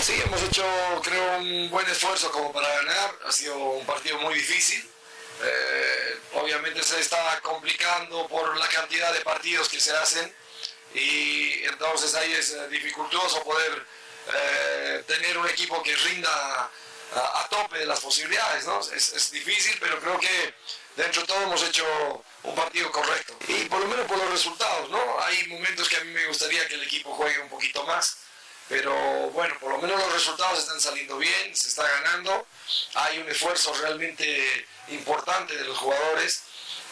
Sí, 0.00 0.14
hemos 0.24 0.42
hecho, 0.42 0.64
creo, 1.02 1.38
un 1.38 1.70
buen 1.70 1.86
esfuerzo 1.86 2.30
como 2.30 2.52
para 2.52 2.68
ganar. 2.68 3.10
Ha 3.26 3.32
sido 3.32 3.56
un 3.56 3.86
partido 3.86 4.18
muy 4.20 4.34
difícil. 4.34 4.80
Eh, 5.42 6.18
obviamente 6.34 6.82
se 6.82 7.00
está 7.00 7.40
complicando 7.42 8.26
por 8.28 8.56
la 8.58 8.66
cantidad 8.68 9.12
de 9.12 9.20
partidos 9.20 9.68
que 9.68 9.80
se 9.80 9.92
hacen 9.92 10.32
y 10.94 11.64
entonces 11.64 12.14
ahí 12.14 12.32
es 12.32 12.50
eh, 12.52 12.68
dificultoso 12.68 13.42
poder 13.42 13.86
eh, 14.32 15.04
tener 15.06 15.36
un 15.36 15.48
equipo 15.48 15.82
que 15.82 15.94
rinda 15.94 16.30
a, 16.30 17.40
a 17.40 17.48
tope 17.48 17.78
de 17.78 17.86
las 17.86 18.00
posibilidades, 18.00 18.64
¿no? 18.64 18.80
Es, 18.80 19.12
es, 19.12 19.30
difícil, 19.30 19.76
pero 19.80 20.00
creo 20.00 20.18
que 20.18 20.54
dentro 20.96 21.22
de 21.22 21.26
todo 21.26 21.42
hemos 21.42 21.62
hecho 21.64 21.84
un 22.44 22.54
partido 22.54 22.90
correcto. 22.92 23.36
Y 23.48 23.64
por 23.64 23.80
lo 23.80 23.86
menos 23.86 24.06
por 24.06 24.18
los 24.18 24.30
resultados, 24.30 24.88
¿no? 24.90 25.20
Hay 25.20 25.46
momentos 25.48 25.88
que 25.88 25.96
a 25.96 26.04
mí 26.04 26.12
me 26.12 26.26
gustaría 26.26 26.66
que 26.68 26.74
el 26.76 26.84
equipo 26.84 27.12
juegue 27.14 27.40
un 27.40 27.48
poquito 27.48 27.84
más, 27.84 28.18
pero 28.68 28.94
bueno, 29.30 29.58
por 29.58 29.72
lo 29.72 29.78
menos 29.78 29.98
los 29.98 30.12
resultados 30.12 30.60
están 30.60 30.80
saliendo 30.80 31.18
bien, 31.18 31.54
se 31.54 31.68
está 31.68 31.82
ganando, 31.82 32.46
hay 32.94 33.18
un 33.18 33.28
esfuerzo 33.28 33.74
realmente 33.74 34.66
importante 34.88 35.56
de 35.56 35.64
los 35.64 35.76
jugadores 35.76 36.42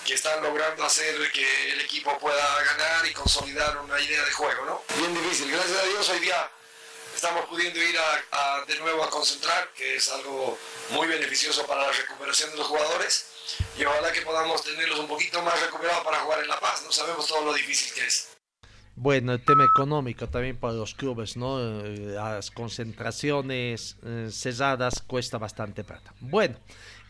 que 0.04 0.14
están 0.14 0.42
logrando 0.42 0.84
hacer 0.84 1.30
que 1.32 1.72
el 1.72 1.80
equipo 1.80 2.18
pueda 2.18 2.62
ganar 2.64 3.06
y 3.06 3.12
consolidar 3.12 3.76
una 3.78 4.00
idea 4.00 4.24
de 4.24 4.32
juego, 4.32 4.64
¿no? 4.64 4.82
Bien 4.98 5.14
difícil, 5.14 5.50
gracias 5.50 5.78
a 5.78 5.86
Dios 5.86 6.08
hoy 6.08 6.18
día 6.20 6.50
estamos 7.14 7.44
pudiendo 7.46 7.78
ir 7.78 7.96
a, 7.98 8.60
a, 8.60 8.64
de 8.64 8.78
nuevo 8.80 9.04
a 9.04 9.10
concentrar, 9.10 9.70
que 9.76 9.96
es 9.96 10.10
algo 10.10 10.58
muy 10.90 11.06
beneficioso 11.06 11.66
para 11.66 11.82
la 11.82 11.92
recuperación 11.92 12.50
de 12.50 12.56
los 12.56 12.66
jugadores 12.66 13.26
y 13.78 13.84
ojalá 13.84 14.12
que 14.12 14.22
podamos 14.22 14.62
tenerlos 14.64 14.98
un 14.98 15.08
poquito 15.08 15.42
más 15.42 15.60
recuperados 15.60 16.04
para 16.04 16.20
jugar 16.20 16.40
en 16.40 16.48
La 16.48 16.58
Paz, 16.58 16.82
no 16.84 16.92
sabemos 16.92 17.26
todo 17.26 17.44
lo 17.44 17.54
difícil 17.54 17.92
que 17.94 18.06
es. 18.06 18.28
Bueno, 18.94 19.32
el 19.32 19.44
tema 19.44 19.64
económico 19.64 20.28
también 20.28 20.58
para 20.58 20.74
los 20.74 20.94
clubes, 20.94 21.36
¿no? 21.36 21.58
Las 21.58 22.50
concentraciones 22.50 23.96
eh, 24.04 24.28
cesadas 24.30 25.02
cuesta 25.06 25.38
bastante 25.38 25.82
plata. 25.82 26.12
Bueno, 26.20 26.58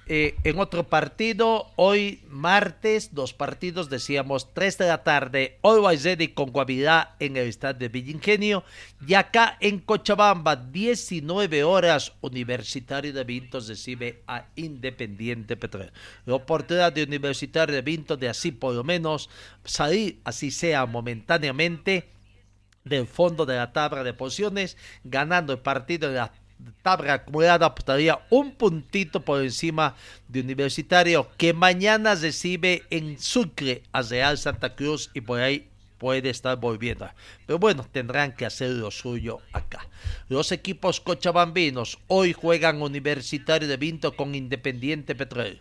eh, 0.08 0.34
en 0.42 0.58
otro 0.58 0.88
partido, 0.88 1.70
hoy 1.76 2.24
martes, 2.28 3.14
dos 3.14 3.32
partidos, 3.32 3.88
decíamos 3.88 4.52
3 4.52 4.78
de 4.78 4.88
la 4.88 5.04
tarde, 5.04 5.58
Always 5.62 6.02
Ready 6.02 6.28
con 6.28 6.50
Guavirá 6.50 7.14
en 7.20 7.36
el 7.36 7.46
estadio 7.46 7.78
de 7.78 7.88
Villingenio 7.88 8.64
y 9.06 9.14
acá 9.14 9.56
en 9.60 9.78
Cochabamba, 9.78 10.56
19 10.56 11.62
horas, 11.62 12.14
Universitario 12.20 13.12
de 13.12 13.22
Vintos 13.22 13.68
recibe 13.68 14.24
a 14.26 14.46
Independiente 14.56 15.56
Petróleo. 15.56 15.92
La 16.26 16.34
oportunidad 16.34 16.92
de 16.92 17.04
Universitario 17.04 17.72
de 17.72 17.82
Vintos 17.82 18.18
de 18.18 18.28
así 18.28 18.50
por 18.50 18.74
lo 18.74 18.82
menos 18.82 19.30
salir, 19.64 20.20
así 20.24 20.50
sea 20.50 20.84
momentáneamente, 20.84 22.08
del 22.84 23.06
fondo 23.06 23.46
de 23.46 23.56
la 23.56 23.72
tabla 23.72 24.02
de 24.02 24.14
posiciones, 24.14 24.76
ganando 25.04 25.52
el 25.52 25.60
partido 25.60 26.08
en 26.08 26.16
la 26.16 26.32
tabla 26.82 27.14
acumulada 27.14 27.72
estaría 27.76 28.20
un 28.30 28.52
puntito 28.52 29.20
por 29.20 29.42
encima 29.42 29.94
de 30.28 30.40
Universitario 30.40 31.28
que 31.36 31.52
mañana 31.52 32.14
recibe 32.14 32.82
en 32.90 33.18
Sucre 33.18 33.82
a 33.92 34.02
Real 34.02 34.38
Santa 34.38 34.74
Cruz 34.74 35.10
y 35.14 35.20
por 35.20 35.40
ahí 35.40 35.68
puede 35.98 36.30
estar 36.30 36.58
volviendo. 36.58 37.08
Pero 37.46 37.60
bueno, 37.60 37.86
tendrán 37.90 38.34
que 38.34 38.44
hacer 38.44 38.70
lo 38.70 38.90
suyo 38.90 39.38
acá. 39.52 39.88
Los 40.28 40.50
equipos 40.50 41.00
cochabambinos 41.00 41.98
hoy 42.08 42.32
juegan 42.32 42.82
Universitario 42.82 43.68
de 43.68 43.76
Vinto 43.76 44.16
con 44.16 44.34
Independiente 44.34 45.14
Petróleo. 45.14 45.60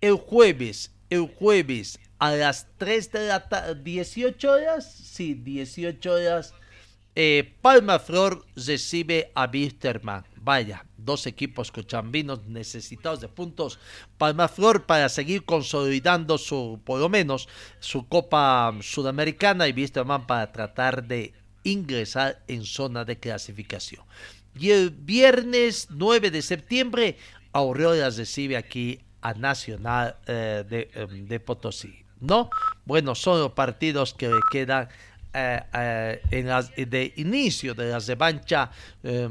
El 0.00 0.14
jueves, 0.14 0.90
el 1.10 1.28
jueves 1.28 2.00
a 2.18 2.30
las 2.30 2.66
3 2.78 3.12
de 3.12 3.28
la 3.28 3.48
tarde, 3.48 3.82
18 3.82 4.50
horas, 4.50 4.90
sí, 4.90 5.34
18 5.34 6.12
horas 6.12 6.54
eh, 7.20 7.52
Palma 7.60 7.98
Flor 7.98 8.46
recibe 8.54 9.32
a 9.34 9.50
Wisterman. 9.52 10.24
Vaya, 10.36 10.86
dos 10.96 11.26
equipos 11.26 11.72
cochambinos 11.72 12.46
necesitados 12.46 13.20
de 13.20 13.26
puntos. 13.26 13.80
Palma 14.18 14.46
Flor 14.46 14.86
para 14.86 15.08
seguir 15.08 15.44
consolidando 15.44 16.38
su, 16.38 16.80
por 16.84 17.00
lo 17.00 17.08
menos, 17.08 17.48
su 17.80 18.06
Copa 18.06 18.72
Sudamericana 18.82 19.66
y 19.66 19.72
Wisterman 19.72 20.28
para 20.28 20.52
tratar 20.52 21.08
de 21.08 21.32
ingresar 21.64 22.40
en 22.46 22.64
zona 22.64 23.04
de 23.04 23.18
clasificación. 23.18 24.04
Y 24.56 24.70
el 24.70 24.90
viernes 24.90 25.88
9 25.90 26.30
de 26.30 26.40
septiembre, 26.40 27.18
Aureola 27.52 28.10
recibe 28.10 28.56
aquí 28.56 29.00
a 29.22 29.34
Nacional 29.34 30.14
eh, 30.28 30.62
de, 30.68 30.88
um, 31.02 31.26
de 31.26 31.40
Potosí. 31.40 32.04
¿No? 32.20 32.48
Bueno, 32.84 33.16
son 33.16 33.40
los 33.40 33.52
partidos 33.52 34.14
que 34.14 34.30
quedan 34.52 34.88
eh, 35.34 35.60
eh, 35.74 36.22
en 36.30 36.48
las, 36.48 36.74
de 36.74 37.12
inicio 37.16 37.74
de 37.74 37.90
la 37.90 37.98
revancha 37.98 38.70
eh, 39.02 39.28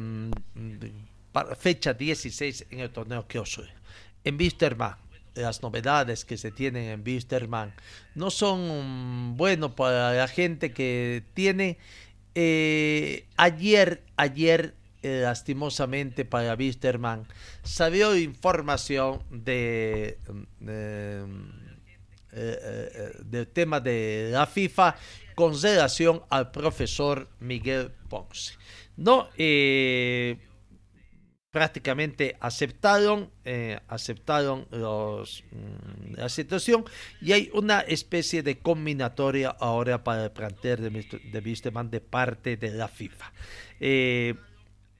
fecha 1.57 1.93
16 1.93 2.67
en 2.69 2.79
el 2.81 2.91
torneo 2.91 3.25
os 3.39 3.61
En 4.23 4.37
Wisterman, 4.37 4.95
las 5.33 5.61
novedades 5.63 6.23
que 6.23 6.37
se 6.37 6.51
tienen 6.51 6.83
en 6.83 7.03
Wisterman 7.05 7.73
no 8.13 8.29
son 8.29 9.35
bueno 9.37 9.75
para 9.75 10.13
la 10.13 10.27
gente 10.27 10.71
que 10.71 11.23
tiene. 11.33 11.77
ayer, 13.37 14.03
ayer 14.17 14.75
lastimosamente 15.01 16.25
para 16.25 16.53
Wisterman 16.53 17.27
salió 17.63 18.15
información 18.15 19.23
de, 19.31 20.19
de 20.59 21.25
del 23.25 23.47
tema 23.47 23.79
de 23.79 24.29
la 24.31 24.45
FIFA 24.45 24.95
con 25.37 25.53
relación 25.61 26.23
al 26.31 26.49
profesor 26.49 27.29
Miguel 27.39 27.91
Ponce. 28.09 28.55
No, 28.95 29.29
eh, 29.37 30.39
prácticamente 31.51 32.35
aceptaron, 32.39 33.29
eh, 33.45 33.79
aceptaron 33.87 34.61
mm, 34.71 36.15
la 36.15 36.27
situación 36.29 36.85
y 37.21 37.33
hay 37.33 37.51
una 37.53 37.81
especie 37.81 38.41
de 38.41 38.57
combinatoria 38.57 39.49
ahora 39.59 40.03
para 40.03 40.23
el 40.23 40.31
plantel 40.31 40.81
de, 40.81 40.89
de 40.89 41.83
de 41.83 42.01
parte 42.01 42.57
de 42.57 42.71
la 42.71 42.87
FIFA. 42.87 43.31
Eh, 43.79 44.33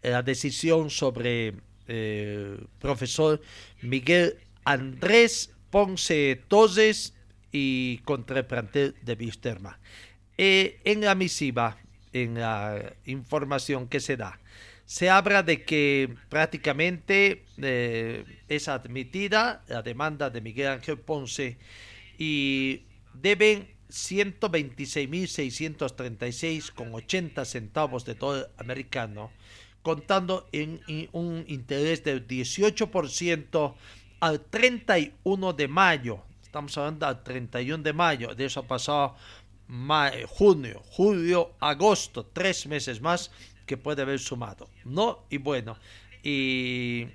la 0.04 0.22
decisión 0.22 0.92
sobre 0.92 1.56
eh, 1.88 2.60
profesor 2.78 3.42
Miguel 3.82 4.38
Andrés 4.66 5.50
Ponce 5.72 6.44
Torres 6.48 7.16
y 7.52 7.98
contra 8.06 8.38
el 8.38 8.46
plantel 8.46 8.94
de 9.02 9.14
Wisterman. 9.14 9.76
Eh, 10.38 10.80
en 10.84 11.02
la 11.02 11.16
misiva, 11.16 11.78
en 12.14 12.36
la 12.36 12.94
información 13.06 13.88
que 13.88 14.00
se 14.00 14.16
da, 14.18 14.40
se 14.86 15.10
habla 15.10 15.42
de 15.44 15.66
que 15.66 16.16
prácticamente 16.30 17.44
eh, 17.58 18.24
es 18.48 18.68
admitida 18.68 19.64
la 19.68 19.82
demanda 19.82 20.30
de 20.30 20.42
Miguel 20.42 20.68
Ángel 20.68 21.00
Ponce 21.00 21.58
y 22.18 22.84
deben 23.14 23.68
126.636 23.90 26.72
con 26.72 26.94
80 26.94 27.44
centavos 27.44 28.06
de 28.06 28.14
dólar 28.14 28.52
americano, 28.58 29.32
contando 29.82 30.48
en, 30.52 30.82
en 30.88 31.10
un 31.14 31.46
interés 31.48 32.04
del 32.04 32.28
18% 32.28 33.74
al 34.20 34.42
31 34.42 35.54
de 35.54 35.68
mayo. 35.68 36.22
Estamos 36.42 36.78
hablando 36.78 37.08
del 37.08 37.24
31 37.24 37.82
de 37.84 37.94
mayo, 37.94 38.36
de 38.36 38.46
eso 38.46 38.60
ha 38.62 38.68
pasado 38.68 39.16
junio, 40.28 40.82
julio, 40.90 41.52
agosto, 41.60 42.26
tres 42.26 42.66
meses 42.68 43.02
más 43.02 43.32
que 43.66 43.78
puede 43.78 44.02
haber 44.02 44.20
sumado. 44.20 44.70
No, 44.86 45.26
y 45.30 45.38
bueno, 45.38 45.78
y 46.24 47.08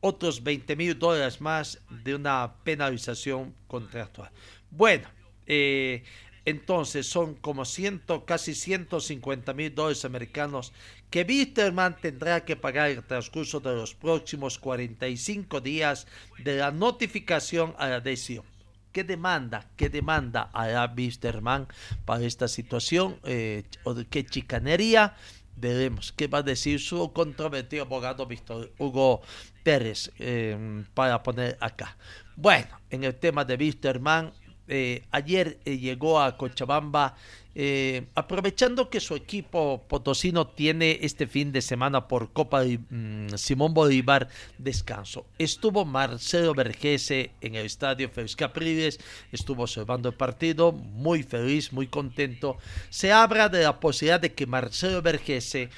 otros 0.00 0.42
20 0.42 0.76
mil 0.76 0.98
dólares 0.98 1.40
más 1.40 1.80
de 2.04 2.14
una 2.14 2.54
penalización 2.64 3.54
contractual. 3.66 4.30
Bueno, 4.70 5.08
eh, 5.46 6.04
entonces 6.44 7.06
son 7.08 7.34
como 7.34 7.64
ciento, 7.64 8.24
casi 8.24 8.54
150 8.54 9.52
mil 9.52 9.74
dólares 9.74 10.04
americanos 10.04 10.72
que 11.10 11.26
Wisterman 11.28 11.96
tendrá 12.00 12.44
que 12.44 12.56
pagar 12.56 12.90
en 12.90 12.98
el 12.98 13.04
transcurso 13.04 13.58
de 13.60 13.74
los 13.74 13.94
próximos 13.94 14.58
45 14.58 15.60
días 15.60 16.06
de 16.38 16.56
la 16.56 16.70
notificación 16.70 17.74
a 17.78 17.88
la 17.88 18.00
decisión 18.00 18.44
¿Qué 18.96 19.04
demanda? 19.04 19.68
¿Qué 19.76 19.90
demanda 19.90 20.48
a 20.54 20.90
Wisterman 20.96 21.68
para 22.06 22.24
esta 22.24 22.48
situación? 22.48 23.20
Eh, 23.24 23.64
¿O 23.84 23.92
de 23.92 24.06
qué 24.06 24.24
chicanería? 24.24 25.14
Veremos 25.54 26.12
qué 26.12 26.28
va 26.28 26.38
a 26.38 26.42
decir 26.42 26.80
su 26.80 27.12
controvertido 27.12 27.82
abogado 27.82 28.24
Víctor 28.24 28.72
Hugo 28.78 29.20
Pérez 29.62 30.10
eh, 30.18 30.82
para 30.94 31.22
poner 31.22 31.58
acá. 31.60 31.94
Bueno, 32.36 32.68
en 32.88 33.04
el 33.04 33.14
tema 33.16 33.44
de 33.44 33.56
Wisterman, 33.56 34.32
eh, 34.66 35.04
ayer 35.10 35.58
eh, 35.66 35.76
llegó 35.76 36.18
a 36.18 36.38
Cochabamba 36.38 37.16
eh, 37.58 38.06
aprovechando 38.14 38.90
que 38.90 39.00
su 39.00 39.16
equipo 39.16 39.82
potosino 39.88 40.46
tiene 40.46 40.98
este 41.00 41.26
fin 41.26 41.52
de 41.52 41.62
semana 41.62 42.06
por 42.06 42.30
Copa 42.30 42.62
mm, 42.64 43.28
Simón 43.36 43.72
Bolívar 43.72 44.28
descanso. 44.58 45.24
Estuvo 45.38 45.86
Marcelo 45.86 46.52
Vergese 46.52 47.30
en 47.40 47.54
el 47.54 47.64
estadio 47.64 48.10
Félix 48.10 48.36
Capriles, 48.36 49.00
estuvo 49.32 49.62
observando 49.62 50.10
el 50.10 50.14
partido, 50.14 50.70
muy 50.70 51.22
feliz, 51.22 51.72
muy 51.72 51.86
contento. 51.86 52.58
Se 52.90 53.10
habla 53.10 53.48
de 53.48 53.62
la 53.62 53.80
posibilidad 53.80 54.20
de 54.20 54.34
que 54.34 54.46
Marcelo 54.46 55.00
Vergese 55.00 55.70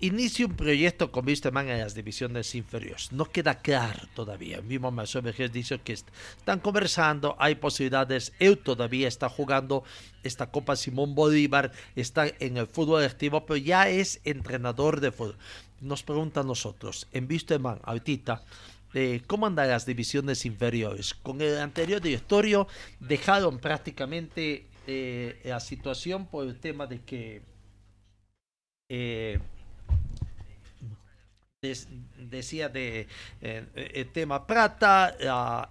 inicie 0.00 0.44
un 0.44 0.54
proyecto 0.54 1.10
con 1.10 1.26
Wisterman 1.26 1.68
en 1.68 1.78
las 1.78 1.94
divisiones 1.94 2.54
inferiores. 2.54 3.12
No 3.12 3.24
queda 3.26 3.60
claro 3.60 4.06
todavía. 4.14 4.58
El 4.58 4.64
mismo 4.64 4.90
Marcelo 4.90 5.32
dice 5.32 5.78
que 5.78 5.92
están 5.92 6.60
conversando, 6.60 7.36
hay 7.38 7.54
posibilidades. 7.54 8.32
Él 8.38 8.58
todavía 8.58 9.08
está 9.08 9.28
jugando 9.28 9.84
esta 10.22 10.50
Copa 10.50 10.76
Simón 10.76 11.14
Bolívar, 11.14 11.72
está 11.94 12.26
en 12.40 12.56
el 12.56 12.66
fútbol 12.66 13.04
activo, 13.04 13.46
pero 13.46 13.56
ya 13.56 13.88
es 13.88 14.20
entrenador 14.24 15.00
de 15.00 15.12
fútbol. 15.12 15.36
Nos 15.80 16.02
pregunta 16.02 16.40
a 16.40 16.44
nosotros, 16.44 17.06
en 17.12 17.26
Wisterman, 17.28 17.80
ahorita, 17.82 18.42
eh, 18.94 19.20
¿cómo 19.26 19.46
andan 19.46 19.68
las 19.68 19.84
divisiones 19.84 20.46
inferiores? 20.46 21.14
Con 21.14 21.40
el 21.40 21.58
anterior 21.58 22.00
directorio 22.00 22.66
dejaron 22.98 23.58
prácticamente 23.58 24.66
eh, 24.86 25.40
la 25.44 25.60
situación 25.60 26.26
por 26.26 26.46
el 26.46 26.58
tema 26.58 26.86
de 26.86 27.00
que 27.00 27.42
eh, 28.88 29.38
decía 32.18 32.68
de 32.68 33.08
eh, 33.40 33.64
el 33.94 34.12
tema 34.12 34.46
plata, 34.46 35.16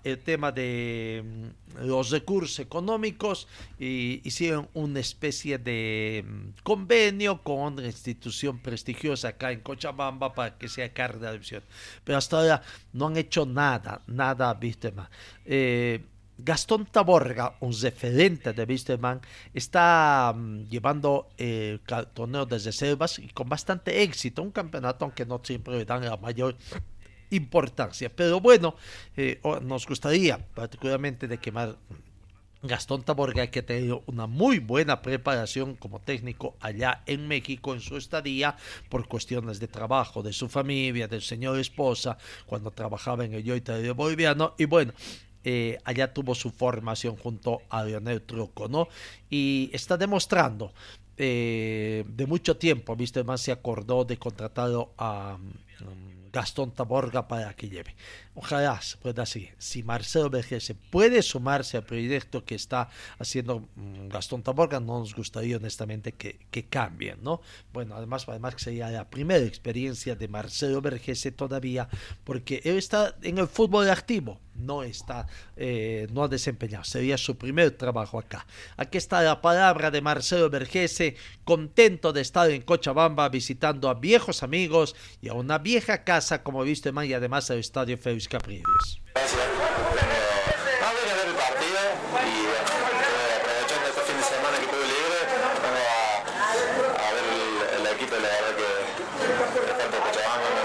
el 0.03 0.19
tema 0.19 0.51
de 0.51 1.23
mm, 1.23 1.85
los 1.85 2.09
recursos 2.09 2.57
económicos 2.59 3.47
y 3.77 4.19
hicieron 4.23 4.67
una 4.73 4.99
especie 4.99 5.59
de 5.59 6.25
mm, 6.27 6.63
convenio 6.63 7.43
con 7.43 7.73
una 7.73 7.85
institución 7.85 8.59
prestigiosa 8.59 9.29
acá 9.29 9.51
en 9.51 9.59
Cochabamba 9.61 10.33
para 10.33 10.57
que 10.57 10.67
sea 10.67 10.91
cargo 10.91 11.19
de 11.19 11.25
la 11.25 11.33
división. 11.33 11.63
Pero 12.03 12.17
hasta 12.17 12.39
ahora 12.39 12.61
no 12.93 13.07
han 13.07 13.17
hecho 13.17 13.45
nada, 13.45 14.01
nada, 14.07 14.53
viste 14.55 14.91
más. 14.91 15.09
Eh, 15.45 16.03
Gastón 16.37 16.85
Taborga, 16.85 17.55
un 17.61 17.73
referente 17.79 18.51
de 18.53 18.63
Wisterman, 18.65 19.21
está 19.53 20.33
mm, 20.35 20.67
llevando 20.67 21.29
el 21.37 21.81
ca- 21.85 22.03
torneo 22.05 22.45
de 22.45 22.57
reservas 22.59 23.19
y 23.19 23.27
con 23.29 23.47
bastante 23.47 24.03
éxito. 24.03 24.41
Un 24.41 24.51
campeonato 24.51 25.05
aunque 25.05 25.25
no 25.25 25.39
siempre 25.43 25.77
le 25.77 25.85
dan 25.85 26.03
la 26.05 26.17
mayor 26.17 26.55
importancia. 27.29 28.09
Pero 28.13 28.39
bueno, 28.39 28.75
eh, 29.15 29.39
nos 29.63 29.87
gustaría 29.87 30.37
particularmente 30.53 31.27
de 31.27 31.37
quemar 31.37 31.77
Gastón 32.61 33.03
Taborga, 33.03 33.47
que 33.47 33.59
ha 33.59 33.65
tenido 33.65 34.03
una 34.07 34.25
muy 34.25 34.57
buena 34.59 35.01
preparación 35.01 35.75
como 35.75 35.99
técnico 35.99 36.55
allá 36.59 37.03
en 37.05 37.27
México 37.27 37.73
en 37.73 37.79
su 37.79 37.95
estadía 37.95 38.55
por 38.89 39.07
cuestiones 39.07 39.59
de 39.59 39.67
trabajo, 39.67 40.23
de 40.23 40.33
su 40.33 40.49
familia, 40.49 41.07
del 41.07 41.21
señor 41.21 41.59
esposa, 41.59 42.17
cuando 42.47 42.71
trabajaba 42.71 43.23
en 43.23 43.33
el 43.35 43.43
Yoita 43.43 43.77
de 43.77 43.91
Boliviano. 43.91 44.55
Y 44.57 44.65
bueno, 44.65 44.93
eh, 45.45 45.77
allá 45.85 46.11
tuvo 46.11 46.33
su 46.33 46.49
formación 46.49 47.15
junto 47.17 47.61
a 47.69 47.83
Leonel 47.83 48.23
Truco, 48.23 48.67
¿no? 48.67 48.87
Y 49.29 49.69
está 49.73 49.95
demostrando 49.95 50.73
eh, 51.17 52.03
de 52.07 52.25
mucho 52.25 52.57
tiempo, 52.57 52.95
viste, 52.95 53.23
más 53.23 53.41
se 53.41 53.51
acordó 53.51 54.03
de 54.03 54.17
contratarlo 54.17 54.93
a 54.97 55.37
mm, 55.37 56.31
Gastón 56.31 56.71
Taborga 56.71 57.27
para 57.27 57.53
que 57.53 57.69
lleve. 57.69 57.95
Ojalá 58.33 58.81
se 58.81 58.97
pueda 58.97 59.23
así. 59.23 59.49
Si 59.57 59.83
Marcelo 59.83 60.29
Vergese 60.29 60.73
puede 60.73 61.21
sumarse 61.21 61.77
al 61.77 61.85
proyecto 61.85 62.43
que 62.43 62.55
está 62.55 62.89
haciendo 63.19 63.69
mm, 63.75 64.09
Gastón 64.09 64.43
Taborga, 64.43 64.79
no 64.79 64.99
nos 64.99 65.15
gustaría 65.15 65.57
honestamente 65.57 66.11
que, 66.11 66.39
que 66.51 66.65
cambien, 66.65 67.19
¿no? 67.21 67.39
Bueno, 67.71 67.95
además, 67.95 68.27
además 68.27 68.55
que 68.55 68.63
sería 68.63 68.89
la 68.89 69.09
primera 69.09 69.45
experiencia 69.45 70.15
de 70.15 70.27
Marcelo 70.27 70.81
Vergese 70.81 71.31
todavía, 71.31 71.87
porque 72.23 72.61
él 72.65 72.77
está 72.77 73.15
en 73.21 73.37
el 73.37 73.47
fútbol 73.47 73.89
activo, 73.89 74.39
no 74.55 74.83
está, 74.83 75.27
eh, 75.55 76.07
no 76.11 76.23
ha 76.23 76.27
desempeñado, 76.27 76.83
sería 76.83 77.17
su 77.17 77.37
primer 77.37 77.71
trabajo 77.71 78.19
acá. 78.19 78.45
Aquí 78.77 78.97
está 78.97 79.21
la 79.21 79.41
palabra 79.41 79.91
de 79.91 80.01
Marcelo 80.01 80.49
Vergese, 80.49 81.15
contento 81.43 82.13
de 82.13 82.21
estar 82.21 82.49
en 82.49 82.61
Cochabamba 82.61 83.29
visitando 83.29 83.89
a 83.89 83.95
viejos 83.95 84.43
amigos 84.43 84.95
y 85.21 85.29
a 85.29 85.33
una 85.33 85.57
vieja 85.57 86.03
casa 86.03 86.43
como 86.43 86.63
viste 86.63 86.91
man 86.91 87.05
y 87.05 87.13
además 87.13 87.51
al 87.51 87.59
estadio 87.59 87.97
Félix 87.97 88.27
Capriles. 88.27 89.01
Que 97.95 98.11
la 98.11 98.21
verdad 98.21 98.55
que 98.55 98.63
es 99.63 99.77
tanto 99.77 99.97
Cochabamba 99.97 100.64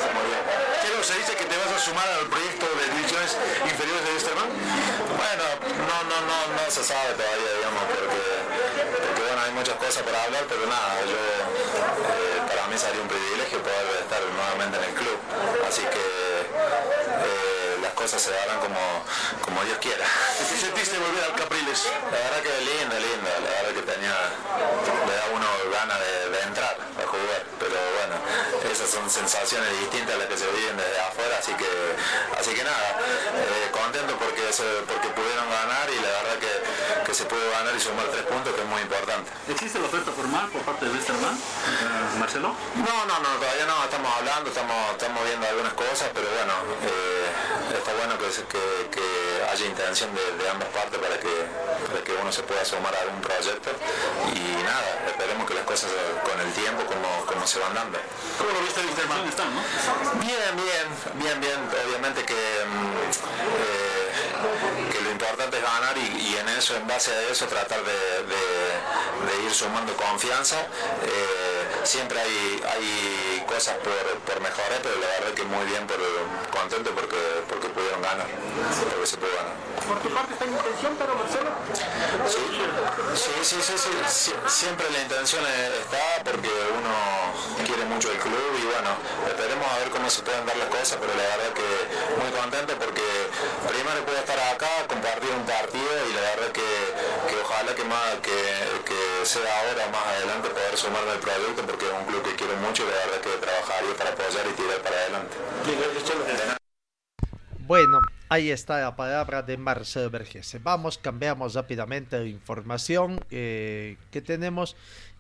se 1.02 1.16
dice 1.16 1.34
que 1.34 1.44
te 1.44 1.56
vas 1.56 1.72
a 1.72 1.78
sumar 1.78 2.08
al 2.08 2.26
proyecto 2.26 2.66
de 2.76 2.84
divisiones 2.94 3.36
inferiores 3.64 4.04
de 4.04 4.12
Wisterman. 4.12 4.48
Bueno, 5.16 5.44
no, 5.88 5.96
no, 6.04 6.16
no, 6.28 6.36
no 6.52 6.70
se 6.70 6.84
sabe 6.84 7.14
todavía, 7.16 7.52
digamos, 7.56 7.84
porque, 7.88 8.24
porque 9.08 9.22
bueno, 9.24 9.40
hay 9.42 9.52
muchas 9.52 9.76
cosas 9.76 10.02
para 10.02 10.24
hablar, 10.24 10.44
pero 10.48 10.66
nada, 10.66 11.00
yo, 11.08 11.16
eh, 11.16 12.40
para 12.48 12.66
mí 12.68 12.76
sería 12.76 13.00
un 13.00 13.08
privilegio 13.08 13.62
poder 13.62 14.04
estar 14.04 14.20
nuevamente 14.20 14.76
en 14.76 14.84
el 14.84 14.94
club, 14.94 15.18
así 15.66 15.82
que 15.88 16.04
eh, 16.04 17.78
las 17.80 17.92
cosas 17.96 18.20
se 18.20 18.30
darán 18.30 18.60
como, 18.60 18.80
como 19.40 19.64
Dios 19.64 19.78
quiera. 19.80 20.04
¿Qué 20.04 20.56
sentiste 20.56 20.98
volver 20.98 21.24
al 21.24 21.34
Capriles? 21.34 21.88
La 22.12 22.18
verdad 22.28 22.40
que 22.44 22.52
linda, 22.60 22.96
linda, 23.00 23.30
la 23.40 23.50
verdad 23.56 23.72
que 23.72 23.84
tenía, 23.88 24.16
le 25.08 25.14
da 25.16 25.26
uno 25.32 25.48
ganas 25.72 25.98
de, 26.00 26.28
de 26.28 26.40
entrar 26.44 26.76
a 26.76 27.06
jugar, 27.08 27.42
pero 27.58 27.69
esas 28.70 28.90
son 28.90 29.08
sensaciones 29.08 29.70
distintas 29.80 30.14
a 30.14 30.18
las 30.18 30.28
que 30.28 30.36
se 30.36 30.46
viven 30.46 30.76
desde 30.76 31.00
afuera, 31.00 31.38
así 31.38 31.52
que, 31.54 31.70
así 32.38 32.54
que 32.54 32.64
nada, 32.64 32.98
eh, 33.00 33.70
contento 33.72 34.16
porque, 34.18 34.42
porque 34.86 35.08
pudieron 35.08 35.48
ganar 35.50 35.88
y 35.90 35.96
la 35.96 36.10
verdad 36.22 36.38
que 36.38 36.99
se 37.20 37.26
pudo 37.26 37.50
ganar 37.52 37.76
y 37.76 37.80
sumar 37.80 38.06
tres 38.08 38.24
puntos, 38.24 38.48
que 38.54 38.62
es 38.64 38.66
muy 38.66 38.80
importante. 38.80 39.28
¿Existe 39.52 39.78
la 39.78 39.92
oferta 39.92 40.10
formal 40.10 40.48
por 40.48 40.62
parte 40.62 40.88
de 40.88 40.90
Westerman, 40.92 41.36
eh, 41.36 42.16
Marcelo? 42.18 42.56
No, 42.80 42.96
no, 43.04 43.14
no, 43.20 43.28
todavía 43.36 43.66
no, 43.68 43.84
estamos 43.84 44.08
hablando, 44.08 44.48
estamos, 44.48 44.80
estamos 44.96 45.20
viendo 45.28 45.44
algunas 45.46 45.74
cosas, 45.74 46.08
pero 46.16 46.24
bueno, 46.32 46.54
eh, 46.80 47.76
está 47.76 47.92
bueno 47.92 48.16
que, 48.16 48.32
que, 48.48 48.64
que 48.88 49.06
haya 49.52 49.66
intención 49.66 50.08
de, 50.16 50.24
de 50.40 50.48
ambas 50.48 50.68
partes 50.72 50.96
para 50.96 51.20
que, 51.20 51.28
para 51.92 52.00
que 52.00 52.12
uno 52.16 52.32
se 52.32 52.42
pueda 52.42 52.64
sumar 52.64 52.96
a 52.96 53.00
algún 53.04 53.20
proyecto 53.20 53.68
y 54.32 54.40
nada, 54.64 55.12
esperemos 55.12 55.44
que 55.44 55.54
las 55.60 55.64
cosas 55.68 55.92
con 56.24 56.40
el 56.40 56.50
tiempo 56.56 56.88
como, 56.88 57.26
como 57.28 57.44
se 57.46 57.60
van 57.60 57.74
dando. 57.74 58.00
¿Cómo 58.40 58.48
lo 58.48 58.64
viste 58.64 58.80
¿no? 58.80 59.60
Bien, 60.24 60.56
bien, 60.56 60.86
bien, 61.20 61.36
bien, 61.40 61.60
obviamente 61.84 62.24
que, 62.24 62.32
mm, 62.64 62.96
eh, 63.60 63.89
importante 65.20 65.58
es 65.58 65.62
ganar 65.62 65.96
y, 65.98 66.36
en 66.36 66.48
eso, 66.48 66.76
en 66.76 66.86
base 66.86 67.12
a 67.12 67.22
eso, 67.30 67.46
tratar 67.46 67.80
de 67.84 69.44
ir 69.44 69.52
sumando 69.52 69.94
confianza. 69.96 70.56
Eh, 71.02 71.39
siempre 71.84 72.20
hay, 72.20 72.62
hay 72.64 73.44
cosas 73.46 73.76
por, 73.78 73.94
por 74.26 74.40
mejorar, 74.40 74.80
pero 74.82 74.96
la 75.00 75.06
verdad 75.06 75.32
que 75.34 75.42
muy 75.44 75.64
bien, 75.66 75.86
por, 75.86 75.98
contento 76.50 76.90
porque, 76.94 77.16
porque 77.48 77.68
pudieron 77.68 78.02
ganar, 78.02 78.26
porque 78.26 79.06
se 79.06 79.16
pudo 79.16 79.30
ganar. 79.36 79.54
Por 79.88 79.98
tu 80.00 80.10
parte 80.10 80.32
está 80.34 80.44
en 80.44 80.52
intención, 80.52 80.96
pero 80.98 81.14
Marcelo. 81.14 81.50
Sí, 82.26 83.32
sí, 83.42 83.56
sí, 83.60 83.74
sí, 83.76 83.92
sí, 84.08 84.32
siempre 84.46 84.90
la 84.90 85.02
intención 85.02 85.42
está 85.46 86.22
porque 86.24 86.48
uno 86.48 87.64
quiere 87.66 87.84
mucho 87.86 88.10
el 88.12 88.18
club 88.18 88.50
y 88.58 88.64
bueno, 88.66 88.90
esperemos 89.26 89.66
a 89.66 89.78
ver 89.78 89.90
cómo 89.90 90.08
se 90.10 90.22
pueden 90.22 90.46
dar 90.46 90.56
las 90.56 90.68
cosas, 90.68 90.98
pero 91.00 91.12
la 91.14 91.22
verdad 91.36 91.52
que 91.54 91.68
muy 92.22 92.30
contento 92.30 92.74
porque 92.78 93.02
primero 93.68 94.04
puedo 94.04 94.18
estar 94.18 94.38
acá, 94.54 94.86
compartir 94.88 95.30
un 95.30 95.44
partido 95.44 95.90
y 96.08 96.12
la 96.14 96.20
verdad 96.20 96.52
que, 96.52 96.70
que 97.28 97.36
ojalá 97.42 97.74
que 97.74 97.84
más 97.84 98.14
que 98.22 98.36
sea 99.24 99.60
ahora 99.60 99.88
más 99.90 100.06
adelante 100.06 100.48
poder 100.50 100.76
sumarme 100.76 101.10
al 101.10 101.20
proyecto 101.20 101.66
porque 101.66 101.86
es 101.86 101.92
un 101.92 102.04
club 102.06 102.22
que 102.22 102.36
quiero 102.36 102.56
mucho 102.56 102.82
y 102.84 102.86
la 102.86 102.92
verdad 102.92 103.20
que 103.20 103.30
trabajaría 103.38 103.96
para 103.96 104.10
apoyar 104.10 104.46
y 104.46 104.52
tirar 104.54 104.82
para 104.82 104.96
adelante. 104.96 105.36
Bueno, 107.66 108.00
ahí 108.28 108.50
está 108.50 108.80
la 108.80 108.96
palabra 108.96 109.42
de 109.42 109.56
Marcelo 109.56 110.10
Vergese. 110.10 110.58
Vamos, 110.58 110.98
cambiamos 110.98 111.54
rápidamente 111.54 112.18
la 112.18 112.26
información 112.26 113.20
eh, 113.30 113.96
que 114.10 114.22
tenemos. 114.22 114.76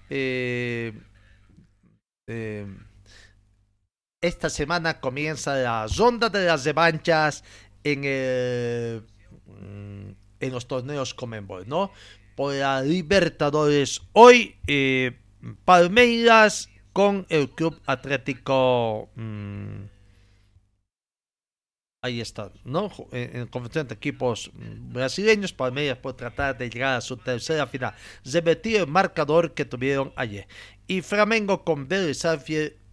Eh, 0.08 0.92
eh, 2.26 2.66
esta 4.20 4.50
semana 4.50 5.00
comienza 5.00 5.54
la 5.56 5.86
ronda 5.86 6.28
de 6.28 6.46
las 6.46 6.64
revanchas 6.64 7.44
en 7.84 8.04
el, 8.04 9.06
mm, 9.46 10.10
en 10.40 10.52
los 10.52 10.66
torneos 10.66 11.14
Comenbol, 11.14 11.68
¿no? 11.68 11.92
Por 12.40 12.54
la 12.54 12.80
Libertadores 12.80 14.00
hoy, 14.14 14.56
eh, 14.66 15.12
Palmeiras 15.66 16.70
con 16.94 17.26
el 17.28 17.50
Club 17.50 17.78
Atlético. 17.84 19.10
mm, 19.14 19.82
ahí 22.00 22.22
está, 22.22 22.50
¿no? 22.64 22.90
En, 23.12 23.40
en 23.40 23.46
competición 23.46 23.88
de 23.88 23.94
equipos 23.94 24.50
brasileños, 24.54 25.52
Palmeiras 25.52 25.98
por 25.98 26.14
tratar 26.14 26.56
de 26.56 26.70
llegar 26.70 26.96
a 26.96 27.02
su 27.02 27.18
tercera 27.18 27.66
final. 27.66 27.92
Repetir 28.24 28.76
el 28.76 28.86
marcador 28.86 29.52
que 29.52 29.66
tuvieron 29.66 30.10
ayer. 30.16 30.48
Y 30.86 31.02
Flamengo 31.02 31.62
con 31.62 31.88
Vélez 31.88 32.24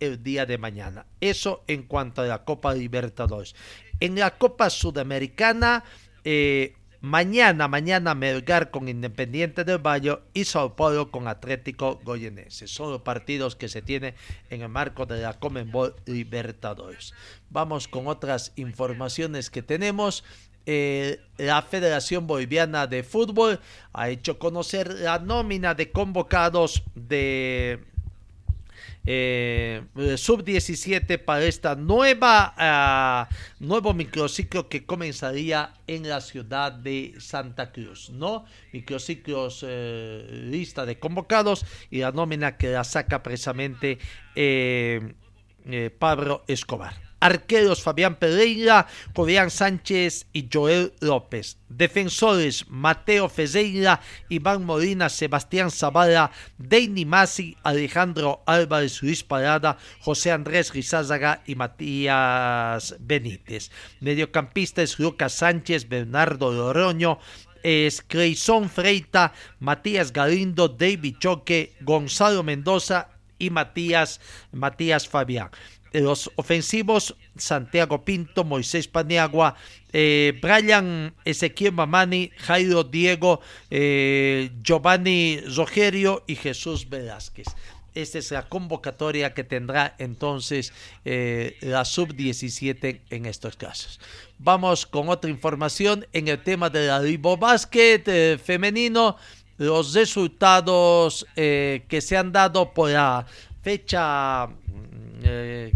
el 0.02 0.24
día 0.24 0.46
de 0.46 0.58
mañana. 0.58 1.06
Eso 1.22 1.64
en 1.68 1.84
cuanto 1.84 2.22
a 2.22 2.26
la 2.26 2.44
Copa 2.44 2.74
Libertadores. 2.74 3.56
En 4.02 4.20
la 4.20 4.38
Copa 4.38 4.70
Sudamericana, 4.70 5.86
eh, 6.26 6.76
mañana, 7.08 7.68
mañana 7.68 8.14
Melgar 8.14 8.70
con 8.70 8.90
Independiente 8.90 9.64
del 9.64 9.80
Valle 9.80 10.20
y 10.34 10.44
Sao 10.44 10.76
Paulo 10.76 11.10
con 11.10 11.28
Atlético 11.28 12.00
Goyenense. 12.04 12.68
Son 12.68 12.92
los 12.92 13.02
partidos 13.02 13.56
que 13.56 13.70
se 13.70 13.82
tienen 13.82 14.14
en 14.50 14.62
el 14.62 14.70
marco 14.70 15.06
de 15.06 15.22
la 15.22 15.34
Comenbol 15.34 15.96
Libertadores. 16.06 17.14
Vamos 17.50 17.88
con 17.88 18.08
otras 18.08 18.52
informaciones 18.58 19.50
que 19.50 19.62
tenemos. 19.62 20.24
Eh, 20.66 21.22
la 21.38 21.62
Federación 21.62 22.28
Boliviana 22.28 22.88
de 22.88 23.02
Fútbol 23.04 23.60
ha 23.94 24.10
hecho 24.10 24.38
conocer 24.38 24.94
la 25.00 25.18
nómina 25.18 25.74
de 25.74 25.92
convocados 25.92 26.84
de 26.94 27.86
eh, 29.08 29.84
sub-17 30.18 31.18
para 31.18 31.46
esta 31.46 31.76
nueva 31.76 32.54
ah, 32.58 33.30
nuevo 33.60 33.94
microciclo 33.94 34.68
que 34.68 34.86
comenzaría 34.86 35.74
en 35.88 36.10
la 36.10 36.20
ciudad 36.20 36.74
de 36.74 37.16
Santa 37.20 37.72
Cruz, 37.72 38.10
¿no? 38.10 38.44
Microciclos 38.74 39.64
eh, 39.66 40.28
lista 40.52 40.86
de 40.86 41.00
convocados 41.00 41.66
y 41.90 42.00
la 42.00 42.12
nómina 42.12 42.58
que 42.58 42.68
la 42.68 42.84
saca 42.84 43.24
precisamente 43.24 43.98
eh, 44.36 45.16
Pablo 45.98 46.44
Escobar. 46.48 47.07
Arqueros 47.20 47.82
Fabián 47.82 48.16
Pereira, 48.16 48.88
Julián 49.16 49.50
Sánchez 49.50 50.28
y 50.34 50.48
Joel 50.52 50.94
López. 51.00 51.58
Defensores 51.70 52.66
Mateo 52.70 53.28
Ferreira, 53.30 54.02
Iván 54.30 54.66
Molina, 54.66 55.10
Sebastián 55.10 55.72
Zavala, 55.72 56.32
Deini 56.58 57.06
Masi, 57.06 57.58
Alejandro 57.64 58.44
Álvarez, 58.46 59.02
Luis 59.02 59.24
Parada, 59.24 59.78
José 60.00 60.32
Andrés 60.32 60.74
Rizázaga 60.74 61.42
y 61.46 61.56
Matías 61.56 62.96
Benítez. 63.00 63.72
Mediocampistas 64.00 65.00
Lucas 65.00 65.34
Sánchez, 65.34 65.90
Bernardo 65.90 66.52
Loroño, 66.52 67.20
es 67.64 68.06
Freita, 68.72 69.34
Matías 69.60 70.14
Galindo, 70.14 70.70
David 70.70 71.16
Choque, 71.20 71.74
Gonzalo 71.82 72.44
Mendoza 72.44 73.10
y 73.40 73.50
Matías, 73.50 74.22
Matías 74.52 75.08
Fabián 75.08 75.50
los 76.02 76.32
ofensivos 76.36 77.16
Santiago 77.38 78.04
Pinto, 78.04 78.44
Moisés 78.44 78.88
Paniagua, 78.88 79.56
eh, 79.94 80.38
Brian 80.42 81.14
Ezequiel 81.26 81.74
Mamani, 81.74 82.32
Jairo 82.38 82.84
Diego, 82.84 83.42
eh, 83.70 84.52
Giovanni 84.62 85.40
Rogerio 85.56 86.24
y 86.28 86.36
Jesús 86.36 86.90
Velázquez. 86.90 87.48
Esta 87.96 88.20
es 88.20 88.30
la 88.30 88.48
convocatoria 88.48 89.34
que 89.34 89.44
tendrá 89.44 89.96
entonces 89.98 90.72
eh, 91.04 91.58
la 91.62 91.84
sub-17 91.84 93.02
en 93.10 93.26
estos 93.26 93.56
casos. 93.58 94.00
Vamos 94.38 94.86
con 94.86 95.10
otra 95.10 95.32
información 95.32 96.06
en 96.14 96.28
el 96.28 96.44
tema 96.44 96.70
de 96.70 96.88
la 96.88 97.00
Ribo 97.00 97.38
Basket 97.38 98.04
eh, 98.06 98.38
femenino. 98.38 99.18
Los 99.58 99.96
resultados 99.96 101.26
que 101.34 102.00
se 102.00 102.16
han 102.16 102.32
dado 102.32 102.72
por 102.72 102.92
la 102.92 103.26
fecha 103.64 104.48
eh, 105.24 105.72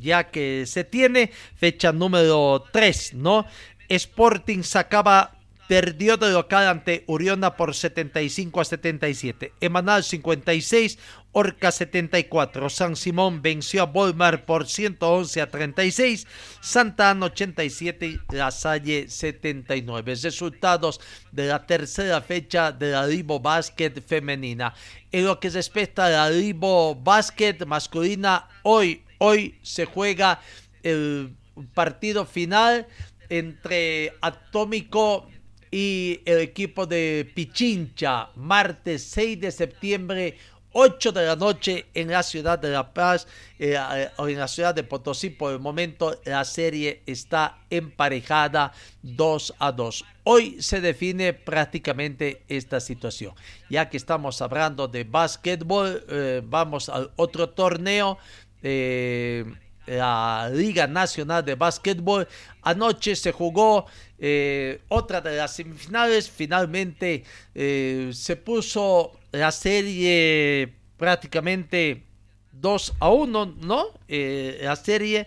ya 0.00 0.24
que 0.24 0.64
se 0.66 0.84
tiene 0.84 1.30
fecha 1.56 1.92
número 1.92 2.64
3, 2.72 3.14
¿no? 3.14 3.46
Sporting 3.88 4.62
sacaba 4.62 5.36
perdió 5.68 6.16
de 6.16 6.30
local 6.30 6.66
ante 6.68 7.04
Uriona 7.06 7.56
por 7.56 7.74
75 7.74 8.60
a 8.60 8.64
77. 8.64 9.52
Emanal 9.60 10.04
56, 10.04 10.98
Orca 11.32 11.72
74. 11.72 12.68
San 12.70 12.96
Simón 12.96 13.42
venció 13.42 13.82
a 13.82 13.86
Bolmar 13.86 14.44
por 14.44 14.68
111 14.68 15.40
a 15.40 15.50
36. 15.50 16.26
Santa 16.60 17.10
Ana 17.10 17.26
87 17.26 18.06
y 18.06 18.20
La 18.30 18.50
Salle 18.50 19.08
79. 19.08 20.14
Resultados 20.22 21.00
de 21.32 21.46
la 21.46 21.66
tercera 21.66 22.20
fecha 22.20 22.72
de 22.72 22.92
la 22.92 23.06
Ribo 23.06 23.40
Basket 23.40 23.92
femenina. 24.06 24.74
En 25.12 25.24
lo 25.24 25.40
que 25.40 25.50
respecta 25.50 26.06
a 26.06 26.10
la 26.10 26.30
Ribo 26.30 26.94
Basket 26.94 27.64
masculina, 27.66 28.48
hoy, 28.62 29.02
hoy 29.18 29.58
se 29.62 29.86
juega 29.86 30.40
el 30.82 31.34
partido 31.72 32.26
final 32.26 32.86
entre 33.28 34.12
Atómico 34.20 35.28
y 35.74 36.20
el 36.24 36.38
equipo 36.38 36.86
de 36.86 37.28
Pichincha, 37.34 38.30
martes 38.36 39.02
6 39.10 39.40
de 39.40 39.50
septiembre, 39.50 40.38
8 40.70 41.10
de 41.10 41.26
la 41.26 41.34
noche 41.34 41.86
en 41.94 42.12
la 42.12 42.22
ciudad 42.22 42.60
de 42.60 42.70
La 42.70 42.94
Paz 42.94 43.26
eh, 43.58 43.76
o 44.18 44.28
en 44.28 44.38
la 44.38 44.46
ciudad 44.46 44.72
de 44.72 44.84
Potosí. 44.84 45.30
Por 45.30 45.52
el 45.52 45.58
momento 45.58 46.20
la 46.26 46.44
serie 46.44 47.02
está 47.06 47.58
emparejada 47.70 48.72
2 49.02 49.54
a 49.58 49.72
2. 49.72 50.04
Hoy 50.22 50.62
se 50.62 50.80
define 50.80 51.32
prácticamente 51.32 52.44
esta 52.46 52.78
situación. 52.78 53.34
Ya 53.68 53.90
que 53.90 53.96
estamos 53.96 54.40
hablando 54.42 54.86
de 54.86 55.02
básquetbol, 55.02 56.04
eh, 56.08 56.40
vamos 56.44 56.88
al 56.88 57.10
otro 57.16 57.48
torneo. 57.48 58.16
Eh, 58.62 59.44
la 59.86 60.50
Liga 60.52 60.86
Nacional 60.86 61.44
de 61.44 61.54
Básquetbol. 61.54 62.26
Anoche 62.62 63.16
se 63.16 63.32
jugó 63.32 63.86
eh, 64.18 64.80
otra 64.88 65.20
de 65.20 65.36
las 65.36 65.54
semifinales. 65.54 66.30
Finalmente 66.30 67.24
eh, 67.54 68.10
se 68.12 68.36
puso 68.36 69.12
la 69.32 69.52
serie 69.52 70.72
prácticamente 70.96 72.04
2 72.52 72.94
a 73.00 73.10
1, 73.10 73.46
¿no? 73.60 73.86
Eh, 74.08 74.60
la 74.62 74.76
serie, 74.76 75.26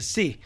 sí. 0.00 0.40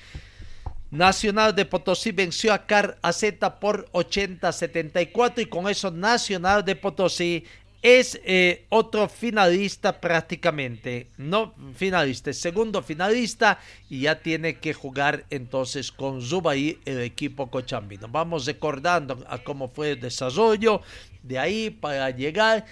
Nacional 0.90 1.56
de 1.56 1.64
Potosí 1.64 2.12
venció 2.12 2.52
a 2.52 2.66
Car 2.66 2.98
AZ 3.02 3.24
por 3.60 3.90
80-74 3.90 5.42
y 5.42 5.46
con 5.46 5.68
eso 5.68 5.90
Nacional 5.90 6.64
de 6.64 6.76
Potosí 6.76 7.44
es 7.84 8.18
eh, 8.24 8.64
otro 8.70 9.10
finalista 9.10 10.00
prácticamente, 10.00 11.08
no 11.18 11.54
finalista, 11.74 12.32
segundo 12.32 12.82
finalista 12.82 13.58
y 13.90 14.00
ya 14.00 14.18
tiene 14.18 14.58
que 14.58 14.72
jugar 14.72 15.26
entonces 15.28 15.92
con 15.92 16.22
Zubaí 16.22 16.78
el 16.86 17.02
equipo 17.02 17.50
cochambino. 17.50 18.08
Vamos 18.08 18.46
recordando 18.46 19.22
a 19.28 19.36
cómo 19.36 19.68
fue 19.68 19.90
el 19.90 20.00
desarrollo 20.00 20.80
de 21.22 21.38
ahí 21.38 21.68
para 21.68 22.08
llegar 22.08 22.64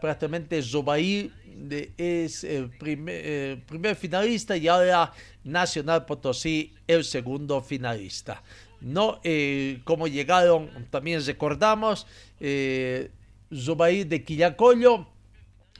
prácticamente 0.00 0.62
Zubaí 0.62 1.32
es 1.98 2.44
el 2.44 2.70
primer, 2.70 3.60
primer 3.64 3.96
finalista 3.96 4.56
y 4.56 4.68
ahora 4.68 5.12
Nacional 5.42 6.06
Potosí 6.06 6.72
el 6.86 7.02
segundo 7.02 7.60
finalista. 7.62 8.42
No, 8.80 9.20
eh, 9.22 9.80
como 9.84 10.08
llegaron, 10.08 10.68
también 10.90 11.24
recordamos, 11.24 12.06
eh, 12.40 13.10
Zubair 13.54 14.06
de 14.06 14.24
Quillacollo 14.24 15.06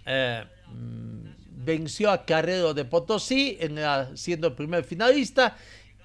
eh, 0.05 0.45
mm, 0.69 1.65
venció 1.65 2.11
a 2.11 2.25
Carrero 2.25 2.75
de 2.75 2.85
Potosí 2.85 3.57
en 3.61 3.79
siendo 4.17 4.49
el 4.49 4.55
primer 4.55 4.85
finalista 4.85 5.57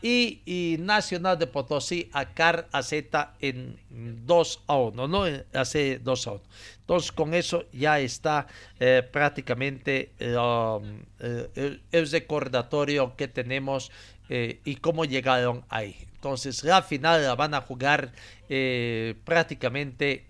y, 0.01 0.77
Nacional 0.79 1.39
de 1.39 1.47
Potosí 1.47 2.09
a 2.13 2.33
Car 2.33 2.67
AZ 2.71 2.93
en 3.39 3.79
2 3.89 4.63
a 4.67 4.77
1, 4.77 5.07
¿no? 5.07 5.23
Hace 5.53 5.99
2 5.99 6.27
a 6.27 6.31
1. 6.33 6.41
Entonces 6.81 7.11
con 7.11 7.33
eso 7.33 7.65
ya 7.73 7.99
está 7.99 8.47
eh, 8.79 9.07
prácticamente 9.11 10.11
um, 10.19 11.01
el, 11.19 12.11
recordatorio 12.11 13.15
que 13.15 13.27
tenemos 13.27 13.91
eh, 14.29 14.61
y 14.63 14.75
cómo 14.75 15.05
llegaron 15.05 15.65
ahí. 15.69 15.95
Entonces 16.13 16.63
la 16.63 16.81
final 16.81 17.23
la 17.23 17.35
van 17.35 17.53
a 17.53 17.61
jugar 17.61 18.11
eh, 18.49 19.15
prácticamente 19.25 20.25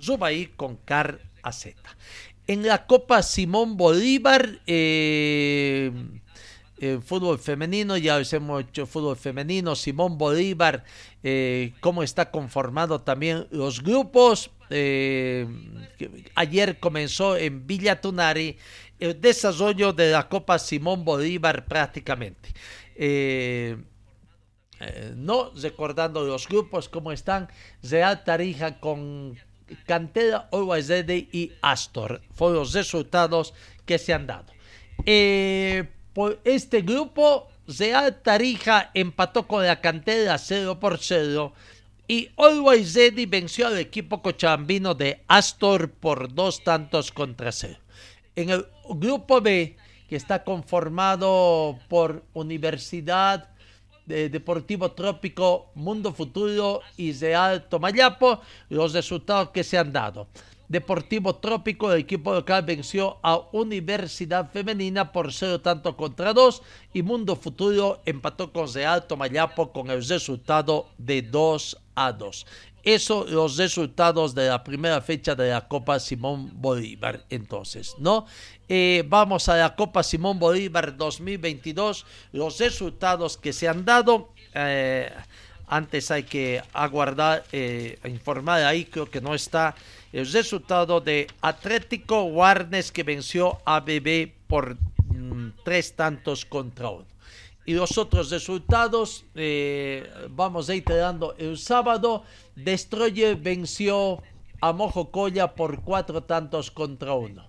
Zubaí 0.00 0.46
con 0.56 0.76
Car 0.76 1.20
AZ. 1.42 1.68
En 2.46 2.66
la 2.66 2.86
Copa 2.86 3.22
Simón 3.22 3.76
Bolívar, 3.76 4.60
eh, 4.66 5.92
fútbol 7.04 7.38
femenino, 7.38 7.96
ya 7.96 8.20
hemos 8.32 8.62
hecho 8.62 8.86
fútbol 8.86 9.16
femenino, 9.16 9.76
Simón 9.76 10.16
Bolívar, 10.18 10.84
eh, 11.22 11.74
cómo 11.80 12.02
está 12.02 12.30
conformado 12.30 13.02
también 13.02 13.46
los 13.50 13.82
grupos. 13.82 14.50
Eh, 14.70 15.46
ayer 16.34 16.78
comenzó 16.78 17.36
en 17.36 17.66
Villa 17.66 18.00
Tunari 18.00 18.56
el 18.98 19.20
desarrollo 19.20 19.92
de 19.92 20.12
la 20.12 20.28
Copa 20.28 20.58
Simón 20.58 21.04
Bolívar 21.04 21.66
prácticamente. 21.66 22.50
Eh, 22.94 23.76
eh, 24.80 25.12
no 25.16 25.52
recordando 25.54 26.24
los 26.24 26.48
grupos 26.48 26.88
cómo 26.88 27.12
están, 27.12 27.48
Real 27.82 28.24
Tarija 28.24 28.78
con 28.80 29.36
Cantera, 29.86 30.48
Always 30.52 30.90
y 31.32 31.52
Astor. 31.62 32.20
Fueron 32.34 32.58
los 32.58 32.72
resultados 32.72 33.54
que 33.84 33.98
se 33.98 34.12
han 34.12 34.26
dado. 34.26 34.52
Eh, 35.06 35.88
por 36.12 36.40
este 36.44 36.82
grupo, 36.82 37.48
Real 37.66 38.20
Tarija 38.22 38.90
empató 38.94 39.46
con 39.46 39.64
la 39.64 39.80
Cantera 39.80 40.38
0 40.38 40.80
por 40.80 40.98
0 40.98 41.52
y 42.10 42.28
Always 42.36 42.94
Ready 42.96 43.26
venció 43.26 43.68
al 43.68 43.78
equipo 43.78 44.20
cochabambino 44.20 44.94
de 44.94 45.22
Astor 45.28 45.92
por 45.92 46.34
dos 46.34 46.64
tantos 46.64 47.12
contra 47.12 47.52
cero. 47.52 47.78
En 48.34 48.50
el 48.50 48.66
grupo 48.88 49.40
B, 49.40 49.76
que 50.08 50.16
está 50.16 50.42
conformado 50.42 51.78
por 51.88 52.24
Universidad 52.32 53.50
de 54.10 54.28
Deportivo 54.28 54.90
Trópico, 54.92 55.70
Mundo 55.74 56.12
Futuro 56.12 56.82
y 56.96 57.12
Real 57.12 57.68
Tomayapo, 57.68 58.40
los 58.68 58.92
resultados 58.92 59.50
que 59.50 59.64
se 59.64 59.78
han 59.78 59.92
dado. 59.92 60.26
Deportivo 60.68 61.34
Trópico, 61.36 61.92
el 61.92 62.00
equipo 62.00 62.32
local 62.32 62.62
venció 62.64 63.18
a 63.22 63.40
Universidad 63.52 64.50
Femenina 64.52 65.10
por 65.10 65.32
cero 65.32 65.60
tanto 65.60 65.96
contra 65.96 66.32
dos 66.32 66.62
y 66.92 67.02
Mundo 67.02 67.34
Futuro 67.34 68.00
empató 68.04 68.52
con 68.52 68.72
Real 68.72 69.06
Tomayapo 69.06 69.72
con 69.72 69.90
el 69.90 70.06
resultado 70.06 70.88
de 70.96 71.22
2 71.22 71.76
a 71.96 72.12
2. 72.12 72.46
Eso 72.82 73.26
los 73.28 73.56
resultados 73.56 74.34
de 74.34 74.48
la 74.48 74.64
primera 74.64 75.00
fecha 75.00 75.34
de 75.34 75.50
la 75.50 75.68
Copa 75.68 76.00
Simón 76.00 76.50
Bolívar. 76.54 77.24
Entonces, 77.28 77.94
¿no? 77.98 78.26
Eh, 78.68 79.04
vamos 79.06 79.48
a 79.48 79.56
la 79.56 79.74
Copa 79.74 80.02
Simón 80.02 80.38
Bolívar 80.38 80.96
2022. 80.96 82.06
Los 82.32 82.58
resultados 82.58 83.36
que 83.36 83.52
se 83.52 83.68
han 83.68 83.84
dado. 83.84 84.30
Eh, 84.54 85.10
antes 85.66 86.10
hay 86.10 86.24
que 86.24 86.60
aguardar, 86.72 87.44
eh, 87.52 87.96
informar 88.04 88.64
ahí, 88.64 88.86
creo 88.86 89.08
que 89.08 89.20
no 89.20 89.36
está 89.36 89.76
el 90.12 90.30
resultado 90.32 91.00
de 91.00 91.28
Atlético 91.40 92.24
Warnes 92.24 92.90
que 92.90 93.04
venció 93.04 93.58
a 93.64 93.78
BB 93.78 94.32
por 94.48 94.74
mm, 94.74 95.50
tres 95.64 95.94
tantos 95.94 96.44
contra 96.44 96.90
uno. 96.90 97.09
Y 97.70 97.74
los 97.74 97.98
otros 97.98 98.30
resultados, 98.30 99.24
eh, 99.36 100.10
vamos 100.30 100.66
reiterando, 100.66 101.36
el 101.38 101.56
sábado, 101.56 102.24
Destroyer 102.56 103.36
venció 103.36 104.20
a 104.60 104.72
Mojocoya 104.72 105.54
por 105.54 105.80
cuatro 105.82 106.24
tantos 106.24 106.72
contra 106.72 107.14
uno. 107.14 107.46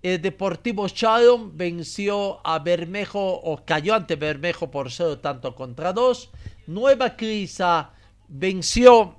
El 0.00 0.22
Deportivo 0.22 0.88
Sharon 0.88 1.58
venció 1.58 2.40
a 2.42 2.58
Bermejo 2.58 3.34
o 3.34 3.62
cayó 3.66 3.94
ante 3.94 4.16
Bermejo 4.16 4.70
por 4.70 4.90
cero 4.90 5.18
tanto 5.18 5.54
contra 5.54 5.92
dos. 5.92 6.30
Nueva 6.66 7.14
Crisa 7.14 7.90
venció 8.28 9.16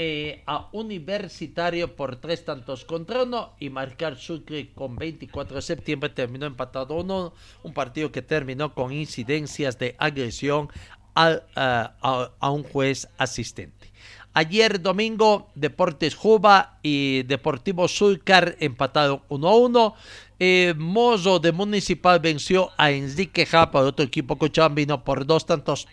eh, 0.00 0.44
a 0.46 0.68
Universitario 0.70 1.96
por 1.96 2.14
tres 2.20 2.44
tantos 2.44 2.84
contra 2.84 3.24
uno 3.24 3.54
y 3.58 3.68
Marcar 3.68 4.16
Sucre 4.16 4.70
con 4.72 4.94
24 4.94 5.56
de 5.56 5.62
septiembre 5.62 6.10
terminó 6.10 6.46
empatado 6.46 6.94
uno, 6.94 7.34
un 7.64 7.74
partido 7.74 8.12
que 8.12 8.22
terminó 8.22 8.74
con 8.74 8.92
incidencias 8.92 9.76
de 9.76 9.96
agresión 9.98 10.68
a, 11.16 12.30
a, 12.38 12.50
un 12.52 12.62
juez 12.62 13.08
asistente. 13.18 13.90
Ayer 14.34 14.80
domingo, 14.80 15.48
Deportes 15.56 16.14
Juba 16.14 16.78
y 16.80 17.24
Deportivo 17.24 17.88
Sulcar 17.88 18.54
empataron 18.60 19.22
1 19.28 19.48
a 19.48 19.56
1. 19.56 19.94
Eh, 20.38 20.74
Mozo 20.78 21.40
de 21.40 21.50
Municipal 21.50 22.20
venció 22.20 22.70
a 22.76 22.92
Enrique 22.92 23.44
Japa, 23.46 23.80
otro 23.80 24.04
equipo 24.04 24.38
cochabambino, 24.38 25.02
por 25.02 25.26
dos 25.26 25.44
tantos 25.44 25.88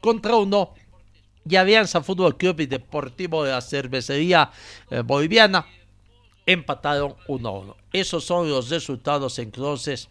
contra 0.00 0.36
uno 0.36 0.72
y 1.48 1.56
Alianza 1.56 2.02
Fútbol 2.02 2.36
Club 2.36 2.60
y 2.60 2.66
Deportivo 2.66 3.44
de 3.44 3.52
la 3.52 3.60
Cervecería 3.60 4.50
eh, 4.90 5.00
Boliviana 5.00 5.66
empataron 6.46 7.16
1 7.28 7.48
a 7.48 7.52
1. 7.52 7.76
Esos 7.92 8.24
son 8.24 8.48
los 8.48 8.70
resultados 8.70 9.38
entonces 9.38 10.08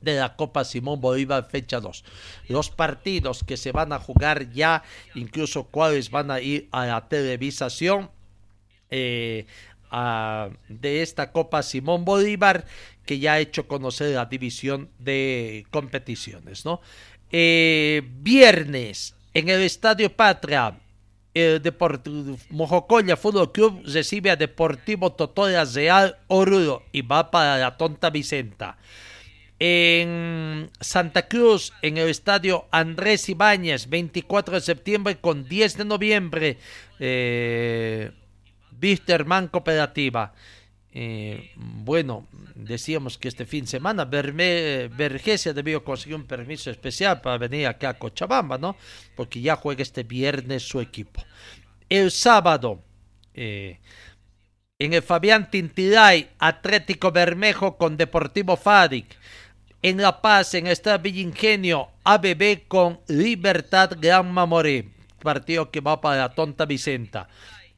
de 0.00 0.16
la 0.16 0.36
Copa 0.36 0.64
Simón 0.64 1.00
Bolívar 1.00 1.48
fecha 1.48 1.80
2. 1.80 2.04
Los 2.48 2.70
partidos 2.70 3.44
que 3.44 3.56
se 3.56 3.72
van 3.72 3.92
a 3.92 3.98
jugar 3.98 4.50
ya, 4.52 4.82
incluso 5.14 5.64
cuáles 5.64 6.10
van 6.10 6.30
a 6.30 6.40
ir 6.40 6.68
a 6.70 6.86
la 6.86 7.08
televisación 7.08 8.10
eh, 8.90 9.46
de 10.68 11.02
esta 11.02 11.32
Copa 11.32 11.62
Simón 11.62 12.04
Bolívar 12.04 12.66
que 13.04 13.18
ya 13.18 13.34
ha 13.34 13.38
hecho 13.40 13.66
conocer 13.68 14.14
la 14.14 14.26
división 14.26 14.90
de 14.98 15.66
competiciones, 15.70 16.64
¿no? 16.64 16.80
Eh, 17.30 18.02
viernes 18.20 19.14
en 19.36 19.50
el 19.50 19.60
Estadio 19.60 20.10
Patria, 20.10 20.78
el 21.34 21.60
Deportivo 21.60 22.38
Mojocoya 22.48 23.18
Fútbol 23.18 23.52
Club 23.52 23.82
recibe 23.84 24.30
a 24.30 24.36
Deportivo 24.36 25.12
Totoya 25.12 25.62
Real 25.66 26.16
Oruro 26.28 26.84
y 26.90 27.02
va 27.02 27.30
para 27.30 27.58
la 27.58 27.76
Tonta 27.76 28.08
Vicenta. 28.08 28.78
En 29.58 30.70
Santa 30.80 31.28
Cruz, 31.28 31.74
en 31.82 31.98
el 31.98 32.08
estadio 32.08 32.64
Andrés 32.70 33.28
Ibáñez, 33.28 33.90
24 33.90 34.54
de 34.54 34.60
septiembre 34.62 35.18
con 35.18 35.46
10 35.46 35.76
de 35.76 35.84
noviembre, 35.84 36.58
eh, 36.98 38.12
Wisterman 38.80 39.48
Cooperativa. 39.48 40.32
Eh, 40.98 41.50
bueno, 41.56 42.26
decíamos 42.54 43.18
que 43.18 43.28
este 43.28 43.44
fin 43.44 43.64
de 43.64 43.70
semana 43.70 44.06
Vergesia 44.06 45.52
debió 45.52 45.84
conseguir 45.84 46.16
un 46.16 46.24
permiso 46.24 46.70
especial 46.70 47.20
para 47.20 47.36
venir 47.36 47.66
acá 47.66 47.90
a 47.90 47.98
Cochabamba, 47.98 48.56
¿no? 48.56 48.76
Porque 49.14 49.42
ya 49.42 49.56
juega 49.56 49.82
este 49.82 50.04
viernes 50.04 50.66
su 50.66 50.80
equipo. 50.80 51.22
El 51.90 52.10
sábado, 52.10 52.82
eh, 53.34 53.78
en 54.78 54.94
el 54.94 55.02
Fabián 55.02 55.50
Tintiray, 55.50 56.30
Atlético 56.38 57.12
Bermejo 57.12 57.76
con 57.76 57.98
Deportivo 57.98 58.56
Fadic. 58.56 59.18
En 59.82 60.00
La 60.00 60.22
Paz, 60.22 60.54
en 60.54 60.66
esta 60.66 60.96
Villa 60.96 61.20
Ingenio, 61.20 61.90
ABB 62.04 62.66
con 62.68 63.00
Libertad 63.08 63.98
Gran 64.00 64.32
Mamoré. 64.32 64.88
Partido 65.22 65.70
que 65.70 65.82
va 65.82 66.00
para 66.00 66.22
la 66.22 66.28
Tonta 66.30 66.64
Vicenta 66.64 67.28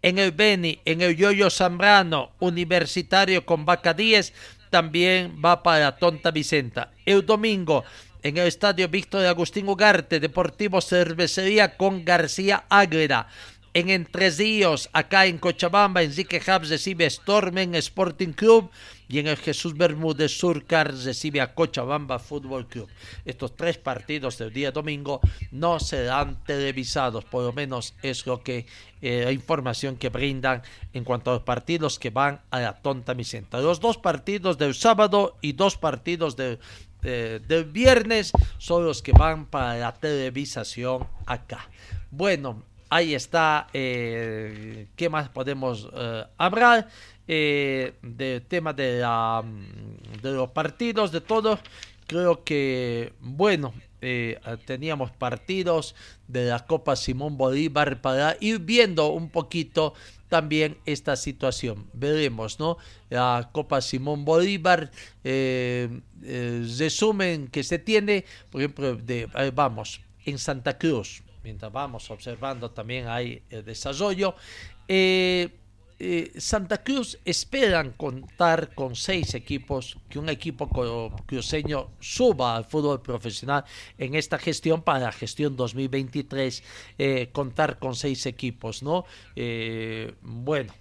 en 0.03 0.19
el 0.19 0.33
Beni, 0.33 0.81
en 0.85 1.01
el 1.01 1.17
Yoyo 1.17 1.51
Zambrano, 1.51 2.31
Universitario 2.39 3.45
con 3.45 3.65
Vaca 3.65 3.95
10, 3.95 4.33
también 4.71 5.41
va 5.45 5.63
para 5.63 5.97
Tonta 5.97 6.31
Vicenta. 6.31 6.93
El 7.05 7.25
domingo, 7.25 7.85
en 8.23 8.37
el 8.37 8.47
Estadio 8.47 8.89
Víctor 8.89 9.23
de 9.23 9.29
Agustín 9.29 9.69
Ugarte, 9.69 10.21
Deportivo 10.21 10.81
Cervecería 10.81 11.77
con 11.77 12.05
García 12.05 12.65
Ágreda. 12.69 13.29
En 13.75 13.91
Entre 13.91 14.31
Ríos, 14.31 14.89
acá 14.93 15.27
en 15.27 15.39
Cochabamba, 15.39 16.03
Enrique 16.03 16.43
Habs 16.45 16.71
recibe 16.71 17.09
Stormen 17.09 17.75
Sporting 17.75 18.33
Club 18.33 18.71
y 19.09 19.19
en 19.19 19.27
el 19.27 19.37
Jesús 19.37 19.77
Bermúdez 19.77 20.39
Surcar 20.39 20.95
recibe 20.95 21.41
a 21.41 21.55
Cochabamba 21.55 22.19
Fútbol 22.19 22.67
Club. 22.69 22.89
Estos 23.25 23.57
tres 23.57 23.79
partidos 23.79 24.39
del 24.39 24.53
día 24.53 24.71
domingo 24.71 25.21
no 25.51 25.81
serán 25.81 26.45
televisados, 26.45 27.25
por 27.25 27.43
lo 27.45 27.53
menos 27.53 27.95
es 28.03 28.27
lo 28.27 28.43
que 28.43 28.67
eh, 29.01 29.23
la 29.25 29.33
información 29.33 29.97
que 29.97 30.11
brindan 30.11 30.63
en 30.93 31.05
cuanto 31.05 31.31
a 31.31 31.35
los 31.35 31.43
partidos 31.43 31.99
que 31.99 32.11
van 32.11 32.43
a 32.51 32.61
la 32.61 32.75
tonta 32.75 33.15
Vicenta. 33.15 33.61
Los 33.61 33.81
dos 33.81 33.97
partidos 33.97 34.59
del 34.59 34.75
sábado 34.75 35.37
y 35.41 35.53
dos 35.53 35.77
partidos 35.77 36.37
del 36.37 36.59
viernes 37.73 38.33
son 38.59 38.85
los 38.85 39.03
que 39.03 39.13
van 39.13 39.47
para 39.47 39.79
la 39.79 39.95
televisación 39.95 41.07
acá. 41.27 41.69
Bueno, 42.11 42.63
ahí 42.91 43.15
está. 43.15 43.69
Eh, 43.73 44.89
¿Qué 44.97 45.09
más 45.09 45.29
podemos 45.29 45.89
eh, 45.95 46.25
hablar? 46.37 46.89
eh, 47.29 47.93
del 48.03 48.43
tema 48.43 48.73
de, 48.73 49.01
la, 49.01 49.45
mm, 49.45 50.23
de 50.23 50.33
los 50.33 50.51
partidos, 50.51 51.13
de 51.13 51.21
todo. 51.21 51.59
Creo 52.07 52.43
que, 52.43 53.13
bueno, 53.21 53.75
eh, 54.01 54.41
teníamos 54.65 55.11
partidos 55.11 55.95
de 56.27 56.47
la 56.47 56.67
Copa 56.67 56.97
Simón 56.97 57.37
Bolívar 57.37 58.01
para 58.01 58.37
ir 58.41 58.61
viendo 58.61 59.09
un 59.09 59.29
poquito 59.29 59.93
también 60.29 60.79
esta 60.87 61.17
situación. 61.17 61.87
Veremos, 61.93 62.59
¿no? 62.59 62.79
La 63.11 63.51
Copa 63.53 63.83
Simón 63.83 64.25
Bolívar, 64.25 64.91
eh, 65.23 66.01
resumen 66.79 67.49
que 67.49 67.63
se 67.63 67.79
tiene, 67.79 68.25
por 68.51 68.63
ejemplo, 68.63 68.97
de, 68.97 69.27
vamos, 69.55 70.01
en 70.25 70.39
Santa 70.39 70.79
Cruz, 70.79 71.23
mientras 71.49 71.73
vamos 71.73 72.11
observando 72.11 72.71
también 72.71 73.09
hay 73.09 73.43
el 73.49 73.65
desarrollo. 73.65 74.35
Eh, 74.87 75.49
eh, 75.99 76.31
Santa 76.37 76.85
Cruz 76.85 77.19
esperan 77.25 77.93
contar 77.93 78.75
con 78.75 78.95
seis 78.95 79.35
equipos, 79.35 79.97
que 80.11 80.19
un 80.19 80.29
equipo 80.29 80.69
cruceño 81.27 81.91
suba 82.01 82.55
al 82.55 82.67
fútbol 82.67 83.01
profesional 83.01 83.65
en 83.97 84.15
esta 84.15 84.39
gestión 84.39 84.83
para 84.83 85.01
la 85.01 85.13
gestión 85.13 85.57
2023, 85.57 86.63
eh, 86.99 87.31
contar 87.33 87.79
con 87.79 87.95
seis 87.95 88.27
equipos, 88.27 88.83
¿no? 88.83 89.07
Eh, 89.35 90.15
bueno. 90.21 90.73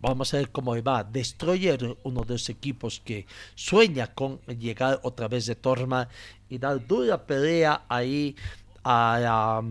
Vamos 0.00 0.34
a 0.34 0.36
ver 0.36 0.50
cómo 0.50 0.74
va. 0.82 1.02
Destroyer, 1.02 1.96
uno 2.02 2.20
de 2.24 2.34
los 2.34 2.50
equipos 2.50 3.00
que 3.00 3.24
sueña 3.54 4.12
con 4.12 4.38
llegar 4.42 5.00
otra 5.02 5.28
vez 5.28 5.46
de 5.46 5.54
Torma 5.54 6.10
y 6.50 6.58
dar 6.58 6.86
dura 6.86 7.26
pelea 7.26 7.86
ahí 7.88 8.36
al 8.84 9.64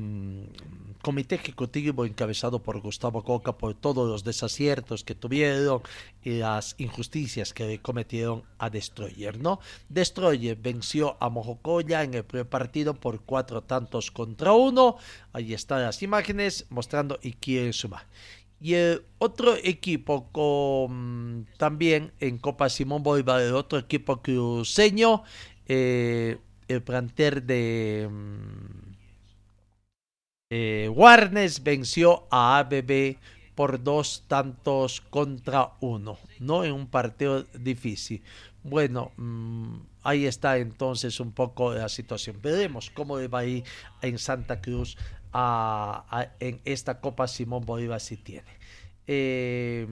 comité 1.04 1.36
ejecutivo 1.36 2.06
encabezado 2.06 2.64
por 2.64 2.80
Gustavo 2.80 3.24
Coca 3.24 3.58
por 3.58 3.74
todos 3.76 4.10
los 4.10 4.24
desaciertos 4.24 5.04
que 5.04 5.14
tuvieron 5.14 5.82
y 6.24 6.38
las 6.40 6.76
injusticias 6.78 7.54
que 7.54 7.80
cometieron 7.80 8.44
a 8.58 8.70
Destroyer, 8.70 9.38
¿no? 9.38 9.60
Destroyer 9.90 10.56
venció 10.56 11.18
a 11.20 11.30
Mojocoya 11.30 12.04
en 12.04 12.14
el 12.14 12.24
primer 12.24 12.48
partido 12.48 12.94
por 12.94 13.22
cuatro 13.22 13.62
tantos 13.64 14.12
contra 14.12 14.54
uno. 14.54 14.96
Ahí 15.34 15.54
están 15.54 15.82
las 15.84 16.02
imágenes 16.02 16.66
mostrando 16.70 17.20
y 17.22 17.34
quién 17.34 17.74
suma. 17.74 18.08
Y 18.62 18.76
el 18.76 19.04
otro 19.18 19.56
equipo 19.62 20.30
con 20.32 21.48
también 21.58 22.14
en 22.22 22.38
Copa 22.38 22.70
Simón 22.70 23.04
Bolívar, 23.04 23.42
el 23.42 23.56
otro 23.56 23.78
equipo 23.78 24.22
cruceño, 24.22 25.24
eh, 25.68 26.38
el 26.70 26.82
planter 26.82 27.44
de 27.44 28.08
mm, 28.10 28.83
eh, 30.56 30.88
Warnes 30.88 31.64
venció 31.64 32.28
a 32.30 32.60
ABB 32.60 33.18
por 33.56 33.82
dos 33.82 34.26
tantos 34.28 35.02
contra 35.02 35.72
uno, 35.80 36.20
¿no? 36.40 36.64
En 36.64 36.74
un 36.74 36.86
partido 36.86 37.42
difícil. 37.56 38.22
Bueno, 38.62 39.14
mm, 39.18 39.78
ahí 40.04 40.28
está 40.28 40.60
entonces 40.60 41.20
un 41.20 41.32
poco 41.32 41.74
la 41.74 41.90
situación. 41.90 42.38
Veremos 42.40 42.92
cómo 42.92 43.18
va 43.30 43.40
a 43.40 43.46
ir 43.46 43.64
en 44.04 44.20
Santa 44.20 44.62
Cruz 44.62 44.96
en 46.40 46.62
esta 46.66 47.02
Copa 47.02 47.28
Simón 47.28 47.66
Bolívar 47.66 48.00
si 48.00 48.18
tiene. 48.18 48.60
Eh, 49.08 49.88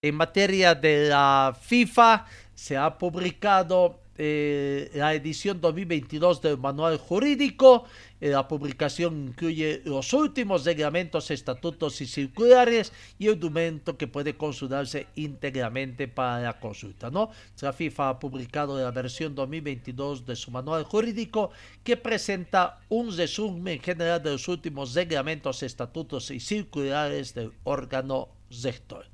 en 0.00 0.14
materia 0.14 0.74
de 0.74 1.10
la 1.10 1.54
FIFA, 1.60 2.24
se 2.54 2.78
ha 2.78 2.96
publicado 2.96 4.00
eh, 4.18 4.90
la 4.94 5.14
edición 5.14 5.60
2022 5.60 6.40
del 6.40 6.58
manual 6.58 6.98
jurídico. 6.98 7.84
Eh, 8.20 8.30
la 8.30 8.48
publicación 8.48 9.28
incluye 9.28 9.82
los 9.84 10.12
últimos 10.14 10.64
reglamentos, 10.64 11.30
estatutos 11.30 12.00
y 12.00 12.06
circulares 12.06 12.92
y 13.18 13.26
el 13.26 13.38
documento 13.38 13.98
que 13.98 14.06
puede 14.06 14.36
consultarse 14.36 15.06
íntegramente 15.16 16.08
para 16.08 16.40
la 16.40 16.58
consulta. 16.58 17.10
¿no? 17.10 17.30
La 17.60 17.72
FIFA 17.72 18.08
ha 18.08 18.18
publicado 18.18 18.78
la 18.78 18.90
versión 18.90 19.34
2022 19.34 20.24
de 20.24 20.34
su 20.34 20.50
manual 20.50 20.84
jurídico 20.84 21.50
que 21.84 21.96
presenta 21.96 22.80
un 22.88 23.14
resumen 23.14 23.80
general 23.80 24.22
de 24.22 24.30
los 24.30 24.48
últimos 24.48 24.94
reglamentos, 24.94 25.62
estatutos 25.62 26.30
y 26.30 26.40
circulares 26.40 27.34
del 27.34 27.52
órgano 27.64 28.28
rector. 28.62 29.06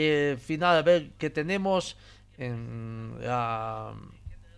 Eh, 0.00 0.36
final, 0.40 0.76
a 0.76 0.82
ver 0.82 1.10
qué 1.18 1.30
tenemos 1.30 1.96
en, 2.38 3.14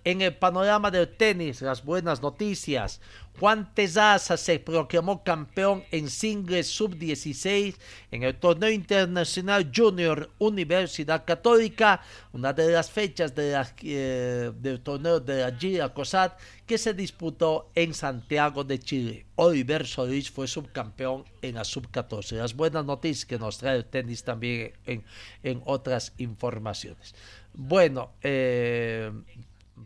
en 0.05 0.22
el 0.22 0.35
panorama 0.35 0.91
del 0.91 1.09
tenis, 1.09 1.62
las 1.62 1.85
buenas 1.85 2.22
noticias. 2.22 3.01
Juan 3.39 3.72
Tezaza 3.74 4.37
se 4.37 4.59
proclamó 4.59 5.24
campeón 5.24 5.83
en 5.93 6.11
singles 6.11 6.66
sub-16 6.66 7.74
en 8.11 8.22
el 8.22 8.35
torneo 8.35 8.70
internacional 8.70 9.70
Junior 9.74 10.31
Universidad 10.39 11.24
Católica, 11.24 12.03
una 12.33 12.53
de 12.53 12.70
las 12.70 12.91
fechas 12.91 13.33
eh, 13.37 14.53
del 14.55 14.81
torneo 14.81 15.20
de 15.20 15.41
la 15.41 15.57
Gira 15.57 15.89
COSAT 15.89 16.39
que 16.66 16.76
se 16.76 16.93
disputó 16.93 17.70
en 17.74 17.95
Santiago 17.95 18.62
de 18.62 18.78
Chile. 18.78 19.26
Oliver 19.37 19.87
Solís 19.87 20.31
fue 20.31 20.47
subcampeón 20.47 21.24
en 21.41 21.55
la 21.55 21.64
sub-14. 21.64 22.37
Las 22.37 22.55
buenas 22.55 22.85
noticias 22.85 23.24
que 23.24 23.39
nos 23.39 23.57
trae 23.57 23.76
el 23.76 23.87
tenis 23.87 24.22
también 24.22 24.72
en 24.85 25.62
otras 25.64 26.12
informaciones. 26.18 27.14
Bueno, 27.53 28.13
eh, 28.23 29.11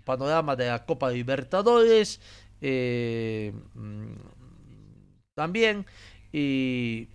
panorama 0.04 0.56
de 0.56 0.66
la 0.68 0.84
Copa 0.84 1.10
Libertadores. 1.10 2.20
Eh, 2.60 3.52
mm, 3.74 4.14
también. 5.34 5.86
Y 6.32 7.08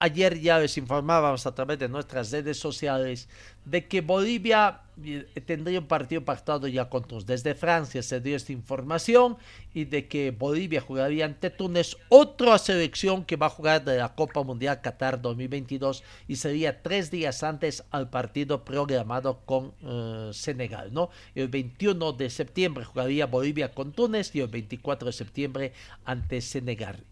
ayer 0.00 0.38
ya 0.40 0.60
les 0.60 0.78
informábamos 0.78 1.44
a 1.46 1.54
través 1.54 1.78
de 1.78 1.88
nuestras 1.88 2.30
redes 2.30 2.56
sociales 2.56 3.28
de 3.64 3.88
que 3.88 4.00
Bolivia 4.00 4.82
eh, 5.02 5.26
tendría 5.44 5.80
un 5.80 5.86
partido 5.86 6.24
pactado 6.24 6.68
ya 6.68 6.88
con 6.88 7.04
Túnez. 7.04 7.26
Desde 7.26 7.54
Francia 7.54 8.02
se 8.02 8.20
dio 8.20 8.36
esta 8.36 8.52
información 8.52 9.36
y 9.74 9.86
de 9.86 10.06
que 10.06 10.30
Bolivia 10.30 10.80
jugaría 10.80 11.24
ante 11.24 11.50
Túnez, 11.50 11.96
otra 12.08 12.58
selección 12.58 13.24
que 13.24 13.34
va 13.36 13.46
a 13.46 13.50
jugar 13.50 13.84
de 13.84 13.98
la 13.98 14.14
Copa 14.14 14.44
Mundial 14.44 14.80
Qatar 14.80 15.20
2022 15.20 16.04
y 16.28 16.36
sería 16.36 16.80
tres 16.80 17.10
días 17.10 17.42
antes 17.42 17.84
al 17.90 18.08
partido 18.08 18.64
programado 18.64 19.40
con 19.44 19.74
eh, 19.82 20.30
Senegal. 20.32 20.92
¿no? 20.92 21.10
El 21.34 21.48
21 21.48 22.12
de 22.12 22.30
septiembre 22.30 22.84
jugaría 22.84 23.26
Bolivia 23.26 23.74
con 23.74 23.92
Túnez 23.92 24.34
y 24.36 24.40
el 24.40 24.48
24 24.48 25.06
de 25.06 25.12
septiembre 25.12 25.72
ante 26.04 26.40
Senegal 26.40 27.04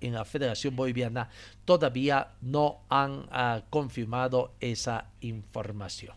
en 0.00 0.14
la 0.14 0.24
Federación 0.24 0.76
Boliviana 0.76 1.28
todavía 1.64 2.28
no 2.42 2.80
han 2.88 3.26
ah, 3.30 3.62
confirmado 3.70 4.54
esa 4.60 5.06
información. 5.20 6.14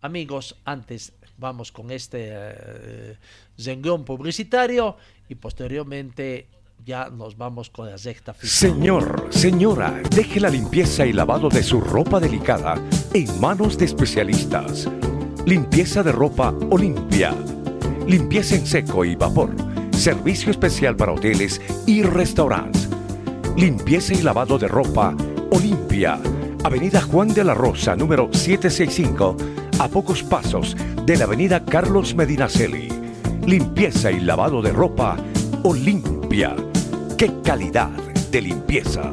Amigos, 0.00 0.56
antes 0.64 1.12
vamos 1.38 1.72
con 1.72 1.90
este 1.90 3.16
uh, 3.56 4.04
publicitario 4.04 4.96
y 5.28 5.34
posteriormente 5.34 6.48
ya 6.84 7.10
nos 7.10 7.36
vamos 7.36 7.70
con 7.70 7.90
la 7.90 7.96
recta 7.96 8.32
final. 8.32 8.50
Señor, 8.50 9.28
señora, 9.30 10.00
deje 10.10 10.40
la 10.40 10.48
limpieza 10.48 11.04
y 11.04 11.12
lavado 11.12 11.48
de 11.48 11.62
su 11.62 11.80
ropa 11.80 12.20
delicada 12.20 12.76
en 13.12 13.40
manos 13.40 13.76
de 13.76 13.86
especialistas. 13.86 14.88
Limpieza 15.46 16.02
de 16.02 16.12
ropa 16.12 16.54
Olimpia. 16.70 17.34
Limpieza 18.06 18.54
en 18.54 18.66
seco 18.66 19.04
y 19.04 19.16
vapor 19.16 19.67
servicio 19.98 20.50
especial 20.50 20.96
para 20.96 21.12
hoteles 21.12 21.60
y 21.86 22.02
restaurantes. 22.02 22.88
Limpieza 23.56 24.14
y 24.14 24.22
lavado 24.22 24.58
de 24.58 24.68
ropa 24.68 25.16
Olimpia. 25.50 26.20
Avenida 26.64 27.00
Juan 27.02 27.28
de 27.28 27.44
la 27.44 27.54
Rosa, 27.54 27.96
número 27.96 28.28
765, 28.32 29.36
a 29.80 29.88
pocos 29.88 30.22
pasos 30.22 30.76
de 31.04 31.16
la 31.16 31.24
Avenida 31.24 31.64
Carlos 31.64 32.14
Medinaceli. 32.14 32.88
Limpieza 33.44 34.10
y 34.12 34.20
lavado 34.20 34.62
de 34.62 34.70
ropa 34.70 35.16
Olimpia. 35.64 36.54
¡Qué 37.16 37.32
calidad 37.42 37.90
de 38.30 38.42
limpieza! 38.42 39.12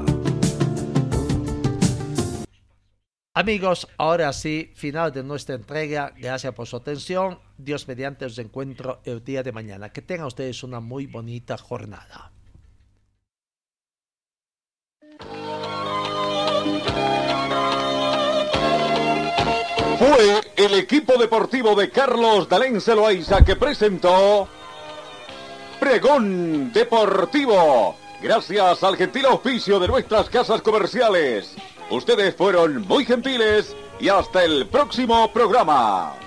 Amigos, 3.33 3.87
ahora 3.97 4.31
sí, 4.31 4.71
final 4.75 5.11
de 5.11 5.23
nuestra 5.23 5.55
entrega. 5.55 6.13
Gracias 6.17 6.53
por 6.53 6.67
su 6.67 6.77
atención. 6.77 7.39
Dios 7.57 7.87
mediante 7.87 8.25
os 8.25 8.37
encuentro 8.37 9.01
el 9.05 9.23
día 9.23 9.43
de 9.43 9.51
mañana. 9.51 9.89
Que 9.89 10.01
tengan 10.01 10.27
ustedes 10.27 10.63
una 10.63 10.79
muy 10.79 11.07
bonita 11.07 11.57
jornada. 11.57 12.31
Fue 19.97 20.41
el 20.57 20.73
equipo 20.73 21.17
deportivo 21.17 21.73
de 21.73 21.89
Carlos 21.89 22.49
Dalén 22.49 22.81
Celoaiza 22.81 23.45
que 23.45 23.55
presentó 23.55 24.47
Pregón 25.79 26.73
Deportivo. 26.73 27.95
Gracias 28.21 28.83
al 28.83 28.97
gentil 28.97 29.25
auspicio 29.25 29.79
de 29.79 29.87
nuestras 29.87 30.29
casas 30.29 30.61
comerciales. 30.61 31.55
Ustedes 31.89 32.35
fueron 32.35 32.85
muy 32.87 33.05
gentiles 33.05 33.75
y 33.99 34.09
hasta 34.09 34.43
el 34.43 34.67
próximo 34.67 35.31
programa. 35.31 36.24